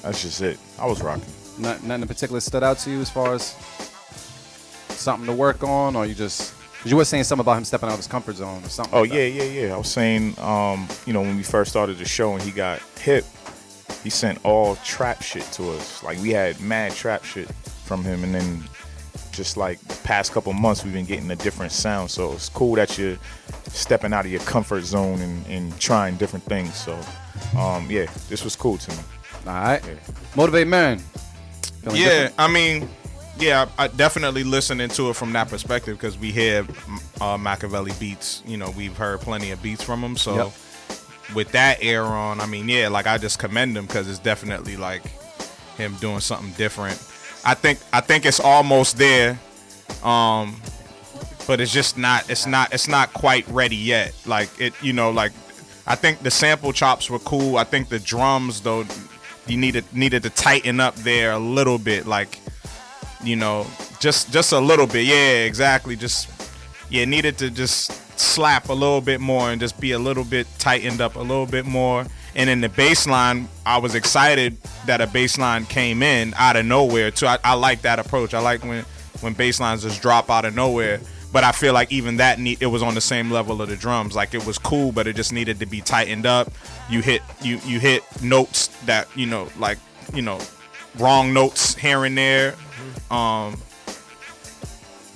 [0.00, 0.58] That's just it.
[0.78, 1.30] I was rocking.
[1.58, 3.54] Not, nothing in particular stood out to you as far as
[4.88, 6.54] something to work on, or you just
[6.86, 8.94] you were saying something about him stepping out of his comfort zone or something.
[8.94, 9.74] Oh like yeah, yeah, yeah.
[9.74, 12.80] I was saying, um, you know, when we first started the show and he got
[12.98, 13.26] hip,
[14.02, 16.02] he sent all trap shit to us.
[16.02, 17.52] Like we had mad trap shit
[17.84, 18.64] from him, and then
[19.36, 22.10] just like past couple months, we've been getting a different sound.
[22.10, 23.18] So it's cool that you're
[23.68, 26.74] stepping out of your comfort zone and, and trying different things.
[26.74, 26.98] So,
[27.58, 28.98] um, yeah, this was cool to me.
[29.46, 29.82] All right,
[30.36, 30.98] motivate man.
[31.82, 32.34] Feeling yeah, different?
[32.38, 32.88] I mean,
[33.38, 36.66] yeah, I I definitely listening to it from that perspective because we hear
[37.20, 38.42] uh, Machiavelli beats.
[38.46, 40.16] You know, we've heard plenty of beats from him.
[40.16, 40.52] So Yep.
[41.34, 44.76] with that air on, I mean, yeah, like I just commend him because it's definitely
[44.76, 45.02] like
[45.76, 46.96] him doing something different.
[47.44, 49.38] I think I think it's almost there,
[50.02, 50.60] um,
[51.46, 52.28] but it's just not.
[52.30, 52.72] It's not.
[52.72, 54.14] It's not quite ready yet.
[54.26, 55.32] Like it, you know, like
[55.86, 57.58] I think the sample chops were cool.
[57.58, 58.84] I think the drums though,
[59.46, 62.06] you needed needed to tighten up there a little bit.
[62.06, 62.38] Like
[63.22, 63.66] you know,
[64.00, 65.04] just just a little bit.
[65.04, 65.96] Yeah, exactly.
[65.96, 66.30] Just
[66.88, 70.46] yeah, needed to just slap a little bit more and just be a little bit
[70.58, 72.06] tightened up a little bit more.
[72.36, 74.56] And in the bass line, I was excited
[74.86, 77.26] that a bass line came in out of nowhere too.
[77.26, 78.34] I, I like that approach.
[78.34, 78.84] I like when
[79.20, 81.00] when bass lines just drop out of nowhere.
[81.32, 83.76] But I feel like even that need, it was on the same level of the
[83.76, 84.14] drums.
[84.14, 86.52] Like it was cool, but it just needed to be tightened up.
[86.88, 89.78] You hit you you hit notes that you know like
[90.12, 90.38] you know
[90.98, 92.54] wrong notes here and there.
[93.10, 93.60] Um,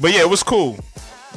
[0.01, 0.79] but yeah, it was cool.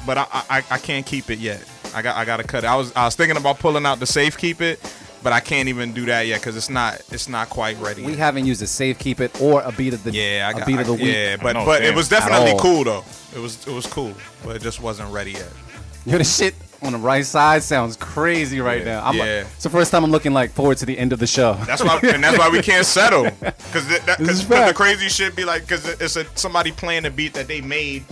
[0.05, 1.63] But I, I I can't keep it yet.
[1.93, 2.67] I got I got to cut it.
[2.67, 4.79] I was I was thinking about pulling out the safe keep it,
[5.23, 8.03] but I can't even do that yet because it's not it's not quite ready.
[8.03, 8.19] We yet.
[8.19, 10.65] haven't used a safe keep it or a beat of the Yeah, I got, a
[10.65, 11.15] beat of the week.
[11.15, 13.03] Yeah, but know, but it was definitely cool though.
[13.35, 15.49] It was it was cool, but it just wasn't ready yet.
[16.05, 19.05] Yo, the shit on the right side sounds crazy right Yeah, now.
[19.05, 19.21] I'm yeah.
[19.21, 21.53] like, it's the first time I'm looking like forward to the end of the show.
[21.65, 23.87] That's why and that's why we can't settle because
[24.17, 27.47] This is the crazy shit be like because it's a, somebody playing a beat that
[27.47, 28.03] they made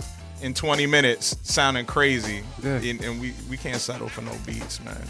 [0.42, 2.76] in 20 minutes sounding crazy, Yeah.
[2.76, 5.02] and, and we we can't settle for no beats, man.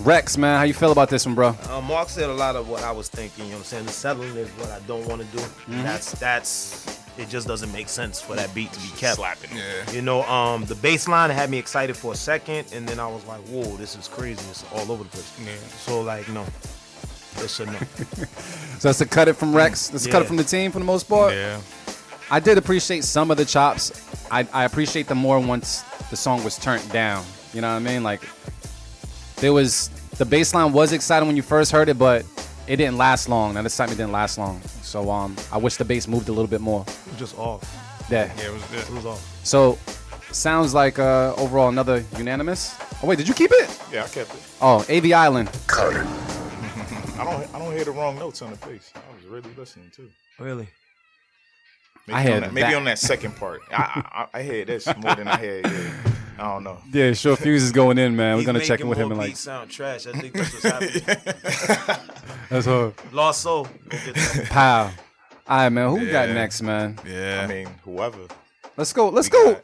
[0.00, 1.56] Reks, man, how you feel about this one, bro?
[1.70, 3.44] Uh, Mark said a lot of what I was thinking.
[3.44, 3.86] You know what I'm saying?
[3.86, 5.38] The settling is what I don't want to do.
[5.42, 5.82] Mm-hmm.
[5.82, 7.28] That's that's it.
[7.28, 9.16] Just doesn't make sense for that beat to be kept.
[9.16, 9.50] Slapping.
[9.56, 9.90] Yeah.
[9.92, 13.06] You know, um, the bass line had me excited for a second, and then I
[13.06, 14.40] was like, "Whoa, this is crazy!
[14.50, 15.52] It's all over the place." Yeah.
[15.78, 16.44] So like, no,
[17.38, 17.78] it's a no.
[18.78, 19.88] So that's a cut it from Reks.
[19.88, 21.32] That's a cut it from the team for the most part.
[21.32, 21.60] Yeah.
[22.34, 23.92] I did appreciate some of the chops.
[24.28, 27.24] I, I appreciate them more once the song was turned down.
[27.52, 28.02] You know what I mean?
[28.02, 28.22] Like
[29.36, 29.88] there was
[30.18, 32.26] the bass line was exciting when you first heard it, but
[32.66, 33.54] it didn't last long.
[33.54, 34.60] Now this time it didn't last long.
[34.82, 36.80] So um I wish the bass moved a little bit more.
[36.80, 37.62] It was just off.
[38.10, 38.32] Yeah.
[38.36, 39.46] Yeah, it was It was off.
[39.46, 39.78] So
[40.32, 42.74] sounds like uh overall another unanimous.
[43.00, 43.80] Oh wait, did you keep it?
[43.92, 44.42] Yeah, I kept it.
[44.60, 45.50] Oh, AV Island.
[45.68, 48.92] I don't I don't hear the wrong notes on the bass.
[48.96, 50.10] I was really listening too.
[50.40, 50.66] Really?
[52.06, 52.74] Maybe, I heard on, that, maybe that.
[52.76, 53.62] on that second part.
[53.72, 55.60] I, I, I hear this more than I hear.
[55.64, 55.92] Yeah.
[56.38, 56.78] I don't know.
[56.92, 58.34] Yeah, sure Fyuz is going in, man.
[58.34, 60.06] We're He's gonna check in with him more in like beats sound trash.
[60.06, 62.04] I think that's what's happening.
[62.50, 62.92] that's her.
[63.12, 63.64] Lost Sol.
[63.88, 63.98] Go.
[64.50, 64.90] Pow.
[65.46, 65.90] All right, man.
[65.90, 66.98] Who we got next, man?
[67.06, 67.42] Yeah.
[67.44, 68.26] I mean, whoever.
[68.76, 69.08] Let's go.
[69.08, 69.60] Let's We go.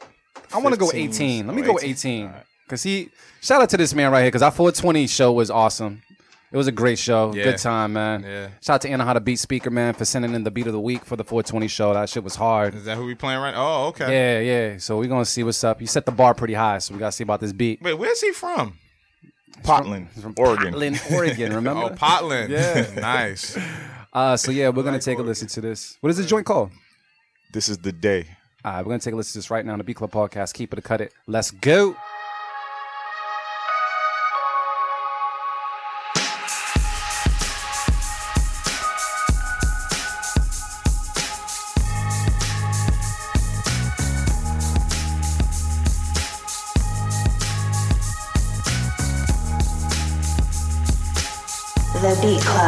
[0.53, 1.47] I want to go 18.
[1.47, 1.89] Let me Oh, go 18.
[1.91, 2.25] 18.
[2.27, 2.43] All right.
[2.67, 3.09] Cause he
[3.41, 4.31] shout out to this man right here.
[4.31, 6.01] Cause our 420 show was awesome.
[6.51, 7.33] It was a great show.
[7.33, 7.45] Yeah.
[7.45, 8.23] Good time, man.
[8.23, 8.49] Yeah.
[8.61, 10.73] Shout out to Anna How to Beat Speaker, man, for sending in the beat of
[10.73, 11.93] the week for the 420 show.
[11.93, 12.75] That shit was hard.
[12.75, 13.53] Is that who we playing right?
[13.55, 14.11] Oh, okay.
[14.11, 14.39] Yeah,
[14.71, 14.77] yeah.
[14.77, 15.79] So we're gonna see what's up.
[15.79, 17.81] You set the bar pretty high, so we gotta see about this beat.
[17.81, 18.77] Wait, where's he from?
[19.63, 20.71] Portland, From Oregon.
[20.71, 21.83] Portland, Oregon, remember?
[21.83, 22.51] Oh, Portland.
[22.51, 22.87] Yeah.
[22.99, 23.57] nice.
[24.11, 25.97] Uh, so yeah, we're gonna take a listen to this.
[26.01, 26.71] What is the joint called?
[27.53, 28.25] This is the day.
[28.65, 30.11] All right, we're gonna take a listen to this right now on the Beat Club
[30.11, 30.53] podcast.
[30.53, 31.13] Keep it or cut it.
[31.27, 31.95] Let's go.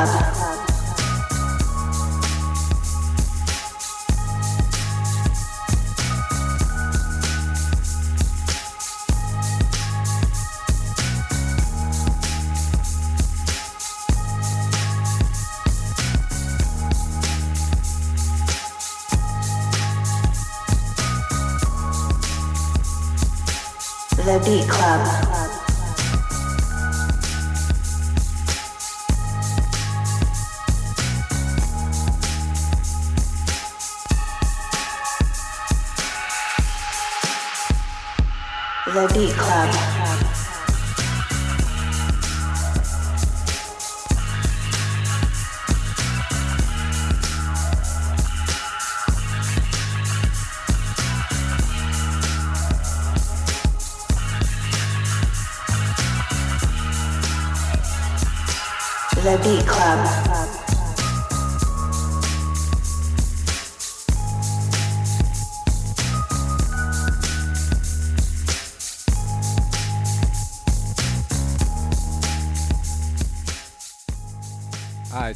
[0.06, 0.43] Club.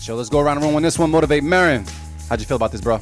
[0.10, 0.16] All right, Joe.
[0.16, 1.12] Let's go around the room on this one.
[1.12, 1.86] Motivate Marin.
[2.30, 3.00] How'd you feel about this, bro?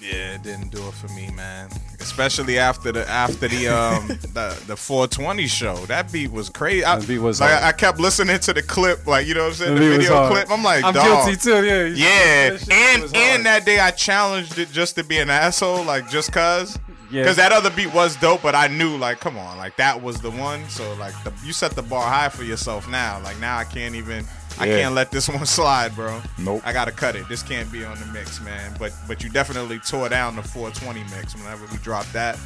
[0.00, 1.68] Yeah, it didn't do it for me, man.
[1.98, 5.74] Especially after the after the um the the 420 show.
[5.86, 6.84] That beat was crazy.
[6.84, 7.62] I, That beat was like.
[7.62, 10.28] I kept listening to the clip, like you know what I'm saying, That the video
[10.28, 10.50] clip.
[10.50, 11.26] I'm like, I'm dog.
[11.26, 11.64] guilty too.
[11.64, 11.86] Yeah.
[11.86, 16.32] Yeah, and and that day I challenged it just to be an asshole, like just
[16.32, 16.78] cause.
[17.10, 17.22] Yeah.
[17.22, 20.20] Because that other beat was dope, but I knew like, come on, like that was
[20.20, 20.68] the one.
[20.68, 23.20] So like, the, you set the bar high for yourself now.
[23.22, 24.24] Like now I can't even,
[24.58, 24.80] I Yeah.
[24.82, 26.20] can't let this one slide, bro.
[26.38, 26.62] Nope.
[26.64, 27.28] I gotta cut it.
[27.28, 28.74] This can't be on the mix, man.
[28.78, 31.34] But but you definitely tore down the 420 mix.
[31.34, 32.38] Whenever we drop that,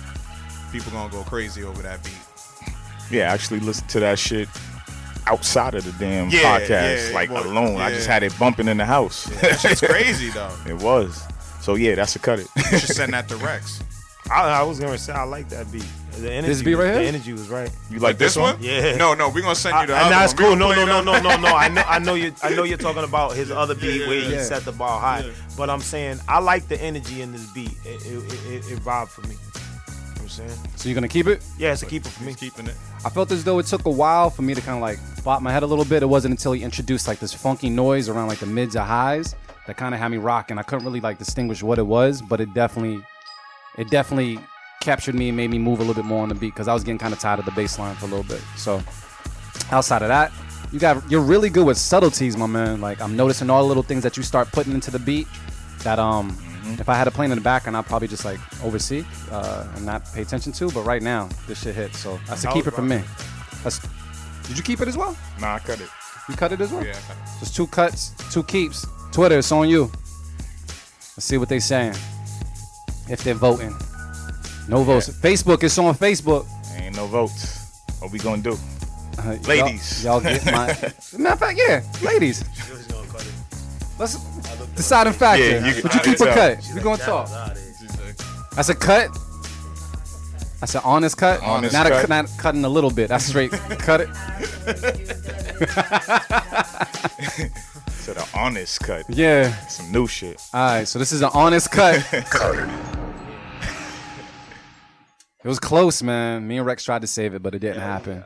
[0.72, 2.12] people gonna go crazy over that beat.
[3.10, 4.48] Yeah, I actually listened to that shit
[5.26, 7.76] outside of the damn Yeah, podcast, yeah, like well, alone.
[7.80, 9.24] I just had it bumping in the house.
[9.40, 10.54] That shit's crazy though.
[10.66, 11.22] it was.
[11.60, 12.48] So yeah, that's a cut it.
[12.56, 13.80] You should send that to Reks.
[14.30, 15.84] I, I was gonna say I like that beat.
[16.12, 16.94] The energy, This beat right here?
[17.02, 17.70] The energy was right.
[17.90, 18.56] You like this one?
[18.60, 18.96] Yeah.
[18.96, 20.42] No, no, we're gonna send you the I, other that's one.
[20.42, 20.56] Cool.
[20.56, 21.48] No, no, no, no, no, no.
[21.48, 22.32] I know, I know you.
[22.42, 24.42] I know you're talking about his other beat where he Yeah.
[24.42, 25.30] set the bar high.
[25.56, 27.72] But I'm saying I like the energy in this beat.
[27.84, 28.32] It it, it,
[28.66, 29.34] it, it vibed for me.
[29.34, 30.58] You know what I'm saying?
[30.76, 31.42] So you're gonna keep it?
[31.58, 32.28] Yeah, it's a keeper for me.
[32.32, 32.74] He's keeping it.
[33.04, 35.40] I felt as though it took a while for me to kind of like bop
[35.42, 36.02] my head a little bit.
[36.02, 39.34] It wasn't until he introduced like this funky noise around like the mids or highs
[39.66, 40.58] that kind of had me rocking.
[40.58, 43.02] I couldn't really like distinguish what it was, but it definitely,
[43.78, 44.38] it definitely
[44.80, 46.74] captured me and made me move a little bit more on the beat because I
[46.74, 48.42] was getting kind of tired of the bass line for a little bit.
[48.56, 48.82] So
[49.70, 50.32] outside of that,
[50.72, 52.80] you got you're really good with subtleties, my man.
[52.80, 55.28] Like I'm noticing all the little things that you start putting into the beat
[55.82, 56.36] that um
[56.78, 59.86] if I had a plane in the background, I'd probably just like oversee uh, and
[59.86, 60.70] not pay attention to.
[60.70, 63.02] But right now, this shit hits, so that's a I keep was it for me.
[63.64, 63.80] That's,
[64.46, 65.16] did you keep it as well?
[65.40, 65.88] Nah, I cut it.
[66.28, 66.84] You cut it as well?
[66.84, 67.40] Yeah, I cut it.
[67.40, 68.86] Just two cuts, two keeps.
[69.10, 69.90] Twitter, it's on you.
[71.16, 71.94] Let's see what they saying.
[73.08, 73.74] If they're voting.
[74.70, 75.08] No votes.
[75.08, 76.46] Facebook, it's on Facebook.
[76.76, 77.82] Ain't no votes.
[77.98, 78.52] What we gonna do?
[79.18, 80.04] Uh, y'all- Ladies.
[80.04, 80.66] Y'all, get my.
[81.18, 82.44] Matter of fact, yeah, ladies.
[83.98, 84.14] Let's
[84.76, 85.42] deciding factor.
[85.44, 86.58] Yeah, you- but you keep a cut.
[86.74, 87.28] We gonna talk.
[88.54, 89.10] That's a cut.
[90.60, 91.42] That's an honest cut.
[91.42, 92.04] Honest not cut.
[92.04, 93.08] A, not cutting a little bit.
[93.08, 93.50] That's straight.
[93.50, 94.08] cut it.
[97.90, 99.04] so the honest cut.
[99.08, 99.52] Yeah.
[99.66, 100.40] Some new shit.
[100.54, 100.86] All right.
[100.88, 102.00] So this is an honest cut.
[102.30, 102.99] cut it.
[105.42, 106.46] It was close, man.
[106.46, 108.24] Me and Reks tried to save it, but it didn't happen.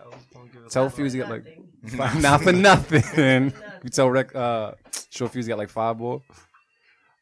[0.71, 1.45] Tell Fyuz got like
[1.97, 3.53] five, not for nothing.
[3.83, 4.75] you tell Reks, uh,
[5.11, 6.23] Short Fyuz got like five more.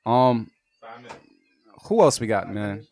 [0.06, 0.51] Um,
[1.85, 2.86] who else we got, man?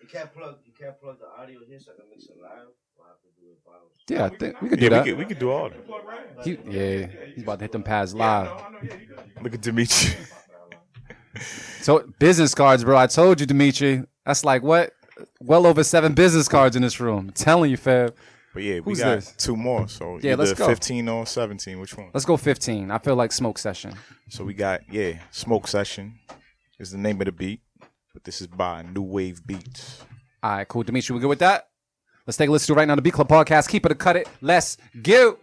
[0.00, 0.56] You can't plug.
[0.66, 2.50] You can't plug the audio here, so I can mix it live.
[2.98, 4.00] We'll have to do it by ourselves.
[4.08, 5.04] Yeah, I think we could do Yeah, that.
[5.04, 6.44] we could, we could do all that.
[6.44, 8.50] He, yeah, he's about to hit them pads live.
[9.42, 10.16] Look at Dimitri.
[11.80, 12.96] So business cards, bro.
[12.96, 14.02] I told you, Dimitri.
[14.26, 14.92] That's like what?
[15.40, 17.26] Well over seven business cards in this room.
[17.28, 18.14] I'm telling you, Fab.
[18.54, 19.34] But yeah, we Who's got this?
[19.38, 19.88] two more.
[19.88, 20.66] So Yeah, let's go.
[20.66, 21.80] 15 or 17.
[21.80, 22.10] Which one?
[22.12, 22.90] Let's go 15.
[22.90, 23.94] I feel like smoke session.
[24.28, 26.18] So we got yeah, Smoke Session
[26.78, 27.60] is the name of the beat,
[28.12, 30.04] but this is by New Wave Beats.
[30.42, 30.82] All right, cool.
[30.82, 31.68] Dimitri, we good with that?
[32.26, 32.94] Let's take a listen to it right now.
[32.94, 33.68] The Beat Club podcast.
[33.68, 34.28] Keep it a cut it.
[34.40, 35.38] Let's go.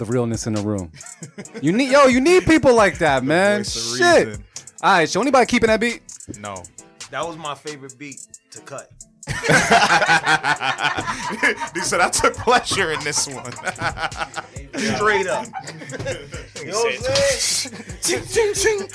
[0.00, 0.92] Love the realness in the room.
[1.62, 3.60] You need yo, you need people like that, man.
[3.60, 4.26] voice Shit.
[4.28, 4.44] reason.
[4.82, 6.02] All right, so anybody keeping that beat?
[6.38, 6.62] No.
[7.10, 8.90] That was my favorite beat to cut.
[11.74, 13.52] he said, I took pleasure in this one.
[14.94, 15.46] Straight up.
[16.60, 18.88] you know what I'm saying?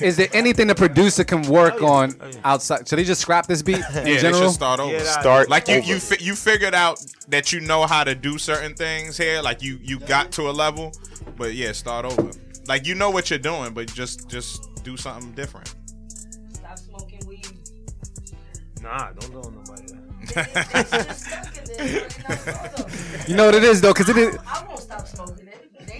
[0.00, 2.88] Is there anything the producer can work oh, on oh, outside?
[2.88, 4.42] Should they just scrap this beat in Yeah, they general?
[4.42, 4.92] should start over.
[4.92, 5.86] Yeah, that- Start like you, over.
[5.86, 9.40] you, fi- you figured out that you know how to do certain things here.
[9.42, 10.92] Like you, you got to a level,
[11.36, 12.30] but yeah, start over.
[12.66, 15.74] Like you know what you're doing, but just, just do something different.
[16.52, 17.46] Stop smoking weed.
[18.82, 19.92] Nah, don't tell nobody
[20.34, 21.24] that.
[23.28, 24.36] You know what it is though, because it is.
[24.46, 25.49] I won't stop smoking it.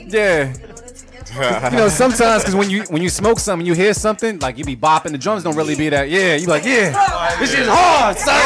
[0.09, 0.53] They ain't Yeah.
[0.53, 1.71] smoking it together.
[1.71, 4.65] You know, sometimes because when you when you smoke something, you hear something like you
[4.65, 5.13] be bopping.
[5.13, 6.09] The drums don't really be that.
[6.11, 8.41] Yeah, you like, yeah, this shit's hard, son.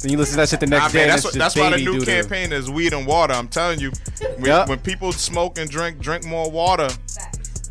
[0.00, 0.98] Then you listen to that shit the next Nah, day.
[0.98, 3.34] man, and that's it's what, just that's why the new campaign is weed and water.
[3.34, 3.90] I'm telling you,
[4.36, 4.68] when, Yep.
[4.68, 6.88] when people smoke and drink, drink more water.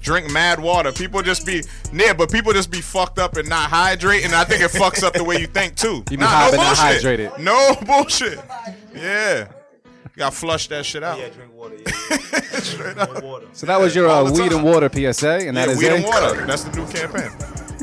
[0.07, 0.93] Drink mad water.
[0.93, 4.45] People just be yeah, but people just be fucked up and not hydrate, and I
[4.45, 5.95] think it fucks up the way you think too.
[6.09, 7.19] You be nah, high no but not bullshit.
[7.19, 7.39] hydrated.
[7.39, 8.39] No bullshit.
[8.95, 11.19] Yeah, you gotta flush that shit out.
[11.19, 11.75] Yeah, drink water.
[11.85, 11.91] Yeah,
[12.31, 12.93] yeah.
[12.93, 13.47] Drink water.
[13.51, 15.93] So that was your uh, weed and water PSA, and that yeah, is weed it.
[15.95, 16.45] and water.
[16.45, 17.29] That's the new campaign.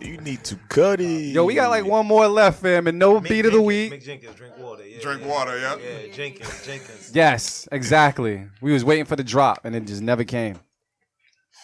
[0.00, 1.32] You need to cut it.
[1.32, 3.66] Yo, we got like one more left, fam, and no Mick beat of the Jenkins-
[3.66, 3.92] week.
[3.92, 4.86] Mick Jenkins, drink water.
[4.86, 5.28] Yeah, Drink yeah.
[5.28, 5.76] water, yeah.
[5.76, 7.10] Yeah, Jenkins, Jenkins.
[7.14, 8.46] Yes, exactly.
[8.60, 10.58] We was waiting for the drop, and it just never came.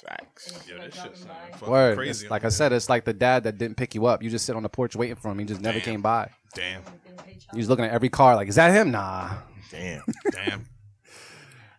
[0.09, 0.65] Facts.
[0.69, 1.97] Yo, this shit sound fucking Word.
[1.97, 2.25] crazy.
[2.25, 4.23] It's- like I said, it's like the dad that didn't pick you up.
[4.23, 5.39] You just sit on the porch waiting for him.
[5.39, 6.31] He just never came by.
[6.55, 6.83] Damn,
[7.53, 8.91] You was looking at every car like, is that him?
[8.91, 9.31] Nah.
[9.71, 10.03] Damn.
[10.33, 10.67] damn.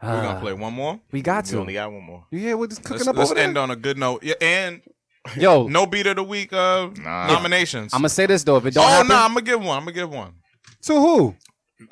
[0.01, 0.99] We're gonna Uh, play one more.
[1.11, 1.59] We got We to.
[1.59, 2.25] only got one more.
[2.31, 3.63] Yeah, we're just cooking Let's, up let's over end there.
[3.63, 4.23] on a good note.
[4.23, 4.81] Yeah, and
[5.35, 7.93] Yo, no beat of the week uh, nominations.
[7.93, 8.55] I'm gonna say this though.
[8.57, 9.77] If it don't oh happen, no, I'm gonna give one.
[9.77, 10.35] I'm gonna give one.
[10.83, 11.35] to who?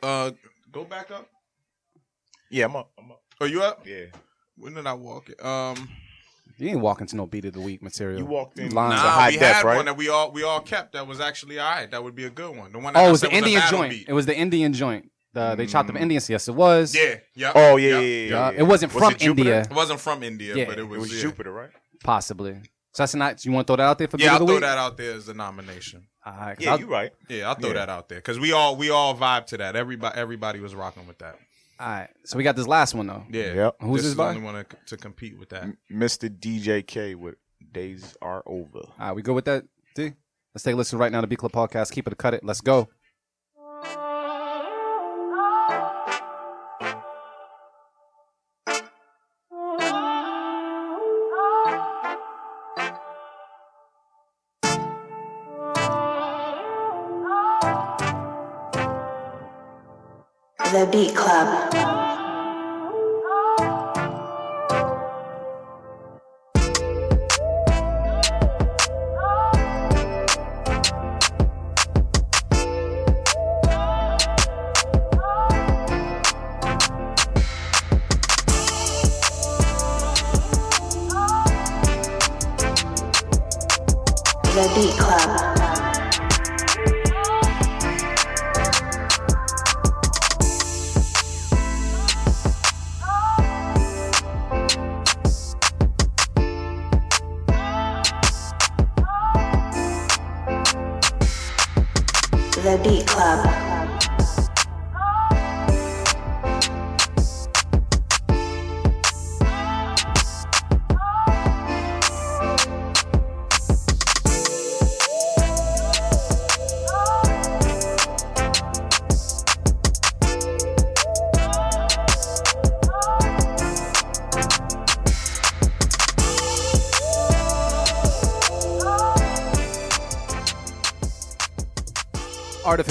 [0.02, 0.32] Uh,
[0.72, 1.28] go back up.
[2.50, 2.92] Yeah, I'm up.
[2.98, 3.22] I'm up.
[3.42, 3.86] Oh, you up?
[3.86, 4.06] Yeah.
[4.56, 5.44] When did I walk it?
[5.46, 5.90] Um,
[6.58, 8.20] You ain't walking to no beat of the week material.
[8.20, 8.70] You walked in.
[8.72, 9.76] Lines Nah, are nah, high we def, had right?
[9.76, 10.94] one that we all we all kept.
[10.94, 11.90] That was actually all right.
[11.92, 12.72] That would be a good one.
[12.72, 12.94] The one.
[12.94, 13.92] That Oh, I it was the Indian a battle joint.
[13.92, 14.10] beat.
[14.10, 15.12] It was the Indian joint.
[15.34, 16.02] The, they chopped up mm.
[16.02, 16.28] Indians.
[16.30, 16.96] Yes, it was.
[16.96, 17.16] Yeah.
[17.36, 17.52] Yeah.
[17.54, 18.60] Oh yeah, yeah, yeah, Yeah, yeah.
[18.60, 20.66] It wasn't Was from it India, It wasn't from India, Yeah.
[20.66, 21.22] but it It was, was yeah.
[21.22, 21.70] Jupiter, right?
[22.04, 22.54] possibly.
[22.94, 23.46] So that's not.
[23.46, 24.24] You want to throw that out there for me?
[24.24, 24.62] Yeah, beat I'll of the throw week?
[24.64, 26.08] that out there as a nomination.
[26.26, 27.12] All right, 'cause Yeah, I'll- you right.
[27.30, 27.76] Yeah, I'll throw Yeah.
[27.76, 29.76] that out there because we all we all vibe to that.
[29.76, 31.38] Everybody everybody was rocking with that.
[31.80, 32.10] All right.
[32.26, 33.24] So we got this last one though.
[33.30, 33.54] Yeah.
[33.54, 33.76] Yep.
[33.82, 34.34] Who's this this is by?
[34.34, 35.68] the only one to, to compete with that.
[35.92, 36.30] Mr.
[36.30, 37.36] DJK with
[37.72, 38.80] Days Are Over.
[38.80, 39.66] All right, we go with that.
[39.96, 40.14] D.
[40.54, 41.92] Let's take a listen right now to Beat Club Podcast.
[41.92, 42.44] Keep it or cut it.
[42.44, 42.90] Let's go.
[60.78, 61.97] The Beat Club.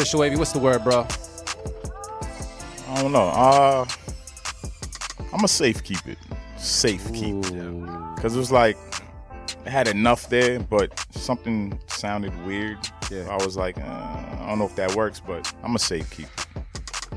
[0.07, 0.37] Artificial wavy.
[0.37, 1.05] What's the word, bro?
[2.91, 3.27] I don't know.
[3.27, 3.85] Uh,
[5.33, 6.17] I'm a safe keep it.
[6.57, 8.15] Safe keep it.
[8.15, 8.77] Because it was like,
[9.65, 12.79] it had enough there, but something sounded weird.
[13.11, 13.27] Yeah.
[13.29, 16.27] I was like, uh, I don't know if that works, but I'm a safe keep
[16.27, 16.47] it.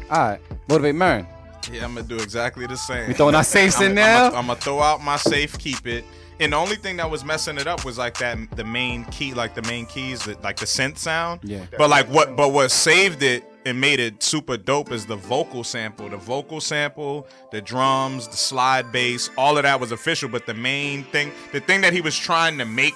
[0.10, 0.42] All right.
[0.68, 1.28] Motivate Marin.
[1.72, 3.10] Yeah, I'm gonna do exactly the same.
[3.10, 4.26] We throwing our safes in I'm, now?
[4.30, 6.06] I'm gonna throw out my safe, keep it.
[6.40, 9.34] And the only thing that was messing it up was like that the main key,
[9.34, 11.42] like the main keys, the, like the synth sound.
[11.44, 11.66] Yeah.
[11.78, 15.64] But like what but what saved it and made it super dope is the vocal
[15.66, 16.08] sample.
[16.10, 20.30] The vocal sample, the drums, the slide bass, all of that was official.
[20.30, 22.96] But the main thing, the thing that he was trying to make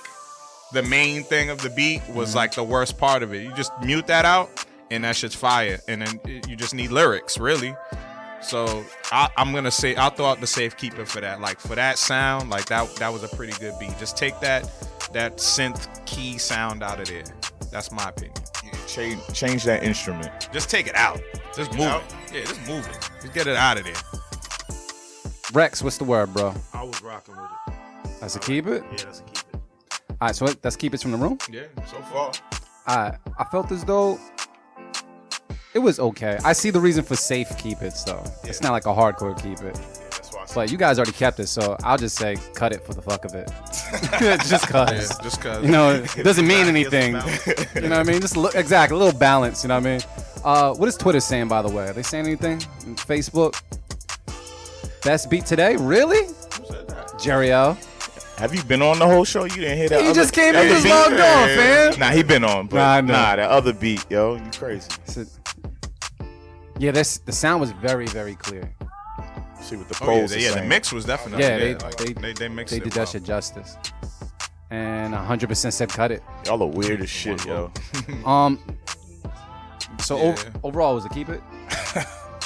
[0.71, 2.37] the main thing of the beat was Mm-hmm.
[2.37, 3.43] like the worst part of it.
[3.43, 4.49] You just mute that out
[4.89, 5.79] and that shit's fire.
[5.87, 7.75] And then you just need lyrics, really.
[8.43, 11.41] So I, I'm gonna say I'll throw out the safekeeper for that.
[11.41, 13.97] Like for that sound, like that that was a pretty good beat.
[13.97, 14.69] Just take that
[15.13, 17.23] that synth key sound out of there.
[17.71, 18.35] That's my opinion.
[18.87, 20.49] Change, change that instrument.
[20.51, 21.21] Just take it out.
[21.55, 22.03] Just move out?
[22.03, 22.33] it.
[22.33, 23.09] Yeah, just move it.
[23.21, 23.93] Just get it out of there.
[25.53, 26.53] Reks, what's the word, bro?
[26.73, 27.73] I was rocking with it.
[28.19, 28.83] That's a keep it.
[28.91, 29.59] Yeah, that's a keep it.
[30.09, 31.37] All right, so let's keep it from the room.
[31.49, 32.31] Yeah, so far.
[32.85, 34.19] I I felt as though
[35.73, 36.37] it was okay.
[36.43, 38.23] I see the reason for safe keep it though.
[38.43, 39.79] It's not like a hardcore keep it.
[40.53, 43.23] But you guys already kept it, so I'll just say cut it for the fuck
[43.25, 43.49] of it.
[44.47, 44.91] just cause.
[44.91, 45.63] Yeah, just 'cause.
[45.63, 47.13] You know, it doesn't mean anything.
[47.75, 48.19] you know what I mean?
[48.21, 49.63] Just look exactly a little balance.
[49.63, 50.01] You know what I mean?
[50.43, 51.87] Uh, what is Twitter saying by the way?
[51.87, 52.59] Are they saying anything?
[52.59, 53.59] Facebook.
[55.03, 55.75] Best beat today?
[55.77, 56.25] Really?
[56.25, 56.33] Who
[56.65, 57.17] said that?
[57.19, 57.77] Jerry L.
[58.37, 59.43] Have you been on the whole show?
[59.43, 60.01] You didn't hear that?
[60.01, 61.99] He other- just came in, just logged on, fam.
[61.99, 64.89] Nah, he been on, but Nah, nah, that other beat, yo, you crazy.
[66.79, 68.73] Yeah, this the sound was very very clear.
[69.61, 70.69] See what the Oh, yeah, they- yeah, the saying.
[70.69, 71.73] mix was definitely Yeah, there.
[71.75, 73.05] they Like, they, they- they mixed they it did well.
[73.05, 73.77] that shit justice.
[74.69, 76.23] And 100% said cut it.
[76.45, 77.71] Y'all are weird as shit, yo.
[78.25, 78.59] Um.
[79.99, 80.23] So Yeah.
[80.31, 81.41] ov- overall, was it keep it?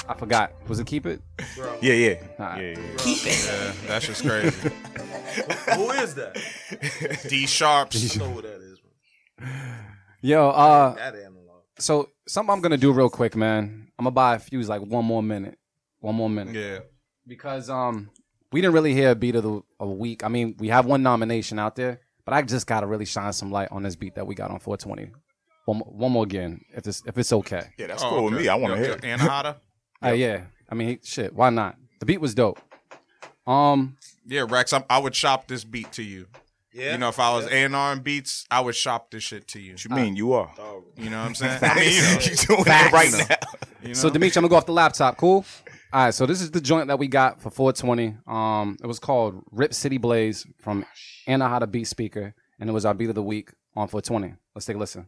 [0.10, 0.52] I forgot.
[0.68, 1.22] Was it keep it?
[1.82, 2.16] Yeah, yeah.
[2.40, 2.62] Alright.
[2.64, 2.96] yeah, yeah.
[2.98, 3.46] Keep it.
[3.46, 4.52] Yeah, that's just crazy.
[5.76, 6.38] Who is that?
[7.30, 8.16] D Sharps.
[8.16, 8.80] I know who that is.
[10.22, 11.62] Yo, uh, That analog.
[11.80, 13.87] so something I'm gonna do real quick, man.
[13.98, 15.58] I'm gonna buy a fuse like one more minute,
[16.00, 16.56] one more minute.
[16.56, 16.80] Yeah.
[17.26, 18.10] Because um,
[18.52, 20.24] we didn't really hear a beat of the of the week.
[20.24, 23.52] I mean, we have one nomination out there, but I just gotta really shine some
[23.52, 25.12] light on this beat that we got on 420.
[25.66, 27.70] One, one more again, if this if it's okay.
[27.78, 28.48] Yeah, that's cool with me.
[28.48, 29.02] I want to hear it.
[29.02, 29.58] Anahata.
[30.06, 31.76] Uh, yeah, I mean, shit, why not?
[32.00, 32.60] The beat was dope.
[33.48, 33.98] Um,
[34.28, 36.28] Yeah, Reks, I'm, I would shop this beat to you.
[36.74, 36.94] Yeah?
[36.94, 39.48] You know, if I was A and R and beats, I would shop this shit
[39.50, 39.74] to you.
[39.74, 40.16] What you mean?
[40.16, 40.52] You are.
[40.96, 41.60] You know what I'm saying?
[41.64, 43.36] I mean, you know, You doing it right now.
[43.82, 43.94] You know?
[43.94, 45.18] So Demetri, I'm gonna go off the laptop.
[45.18, 45.46] Cool.
[45.94, 46.14] All right.
[46.14, 48.18] So this is the joint that we got for 420.
[48.26, 50.84] Um, it was called Rip City Blaze from
[51.28, 54.36] Anahata Beat Speaker, and it was our beat of the week on 420.
[54.56, 55.08] Let's take a listen.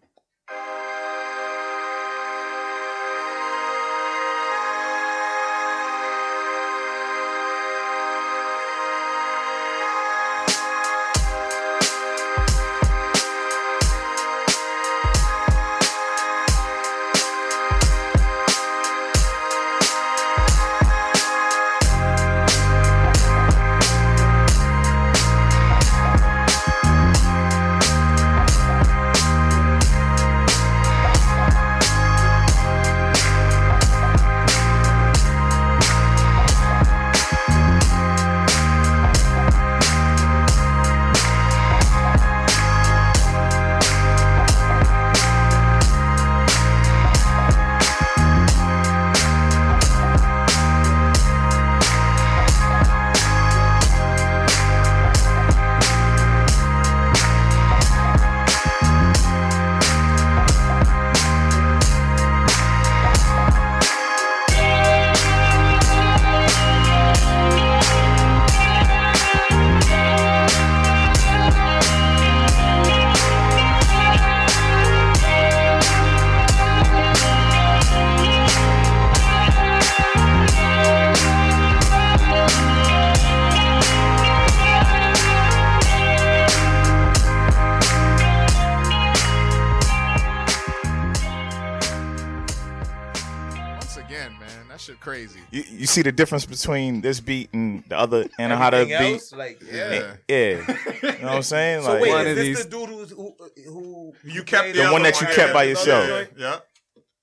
[95.99, 98.93] See the difference between this beat and the other and how to beat?
[98.93, 100.15] else, like, Yeah.
[100.27, 100.37] Yeah.
[100.37, 100.63] You know
[101.21, 101.83] what I'm saying?
[101.83, 103.35] So Like, wait, One is this these- the dude who's, who
[103.65, 106.07] who You kept played The one that you kept by yourself.
[106.07, 106.29] joint?
[106.37, 106.59] Yeah.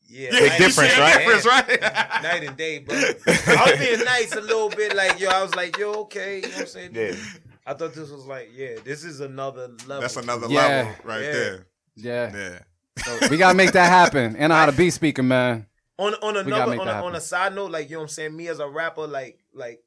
[0.08, 1.18] Yeah, Big night- difference, right?
[1.18, 1.68] Difference, right?
[2.22, 2.94] Night and day, but
[3.26, 5.28] I was being nice a little bit, like yo.
[5.30, 6.90] I was like, yo, okay, you know what I'm saying?
[6.94, 7.12] Yeah.
[7.66, 10.00] I thought this was like, yeah, this is another level.
[10.02, 10.66] That's another Yeah.
[10.66, 11.32] level right Yeah.
[11.32, 11.66] there.
[11.96, 12.36] Yeah.
[12.36, 13.28] Yeah.
[13.30, 14.36] we gotta make that happen.
[14.36, 15.66] And I how to be speaker, man.
[15.98, 18.36] On on another on a, on a side note, like you know what I'm saying,
[18.36, 19.80] me as a rapper, like like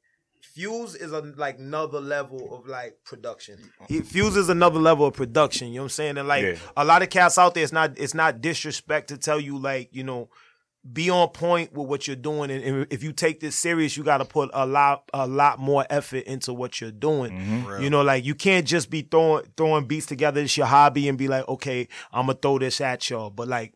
[0.57, 3.57] Fyuz is a like another level of like production.
[3.87, 5.67] He, Fyuz is another level of production.
[5.67, 6.17] You know what I'm saying?
[6.17, 6.55] And like Yeah.
[6.75, 9.89] a lot of cats out there, it's not it's not disrespect to tell you like
[9.91, 10.29] you know
[10.91, 12.49] be on point with what you're doing.
[12.49, 15.59] And, and if you take this serious you got to put a lot a lot
[15.59, 17.31] more effort into what you're doing.
[17.31, 17.83] Mm-hmm.
[17.83, 20.41] you know like you can't just be throwing throwing beats together.
[20.41, 23.29] It's your hobby and be like okay i'm gonna throw this at y'all.
[23.29, 23.73] But like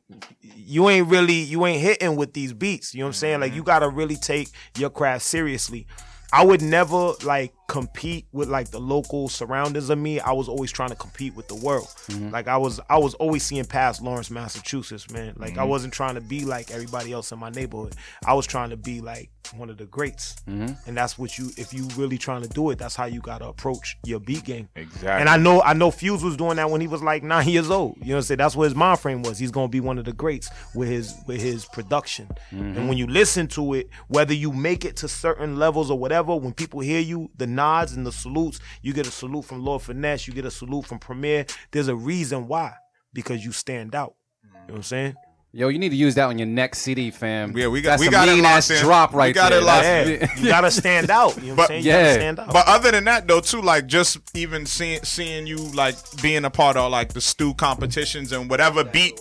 [0.55, 2.93] you ain't really you ain't hitting with these beats.
[2.93, 3.39] You know what i'm saying?
[3.41, 5.87] Like you gotta really take your craft seriously.
[6.31, 10.19] I would never like compete with like the local surroundings of me.
[10.19, 11.87] I was always trying to compete with the world.
[12.31, 15.33] Like I was I was always seeing past Lawrence, Massachusetts, man.
[15.37, 15.69] Like I Mhm.
[15.69, 17.95] wasn't trying to be like everybody else in my neighborhood.
[18.25, 20.35] I was trying to be like one of the greats.
[20.47, 20.77] Mhm.
[20.87, 23.45] And that's what you if you really trying to do it, that's how you gotta
[23.47, 24.67] approach your beat game.
[24.75, 25.09] Exactly.
[25.09, 27.69] And I know I know Fyuz was doing that when he was like nine years
[27.69, 27.95] old.
[27.99, 28.37] You know what I'm saying?
[28.39, 29.39] That's what his mind frame was.
[29.39, 32.27] He's gonna be one of the greats with his with his production.
[32.51, 36.35] And when you listen to it, whether you make it to certain levels or whatever,
[36.35, 39.81] when people hear you, the nods and the salutes, you get a salute from Lord
[39.81, 41.45] Finesse, you get a salute from Premier.
[41.71, 42.73] There's a reason why.
[43.13, 44.15] Because you stand out.
[44.43, 45.15] You know what I'm saying?
[45.55, 47.55] Yo, you need to use that on your next CD, fam.
[47.55, 48.81] Yeah, we got That's we a got it mean locked ass in.
[48.83, 49.59] drop We right got there.
[49.59, 50.43] it locked That's- in.
[50.43, 51.37] You gotta stand out.
[51.37, 51.83] You know what I'm saying?
[51.85, 52.51] You gotta stand out.
[52.53, 56.49] But other than that, though, too, like just even seeing seeing you like being a
[56.49, 59.19] part of like the stew competitions and whatever beat,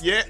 [0.00, 0.22] yeah,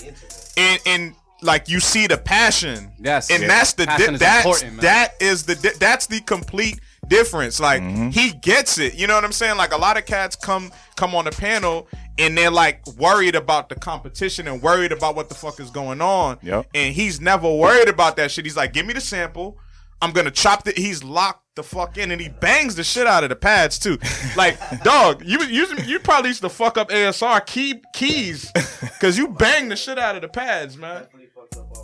[0.57, 3.31] and and like you see the passion, Yes.
[3.31, 3.49] and Yeah.
[3.49, 7.61] that's the Passion di- that's important, that is the di- that's the complete difference.
[7.61, 8.09] Like mm-hmm.
[8.11, 9.57] he gets it, you know what I'm saying?
[9.57, 11.89] Like a lot of cats come come on the panel
[12.19, 16.01] and they're like worried about the competition and worried about what the fuck is going
[16.01, 16.39] on.
[16.43, 16.67] Yep.
[16.75, 18.45] And he's never worried about that shit.
[18.45, 19.59] He's like, give me the sample.
[20.03, 20.73] I'm gonna chop the.
[20.73, 23.99] He's locked the fuck in, and he bangs the shit out of the pads too.
[24.37, 29.29] Like, dog, you you you probably used to fuck up ASR key keys because you
[29.29, 31.07] bang the shit out of the pads, man.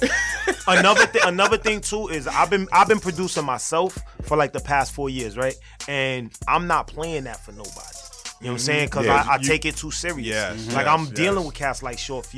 [0.66, 4.60] another thing another thing too is I've been I've been producing myself for like the
[4.60, 5.54] past four years, right?
[5.88, 7.70] And I'm not playing that for nobody.
[8.40, 8.88] You know what I'm saying?
[8.88, 9.00] Mm-hmm.
[9.00, 10.26] Because Yeah, I, I you- take it too serious.
[10.26, 11.46] Yes, like yes, I'm dealing yes.
[11.46, 12.36] with cats like Short Fyuz.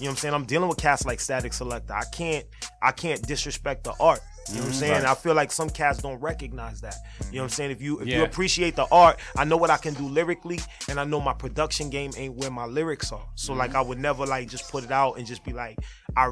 [0.00, 0.34] You know what I'm saying?
[0.34, 1.90] I'm dealing with cats like Static Selekta.
[1.92, 2.44] I can't
[2.82, 4.20] I can't disrespect the art.
[4.48, 4.74] You know what I'm Mhm.
[4.78, 4.92] saying?
[4.92, 5.04] Right.
[5.04, 6.96] I feel like some cats don't recognize that.
[7.30, 7.70] You know what I'm saying?
[7.70, 11.00] If you if you appreciate the art, I know what I can do lyrically, and
[11.00, 13.26] I know my production game ain't where my lyrics are.
[13.36, 15.78] So like I would never like just put it out and just be like
[16.16, 16.30] I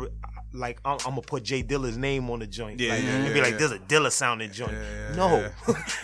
[0.54, 2.78] like I'm, I'm gonna put Jay Dilla's name on the joint.
[2.78, 3.56] Yeah, like, yeah, and be like, yeah.
[3.58, 4.74] "There's a Dilla sounding joint."
[5.16, 5.50] no,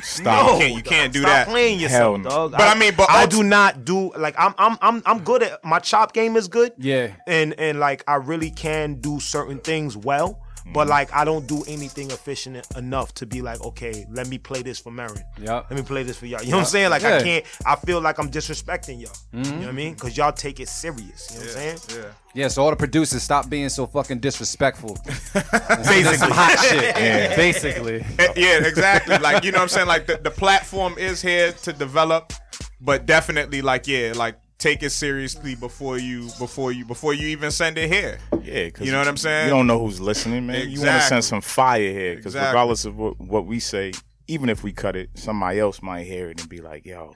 [0.02, 0.46] Stop.
[0.46, 1.48] no, You can't- you can't do Stop that.
[1.48, 2.30] Playing Hell yourself, no.
[2.30, 2.50] dog.
[2.52, 5.62] But I mean, but I do not do like I'm I'm I'm I'm good at
[5.64, 6.72] my chop game is good.
[6.78, 7.08] Yeah.
[7.26, 10.40] and and like I really can do certain things well.
[10.72, 10.90] But Mm-hmm.
[10.90, 14.78] like I don't do anything efficient enough to be like, okay, let me play this
[14.78, 15.22] for Marin.
[15.40, 15.66] Yep.
[15.70, 16.42] Let me play this for y'all.
[16.42, 16.90] You know what I'm saying?
[16.90, 17.16] Like Yeah.
[17.16, 17.44] I can't.
[17.64, 19.12] I feel like I'm disrespecting y'all.
[19.32, 19.50] You Mhm.
[19.52, 19.94] know what I mean?
[19.94, 21.30] Because y'all take it serious.
[21.32, 21.78] You know what I'm saying?
[21.90, 22.10] Yeah.
[22.34, 24.96] Yeah, so all the producers stop being so fucking disrespectful.
[25.34, 26.30] Basically.
[26.32, 26.96] hot shit.
[26.98, 27.36] Yeah.
[27.36, 28.04] Basically.
[28.36, 29.18] Yeah, exactly.
[29.18, 29.88] Like you know what I'm saying.
[29.88, 32.32] Like the, the platform is here to develop,
[32.80, 37.50] but definitely like yeah, like take it seriously before you before you before you even
[37.50, 38.18] send it here.
[38.42, 39.48] Yeah, because You know what I'm saying?
[39.48, 40.68] You don't know who's listening, man.
[40.68, 42.48] You want to send some fire here, because Exactly.
[42.48, 43.92] regardless of what, what we say,
[44.26, 47.14] even if we cut it, somebody else might hear it and be like, "Yo,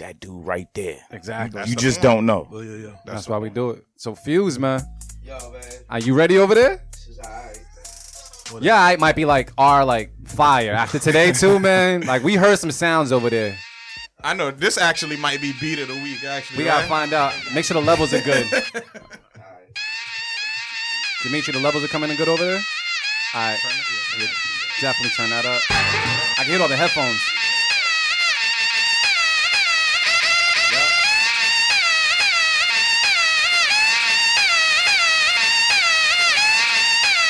[0.00, 1.62] that dude right there." Exactly.
[1.66, 2.48] You just don't know.
[2.50, 2.96] Oh, yeah, yeah.
[3.04, 3.84] That's, why we do it.
[3.96, 4.80] So Fyuz, man.
[5.22, 5.62] Yo, man.
[5.90, 6.82] Are you ready over there?
[8.60, 12.02] Yeah, it might be like our like fire after today too, man.
[12.02, 13.58] Like we heard some sounds over there.
[14.22, 16.24] I know this actually might be beat of the week.
[16.24, 17.34] Actually, We gotta find out.
[17.54, 18.46] Make sure the levels are good.
[21.22, 22.60] to make sure the levels are coming in good over there.
[23.34, 23.58] All right,
[24.18, 24.26] Yeah,
[24.80, 25.60] definitely turn that up.
[25.70, 27.20] I can hear all the headphones.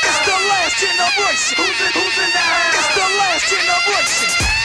[0.06, 1.54] It's the last generation.
[1.58, 2.74] Who's in, who's in the house?
[2.78, 4.55] It's the last generation.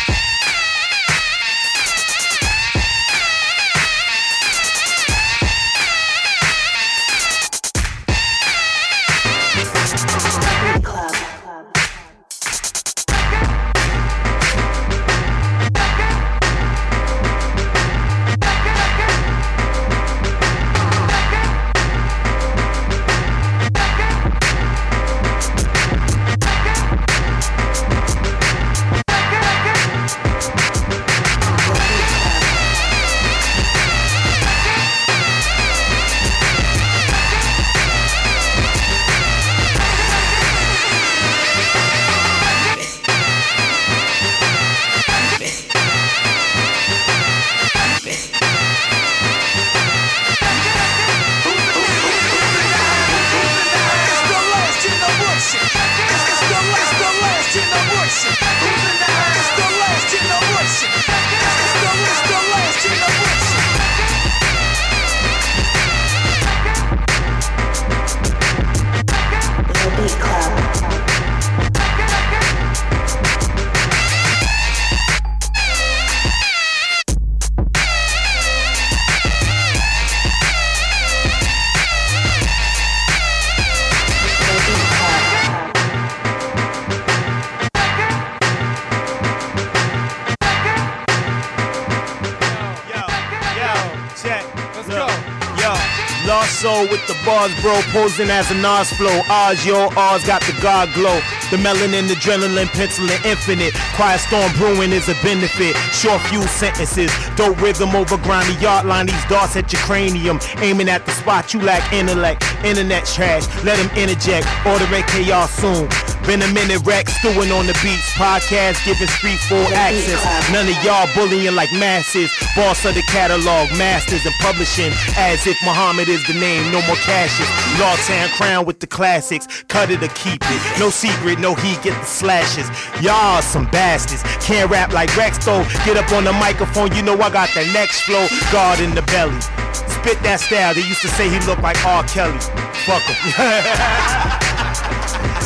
[96.89, 99.21] With the bars, bro, posing as a Nas flow.
[99.29, 101.19] Oz, yo, Oz got the God glow.
[101.51, 103.73] The melanin, adrenaline, penciling infinite.
[103.95, 105.75] Quiet storm brewing is a benefit.
[105.91, 109.07] Short fuse sentences, dope rhythm over grimy yard line.
[109.07, 112.43] These darts at your cranium, aiming at the spot you lack intellect.
[112.63, 114.47] Internet trash, let them interject.
[114.65, 115.87] Order a chaos soon.
[116.25, 118.13] Been a minute wreck, stewing on the beats.
[118.13, 120.21] Podcast giving street full access.
[120.53, 122.31] None of y'all bullying like masses.
[122.55, 124.93] Boss of the catalog, masters and publishing.
[125.17, 127.47] As if Muhammad is the name, no more cashes.
[127.81, 129.63] Lawtown crown with the classics.
[129.67, 130.79] Cut it or keep it.
[130.79, 132.69] No secret, no heat, get the slashes.
[133.01, 134.21] Y'all some bastards.
[134.45, 135.63] Can't rap like Reks though.
[135.85, 138.27] Get up on the microphone, you know I got the next flow.
[138.51, 139.41] Guard in the belly.
[139.73, 140.73] Spit that style.
[140.73, 142.03] They used to say he looked like R.
[142.03, 142.39] Kelly.
[142.85, 144.37] Fuck him.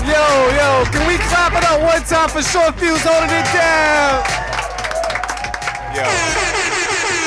[0.06, 0.14] Yo,
[0.54, 4.24] yo, can we clap it up one time for Short Fyuz holding it down?
[5.96, 6.04] Yo.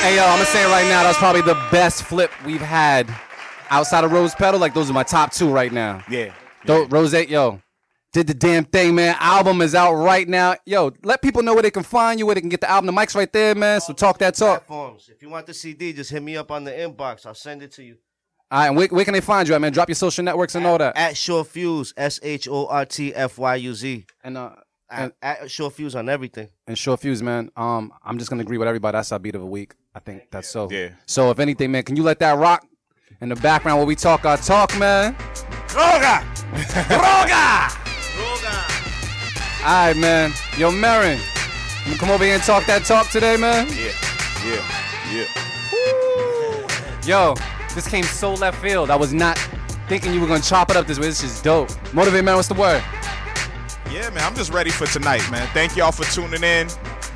[0.02, 1.02] Hey, yo, I'm gonna say it right now.
[1.02, 3.12] That's probably the best flip we've had
[3.70, 4.60] outside of Rose Petal.
[4.60, 6.02] Like, those are my top two right now.
[6.08, 6.32] Yeah.
[6.66, 7.60] Tho- Rose, yo,
[8.12, 9.16] did the damn thing, man.
[9.18, 10.54] Album is out right now.
[10.64, 12.86] Yo, let people know where they can find you, where they can get the album.
[12.86, 13.80] The mic's right there, man.
[13.80, 14.66] So talk that talk.
[14.66, 15.10] Platforms.
[15.12, 17.26] If you want the CD, just hit me up on the inbox.
[17.26, 17.96] I'll send it to you.
[18.50, 19.72] All right, and where, where can they find you at, man?
[19.72, 20.96] Drop your social networks and all that.
[20.96, 24.06] At Short Fyuz, S H O R T F Y U Z.
[24.24, 24.52] And uh,
[24.88, 26.48] at, at Short Fyuz on everything.
[26.66, 27.50] And Short Fyuz, man.
[27.56, 28.96] Um, I'm just gonna agree with everybody.
[28.96, 29.74] That's our beat of the week.
[29.94, 30.70] I think that's so.
[30.70, 30.90] Yeah.
[31.04, 32.66] So if anything, man, can you let that rock
[33.20, 35.14] in the background while we talk our talk, man?
[35.68, 36.24] Droga!
[36.88, 37.78] Droga!
[39.60, 40.32] All right, man.
[40.56, 41.20] Yo, Marin,
[41.86, 43.66] you come over here and talk that talk today, man.
[43.68, 43.92] Yeah,
[44.46, 44.64] yeah,
[45.12, 45.26] yeah.
[45.70, 46.66] Woo.
[47.06, 47.34] Yo,
[47.78, 48.90] this came so left field.
[48.90, 49.38] I was not
[49.88, 51.06] thinking you were gonna chop it up this way.
[51.06, 51.70] This is dope.
[51.94, 52.34] Motivate, man.
[52.34, 52.82] What's the word?
[53.90, 55.46] Yeah, man, I'm just ready for tonight, man.
[55.54, 56.68] Thank y'all for tuning in.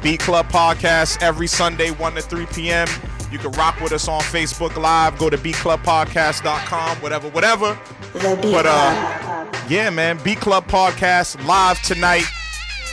[0.03, 2.87] Beat Club Podcast every Sunday, 1 to 3 p.m.
[3.31, 5.19] You can rock with us on Facebook Live.
[5.19, 7.79] Go to beatclubpodcast.com, whatever, whatever.
[8.13, 12.25] But, uh, yeah, man, Beat Club Podcast live tonight.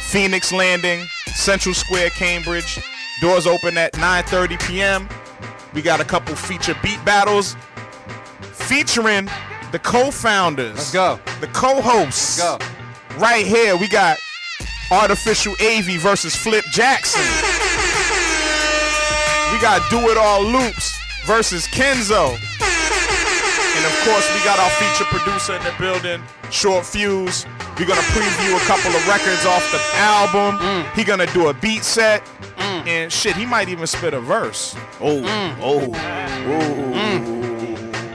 [0.09, 1.05] Phoenix Landing,
[1.35, 2.79] Central Square, Cambridge.
[3.21, 5.09] Doors open at 9:30 p.m.
[5.73, 7.55] We got a couple feature beat battles
[8.53, 9.29] featuring
[9.71, 10.75] the co-founders.
[10.75, 11.19] Let's go.
[11.41, 12.39] The co-hosts.
[12.39, 13.19] Let's go.
[13.19, 14.17] Right here, we got
[14.91, 17.21] Artificial AV versus Flip Jackson.
[19.53, 22.37] We got Do It All Loops versus Kenzo.
[23.79, 27.45] And of course, we got our feature producer in the building, Short Fyuz.
[27.79, 30.59] We're gonna preview a couple of records off the album.
[30.59, 30.93] Mm.
[30.95, 32.21] He gonna do a beat set.
[32.59, 34.75] And shit, he might even spit a verse.
[34.99, 35.23] Oh,
[35.61, 35.95] oh,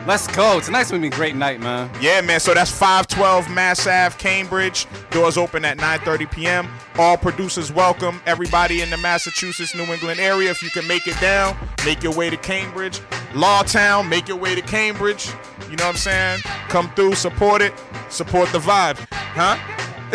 [0.06, 0.60] Let's go.
[0.60, 1.88] Tonight's gonna be a great night, man.
[1.98, 2.38] Yeah, man.
[2.38, 4.86] So that's 512 Mass Ave, Cambridge.
[5.10, 6.68] Doors open at 9:30 p.m.
[6.98, 8.20] All producers welcome.
[8.26, 10.50] Everybody in the Massachusetts, New England area.
[10.50, 13.00] If you can make it down, make your way to Cambridge.
[13.32, 15.30] Lawtown, make your way to Cambridge.
[15.74, 16.38] You know what I'm saying?
[16.70, 17.74] Come through, support it,
[18.08, 19.58] support the vibe, huh?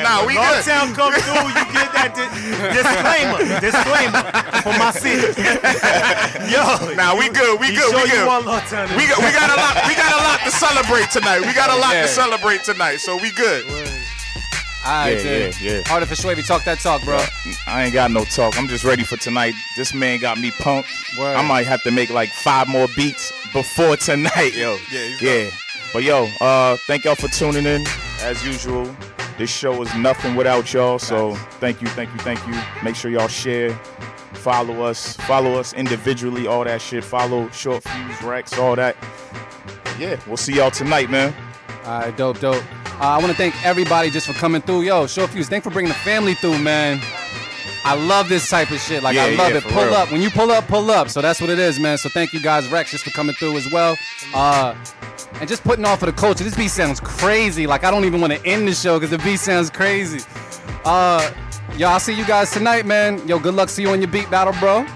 [0.00, 0.64] nah, we good.
[0.64, 2.32] Lawtown come through, you get that di-
[2.72, 4.24] disclaimer, disclaimer
[4.64, 5.36] for my city.
[6.48, 6.64] Yo,
[6.96, 7.60] Nah, we good.
[7.60, 7.92] We good.
[7.92, 8.24] sure We good.
[8.26, 8.88] want Lawtown.
[8.96, 9.84] We got, we got a lot.
[9.84, 11.44] We got a lot to celebrate tonight.
[11.44, 12.02] We got a lot Yeah.
[12.02, 13.04] to celebrate tonight.
[13.04, 13.68] So we good.
[13.68, 15.22] All right, Yeah,
[15.52, 15.60] dude.
[15.60, 15.92] yeah, yeah.
[15.92, 17.20] Artificial Wavy, talk that talk, bro.
[17.66, 18.56] I ain't got no talk.
[18.58, 19.52] I'm just ready for tonight.
[19.76, 20.88] This man got me pumped.
[21.18, 21.36] Word.
[21.36, 24.76] I might have to make like five more beats before tonight, yo.
[24.92, 25.50] Yeah, yeah.
[25.92, 27.84] But yo, uh, thank y'all for tuning in.
[28.20, 28.94] As usual,
[29.38, 30.98] this show is nothing without y'all.
[30.98, 32.54] So thank you, thank you, thank you.
[32.82, 33.70] Make sure y'all share,
[34.34, 37.04] follow us, follow us individually, all that shit.
[37.04, 38.96] Follow Short Fyuz Reks, all that.
[39.98, 41.34] Yeah, we'll see y'all tonight, man.
[41.84, 42.62] All right, dope, dope.
[43.00, 44.82] Uh, I want to thank everybody just for coming through.
[44.82, 47.00] Yo, Short Fyuz, thanks for bringing the family through, man.
[47.84, 49.02] I love this type of shit.
[49.02, 49.64] Like, I love yeah, it.
[49.64, 49.94] Pull real.
[49.94, 50.12] up.
[50.12, 51.08] When you pull up, pull up.
[51.08, 51.98] So that's what it is, man.
[51.98, 53.96] So thank you guys, Reks, just for coming through as well.
[54.34, 54.74] Uh,
[55.40, 56.44] and just putting off for the culture.
[56.44, 57.66] This beat sounds crazy.
[57.66, 60.24] Like, I don't even want to end the show because the beat sounds crazy.
[60.84, 61.30] Uh,
[61.76, 63.26] yo, I'll see you guys tonight, man.
[63.26, 64.86] Yo, good luck to you on your beat battle, bro.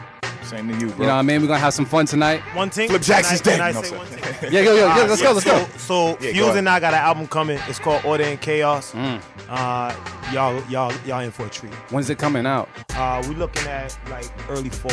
[0.52, 0.96] Same to you, bro.
[0.98, 1.40] You know what I mean?
[1.40, 2.40] We're going to have some fun tonight.
[2.54, 2.88] One thing.
[2.90, 3.74] Flip Jackson's can I, dead.
[3.74, 3.96] can I No, say sir.
[3.96, 4.52] one thing?
[4.52, 5.64] Yeah, yo, yo, yo, Uh, let's go, let's go.
[5.64, 6.56] So, so Yeah, go Fyuz ahead.
[6.58, 7.58] and I got an album coming.
[7.68, 8.92] It's called Order and Chaos.
[8.92, 9.22] Mm.
[9.48, 9.94] Uh,
[10.32, 11.72] y'all, y'all, y'all in for a treat.
[11.90, 12.68] When's it coming out?
[12.94, 14.90] Uh, we looking at like early fall.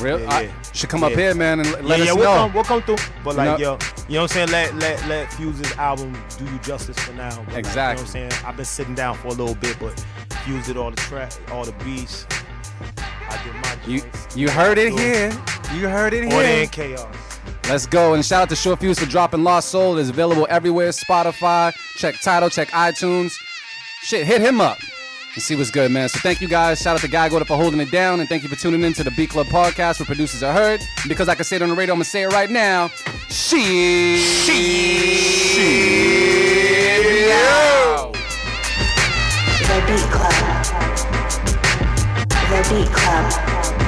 [0.00, 0.20] Real?
[0.20, 0.62] Yeah, I- yeah.
[0.72, 1.16] should come up Yeah.
[1.16, 2.12] here, man, and yeah, let us yeah.
[2.14, 2.96] We'll come, we'll come through.
[3.24, 3.78] But You like, know- yo,
[4.08, 4.50] you know what I'm saying?
[4.50, 7.30] Let let let Fyuz's album do you justice for now.
[7.36, 8.02] But, like, Exactly.
[8.02, 8.46] you know what I'm saying?
[8.46, 9.94] I've been sitting down for a little bit, but
[10.44, 12.26] Fyuz did all the track, all the beats.
[13.30, 14.02] I did my You
[14.34, 15.30] you heard it here.
[15.74, 16.62] You heard it Order here.
[16.62, 17.16] and chaos.
[17.68, 19.96] Let's go and shout out to Short Fyuz for dropping Lost Sol.
[19.98, 20.88] It's available everywhere.
[20.90, 21.72] Spotify.
[21.96, 22.50] Check Tidal.
[22.50, 23.32] Check iTunes.
[24.02, 24.78] Shit, hit him up
[25.34, 26.08] and see what's good, man.
[26.08, 26.80] So thank you guys.
[26.80, 28.92] Shout out to Guy Goda for holding it down, and thank you for tuning in
[28.94, 30.80] to the Beat Club podcast where producers are heard.
[30.80, 32.88] And because I can say it on the radio, I'm gonna say it right now.
[33.28, 34.18] Shit.
[36.00, 37.28] Shit.
[37.28, 38.10] Yo.
[38.12, 38.18] The
[42.50, 43.79] Beat Club.